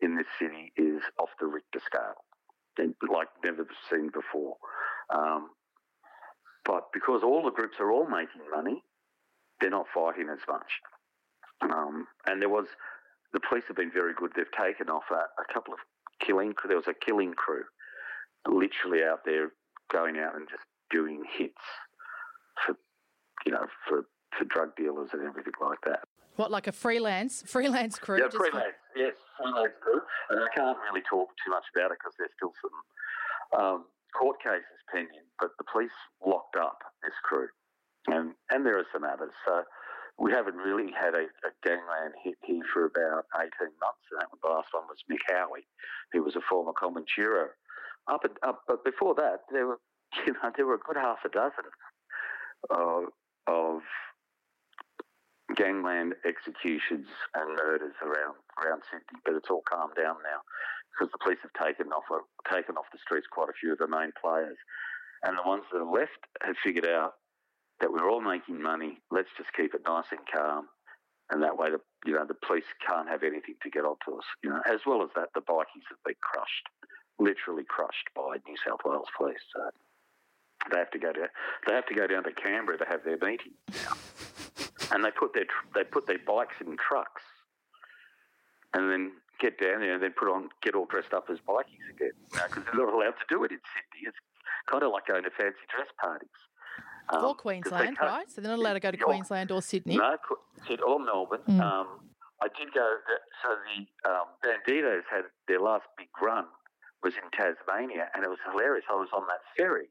in 0.00 0.16
this 0.16 0.26
city 0.38 0.72
is 0.76 1.02
off 1.18 1.28
the 1.40 1.46
Richter 1.46 1.80
scale. 1.84 2.14
like 3.12 3.28
never 3.44 3.66
seen 3.90 4.10
before. 4.12 4.56
Um, 5.10 5.50
but 6.64 6.84
because 6.94 7.22
all 7.22 7.42
the 7.44 7.50
groups 7.50 7.76
are 7.80 7.90
all 7.92 8.08
making 8.08 8.42
money, 8.50 8.82
they're 9.60 9.70
not 9.70 9.86
fighting 9.94 10.28
as 10.32 10.38
much. 10.48 10.70
Um, 11.60 12.06
and 12.26 12.40
there 12.40 12.48
was 12.48 12.66
the 13.32 13.40
police 13.40 13.64
have 13.68 13.76
been 13.76 13.90
very 13.92 14.14
good. 14.14 14.32
They've 14.36 14.46
taken 14.58 14.88
off 14.88 15.04
a, 15.10 15.14
a 15.40 15.52
couple 15.52 15.74
of 15.74 15.80
killing. 16.24 16.52
crew. 16.52 16.68
There 16.68 16.76
was 16.76 16.88
a 16.88 16.94
killing 16.94 17.34
crew, 17.34 17.64
literally 18.48 19.02
out 19.02 19.20
there 19.24 19.52
going 19.92 20.18
out 20.18 20.34
and 20.34 20.48
just 20.48 20.62
doing 20.90 21.24
hits 21.36 21.64
for, 22.64 22.76
you 23.46 23.52
know, 23.52 23.66
for 23.88 24.06
for 24.36 24.44
drug 24.44 24.74
dealers 24.76 25.10
and 25.12 25.22
everything 25.22 25.52
like 25.60 25.78
that. 25.84 26.00
What, 26.36 26.50
like 26.50 26.66
a 26.66 26.72
freelance 26.72 27.42
freelance 27.46 27.98
crew? 27.98 28.18
Yeah, 28.18 28.30
freelance. 28.30 28.74
For... 28.92 28.98
Yes, 28.98 29.14
freelance 29.38 29.74
crew. 29.80 30.00
And 30.30 30.40
I 30.40 30.48
can't 30.54 30.78
really 30.90 31.02
talk 31.08 31.28
too 31.44 31.50
much 31.50 31.64
about 31.74 31.92
it 31.92 31.98
because 31.98 32.14
there's 32.18 32.34
still 32.36 32.52
some 32.62 32.76
um, 33.60 33.84
court 34.18 34.42
cases 34.42 34.80
pending. 34.92 35.26
But 35.38 35.50
the 35.58 35.64
police 35.70 35.94
locked 36.24 36.56
up 36.56 36.78
this 37.02 37.14
crew, 37.22 37.48
and 38.08 38.34
and 38.50 38.66
there 38.66 38.78
are 38.78 38.86
some 38.92 39.04
others. 39.04 39.32
So 39.46 39.62
we 40.18 40.30
haven't 40.30 40.56
really 40.56 40.92
had 40.92 41.14
a, 41.14 41.26
a 41.42 41.50
gangland 41.62 42.14
hit 42.22 42.36
here 42.44 42.62
for 42.72 42.86
about 42.86 43.24
18 43.36 43.50
months. 43.80 44.06
And 44.12 44.28
the 44.42 44.48
last 44.48 44.68
one 44.72 44.84
was 44.88 45.02
Mick 45.10 45.24
Hawi, 45.28 45.66
who 46.12 46.22
was 46.22 46.36
a 46.36 46.40
former 46.48 46.72
Comanchero. 46.72 47.48
Up, 48.06 48.24
and, 48.24 48.36
up, 48.42 48.62
but 48.68 48.84
before 48.84 49.14
that, 49.16 49.40
there 49.50 49.66
were, 49.66 49.80
you 50.26 50.32
know, 50.34 50.50
there 50.56 50.66
were 50.66 50.74
a 50.74 50.86
good 50.86 50.96
half 50.96 51.18
a 51.24 51.28
dozen 51.28 51.64
of, 52.70 53.04
of 53.46 53.80
gangland 55.56 56.14
executions 56.24 57.06
and 57.34 57.56
murders 57.56 57.94
around 58.02 58.34
around 58.62 58.82
Sydney. 58.90 59.20
But 59.24 59.34
it's 59.34 59.50
all 59.50 59.62
calmed 59.68 59.94
down 59.96 60.16
now 60.22 60.40
because 60.92 61.10
the 61.12 61.18
police 61.22 61.42
have 61.42 61.54
taken 61.58 61.92
off 61.92 62.04
uh, 62.10 62.22
taken 62.52 62.76
off 62.76 62.86
the 62.92 63.02
streets 63.02 63.26
quite 63.30 63.48
a 63.48 63.58
few 63.58 63.72
of 63.72 63.78
the 63.78 63.88
main 63.88 64.12
players, 64.20 64.56
and 65.22 65.36
the 65.36 65.46
ones 65.46 65.64
that 65.72 65.82
are 65.82 65.90
left 65.90 66.22
have 66.42 66.56
figured 66.62 66.86
out 66.86 67.14
that 67.80 67.92
we're 67.92 68.08
all 68.08 68.20
making 68.20 68.62
money. 68.62 68.98
Let's 69.10 69.28
just 69.36 69.52
keep 69.56 69.74
it 69.74 69.82
nice 69.86 70.06
and 70.10 70.20
calm, 70.32 70.68
and 71.30 71.42
that 71.42 71.56
way 71.58 71.70
the 71.70 71.80
you 72.06 72.14
know 72.14 72.24
the 72.26 72.34
police 72.46 72.68
can't 72.86 73.08
have 73.08 73.22
anything 73.22 73.56
to 73.62 73.70
get 73.70 73.84
onto 73.84 74.16
us. 74.16 74.24
You 74.42 74.50
know, 74.50 74.60
as 74.66 74.80
well 74.86 75.02
as 75.02 75.10
that, 75.16 75.30
the 75.34 75.40
bikies 75.40 75.86
have 75.88 76.02
been 76.04 76.14
crushed, 76.20 76.68
literally 77.18 77.64
crushed 77.68 78.08
by 78.14 78.36
New 78.46 78.56
South 78.66 78.80
Wales 78.84 79.08
police. 79.16 79.42
So 79.54 79.70
they 80.72 80.78
have 80.78 80.90
to 80.90 80.98
go 80.98 81.12
to 81.12 81.28
they 81.66 81.74
have 81.74 81.86
to 81.86 81.94
go 81.94 82.06
down 82.06 82.24
to 82.24 82.32
Canberra 82.32 82.78
to 82.78 82.84
have 82.84 83.04
their 83.04 83.18
meeting 83.18 83.52
now, 83.72 83.94
and 84.92 85.04
they 85.04 85.10
put 85.10 85.34
their 85.34 85.46
they 85.74 85.84
put 85.84 86.06
their 86.06 86.20
bikes 86.24 86.56
in 86.60 86.76
trucks, 86.76 87.22
and 88.72 88.90
then 88.90 89.12
get 89.40 89.58
down 89.58 89.80
there 89.80 89.94
and 89.94 90.02
then 90.02 90.14
put 90.16 90.28
on 90.28 90.48
get 90.62 90.74
all 90.74 90.86
dressed 90.86 91.12
up 91.12 91.26
as 91.30 91.38
bikies 91.46 91.84
again 91.90 92.14
because 92.30 92.64
they're 92.64 92.86
not 92.86 92.94
allowed 92.94 93.18
to 93.18 93.26
do 93.28 93.42
it 93.44 93.50
in 93.50 93.58
Sydney. 93.74 94.08
It's 94.08 94.16
kind 94.70 94.82
of 94.82 94.92
like 94.92 95.06
going 95.06 95.24
to 95.24 95.30
fancy 95.30 95.66
dress 95.68 95.88
parties. 96.00 96.38
Um, 97.10 97.20
For 97.20 97.34
Queensland, 97.34 97.96
right? 98.00 98.30
So 98.30 98.40
they're 98.40 98.50
not 98.50 98.58
allowed 98.58 98.74
to 98.74 98.80
go 98.80 98.90
to 98.90 98.96
Queensland 98.96 99.50
or 99.50 99.60
Sydney? 99.60 99.96
No, 99.96 100.16
or 100.86 100.98
Melbourne. 100.98 101.40
Mm. 101.48 101.60
Um, 101.60 101.86
I 102.42 102.48
did 102.58 102.72
go, 102.74 102.96
so 103.42 103.48
the 103.50 104.10
um, 104.10 104.26
Bandidos 104.44 105.02
had 105.10 105.24
their 105.48 105.60
last 105.60 105.84
big 105.96 106.08
run 106.22 106.46
was 107.02 107.14
in 107.14 107.28
Tasmania, 107.36 108.08
and 108.14 108.24
it 108.24 108.28
was 108.28 108.38
hilarious. 108.50 108.84
I 108.90 108.94
was 108.94 109.08
on 109.14 109.24
that 109.28 109.44
ferry 109.56 109.88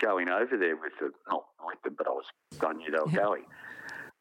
going 0.00 0.28
over 0.28 0.56
there 0.56 0.76
with 0.76 0.92
them, 1.00 1.12
not 1.28 1.44
with 1.64 1.80
them, 1.82 1.94
but 1.96 2.06
I 2.06 2.10
was, 2.10 2.24
I 2.60 2.72
knew 2.72 2.90
they 2.90 2.98
were 2.98 3.10
yeah. 3.10 3.24
going. 3.24 3.44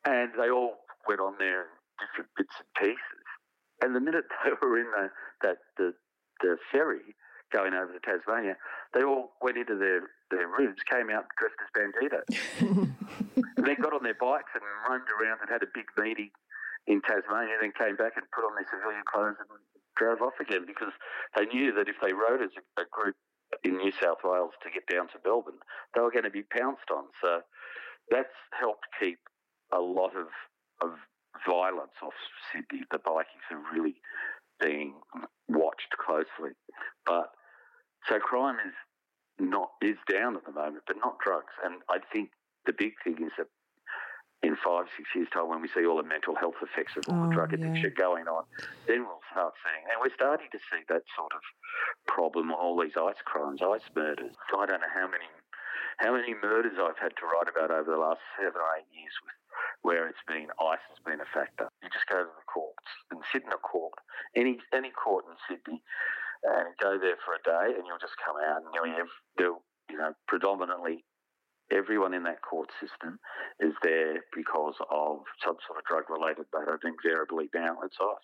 And 0.05 0.31
they 0.39 0.49
all 0.49 0.79
went 1.07 1.19
on 1.19 1.35
there 1.39 1.61
in 1.61 1.67
different 1.99 2.29
bits 2.37 2.55
and 2.59 2.67
pieces. 2.75 3.25
And 3.83 3.95
the 3.95 3.99
minute 3.99 4.25
they 4.43 4.51
were 4.61 4.79
in 4.79 4.87
the, 4.91 5.09
that, 5.43 5.57
the, 5.77 5.93
the 6.41 6.57
ferry, 6.71 7.15
going 7.53 7.73
over 7.73 7.93
to 7.93 8.01
Tasmania, 8.01 8.57
they 8.93 9.05
all 9.05 9.37
went 9.41 9.57
into 9.57 9.77
their, 9.77 10.09
their 10.33 10.49
rooms, 10.49 10.81
came 10.89 11.13
out 11.13 11.29
dressed 11.37 11.61
as 11.61 11.69
Bandidos. 11.71 12.25
and 13.57 13.63
then 13.63 13.77
got 13.79 13.93
on 13.93 14.03
their 14.03 14.17
bikes 14.17 14.51
and 14.57 14.65
roamed 14.89 15.07
around 15.13 15.37
and 15.39 15.49
had 15.49 15.61
a 15.61 15.69
big 15.69 15.85
meeting 15.95 16.33
in 16.87 16.99
Tasmania, 17.05 17.61
then 17.61 17.71
came 17.77 17.95
back 17.95 18.17
and 18.17 18.25
put 18.33 18.43
on 18.43 18.57
their 18.57 18.67
civilian 18.67 19.05
clothes 19.05 19.37
and 19.39 19.47
drove 19.95 20.21
off 20.21 20.35
again 20.41 20.65
because 20.65 20.91
they 21.37 21.45
knew 21.45 21.71
that 21.71 21.87
if 21.87 21.95
they 22.01 22.11
rode 22.11 22.41
as 22.41 22.51
a, 22.57 22.81
a 22.81 22.85
group 22.91 23.15
in 23.63 23.77
New 23.77 23.93
South 24.01 24.25
Wales 24.25 24.57
to 24.65 24.73
get 24.73 24.89
down 24.89 25.07
to 25.13 25.21
Melbourne, 25.23 25.61
they 25.93 26.01
were 26.01 26.11
going 26.11 26.27
to 26.27 26.33
be 26.33 26.43
pounced 26.43 26.89
on. 26.91 27.05
So 27.21 27.45
that's 28.09 28.35
helped 28.51 28.89
keep 28.99 29.19
a 29.71 29.79
lot 29.79 30.17
of, 30.17 30.27
of 30.81 30.97
violence 31.47 31.95
off 32.01 32.17
Sydney. 32.51 32.83
The 32.91 32.97
bikies 32.97 33.47
are 33.51 33.63
really 33.71 33.95
being 34.59 34.95
watched 35.47 35.95
closely. 36.03 36.55
But 37.05 37.31
so 38.09 38.19
crime 38.19 38.57
is 38.65 38.73
not 39.39 39.71
is 39.81 39.97
down 40.09 40.35
at 40.35 40.45
the 40.45 40.51
moment, 40.51 40.83
but 40.87 40.97
not 40.97 41.17
drugs. 41.19 41.53
And 41.63 41.81
I 41.89 41.99
think 42.11 42.29
the 42.65 42.73
big 42.73 42.93
thing 43.03 43.17
is 43.23 43.31
that 43.37 43.47
in 44.43 44.59
five, 44.59 44.91
six 44.99 45.07
years' 45.15 45.31
time, 45.31 45.47
when 45.47 45.63
we 45.63 45.71
see 45.71 45.87
all 45.87 45.95
the 45.95 46.03
mental 46.03 46.35
health 46.35 46.59
effects 46.59 46.99
of 46.99 47.07
all 47.07 47.15
oh, 47.15 47.27
the 47.27 47.33
drug 47.33 47.55
addiction 47.55 47.95
yeah. 47.95 48.03
going 48.03 48.27
on, 48.27 48.43
then 48.87 49.07
we'll 49.07 49.23
start 49.31 49.55
seeing, 49.63 49.87
and 49.87 49.95
we're 50.03 50.13
starting 50.13 50.51
to 50.51 50.59
see 50.67 50.83
that 50.91 51.07
sort 51.15 51.31
of 51.31 51.41
problem, 52.11 52.51
all 52.51 52.75
these 52.75 52.99
ice 52.99 53.23
crimes, 53.23 53.63
ice 53.63 53.87
murders. 53.95 54.35
I 54.51 54.67
don't 54.67 54.83
know 54.83 54.93
how 54.93 55.07
many 55.07 55.31
how 55.97 56.11
many 56.11 56.33
murders 56.33 56.75
I've 56.81 56.97
had 56.97 57.15
to 57.21 57.25
write 57.29 57.47
about 57.47 57.71
over 57.71 57.91
the 57.91 58.01
last 58.01 58.19
seven 58.35 58.59
or 58.59 58.69
eight 58.75 58.89
years 58.91 59.13
with 59.23 59.37
where 59.85 60.07
it's 60.07 60.25
been 60.27 60.49
ice 60.59 60.83
has 60.89 60.99
been 61.05 61.21
a 61.21 61.29
factor. 61.31 61.69
You 61.83 61.89
just 61.93 62.09
go 62.09 62.23
to 62.23 62.33
the 62.33 62.47
courts 62.49 62.89
and 63.11 63.21
sit 63.31 63.43
in 63.43 63.53
a 63.53 63.61
court, 63.61 63.95
any 64.35 64.59
any 64.75 64.91
court 64.91 65.23
in 65.29 65.35
Sydney, 65.47 65.79
and 66.43 66.67
go 66.81 66.97
there 66.99 67.17
for 67.25 67.35
a 67.35 67.41
day, 67.43 67.75
and 67.77 67.87
you'll 67.87 68.01
just 68.01 68.17
come 68.23 68.35
out 68.37 68.61
and 68.63 68.73
you'll 68.73 68.97
have, 68.97 69.07
you 69.89 69.97
know, 69.97 70.13
predominantly 70.27 71.05
everyone 71.71 72.13
in 72.13 72.23
that 72.23 72.41
court 72.41 72.69
system 72.79 73.19
is 73.59 73.73
there 73.81 74.15
because 74.35 74.75
of 74.91 75.19
some 75.43 75.55
sort 75.65 75.79
of 75.79 75.85
drug 75.85 76.03
related 76.09 76.45
matter, 76.53 76.79
and 76.83 76.93
invariably 76.93 77.49
now 77.53 77.77
it's 77.83 77.97
us. 77.99 78.23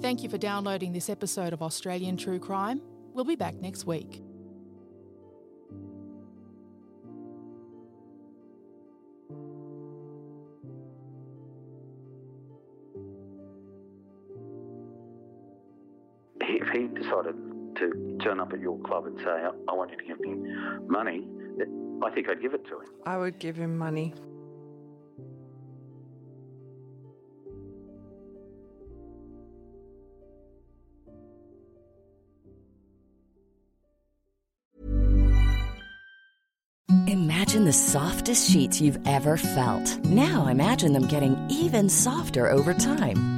Thank 0.00 0.22
you 0.22 0.28
for 0.28 0.38
downloading 0.38 0.92
this 0.92 1.10
episode 1.10 1.52
of 1.52 1.60
Australian 1.60 2.16
True 2.16 2.38
Crime. 2.38 2.80
We'll 3.12 3.24
be 3.24 3.36
back 3.36 3.56
next 3.56 3.84
week. 3.84 4.22
Turn 18.28 18.40
up 18.40 18.52
at 18.52 18.60
your 18.60 18.78
club 18.80 19.06
and 19.06 19.18
say, 19.18 19.24
I 19.24 19.72
want 19.72 19.90
you 19.90 19.96
to 19.96 20.04
give 20.04 20.20
me 20.20 20.34
money, 20.86 21.26
eh, 21.60 21.64
I 22.04 22.10
think 22.10 22.28
I'd 22.28 22.42
give 22.42 22.52
it 22.52 22.64
to 22.66 22.80
him. 22.80 22.86
I 23.06 23.16
would 23.16 23.38
give 23.38 23.56
him 23.56 23.78
money. 23.78 24.12
Imagine 37.06 37.64
the 37.64 37.72
softest 37.72 38.50
sheets 38.50 38.78
you've 38.78 38.98
ever 39.06 39.38
felt. 39.38 40.04
Now 40.04 40.48
imagine 40.48 40.92
them 40.92 41.06
getting 41.06 41.34
even 41.48 41.88
softer 41.88 42.50
over 42.50 42.74
time. 42.74 43.37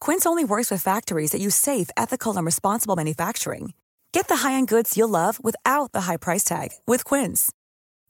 Quince 0.00 0.26
only 0.26 0.44
works 0.44 0.70
with 0.70 0.82
factories 0.82 1.32
that 1.32 1.40
use 1.40 1.56
safe, 1.56 1.90
ethical, 1.96 2.36
and 2.36 2.46
responsible 2.46 2.94
manufacturing. 2.94 3.72
Get 4.12 4.28
the 4.28 4.36
high-end 4.36 4.68
goods 4.68 4.96
you'll 4.96 5.08
love 5.08 5.42
without 5.42 5.92
the 5.92 6.02
high 6.02 6.16
price 6.16 6.44
tag 6.44 6.68
with 6.86 7.04
Quince. 7.04 7.50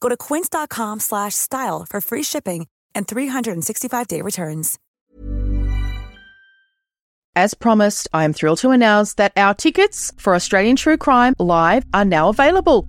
Go 0.01 0.09
to 0.09 0.16
quince.com/style 0.16 1.86
for 1.88 2.01
free 2.01 2.24
shipping 2.24 2.66
and 2.95 3.07
365-day 3.07 4.22
returns. 4.22 4.78
As 7.36 7.55
promised, 7.55 8.09
I 8.12 8.24
am 8.24 8.32
thrilled 8.32 8.59
to 8.59 8.70
announce 8.70 9.14
that 9.14 9.32
our 9.36 9.55
tickets 9.55 10.12
for 10.18 10.34
Australian 10.34 10.76
True 10.76 10.97
Crime 10.97 11.34
Live 11.38 11.84
are 11.95 12.05
now 12.05 12.28
available. 12.28 12.88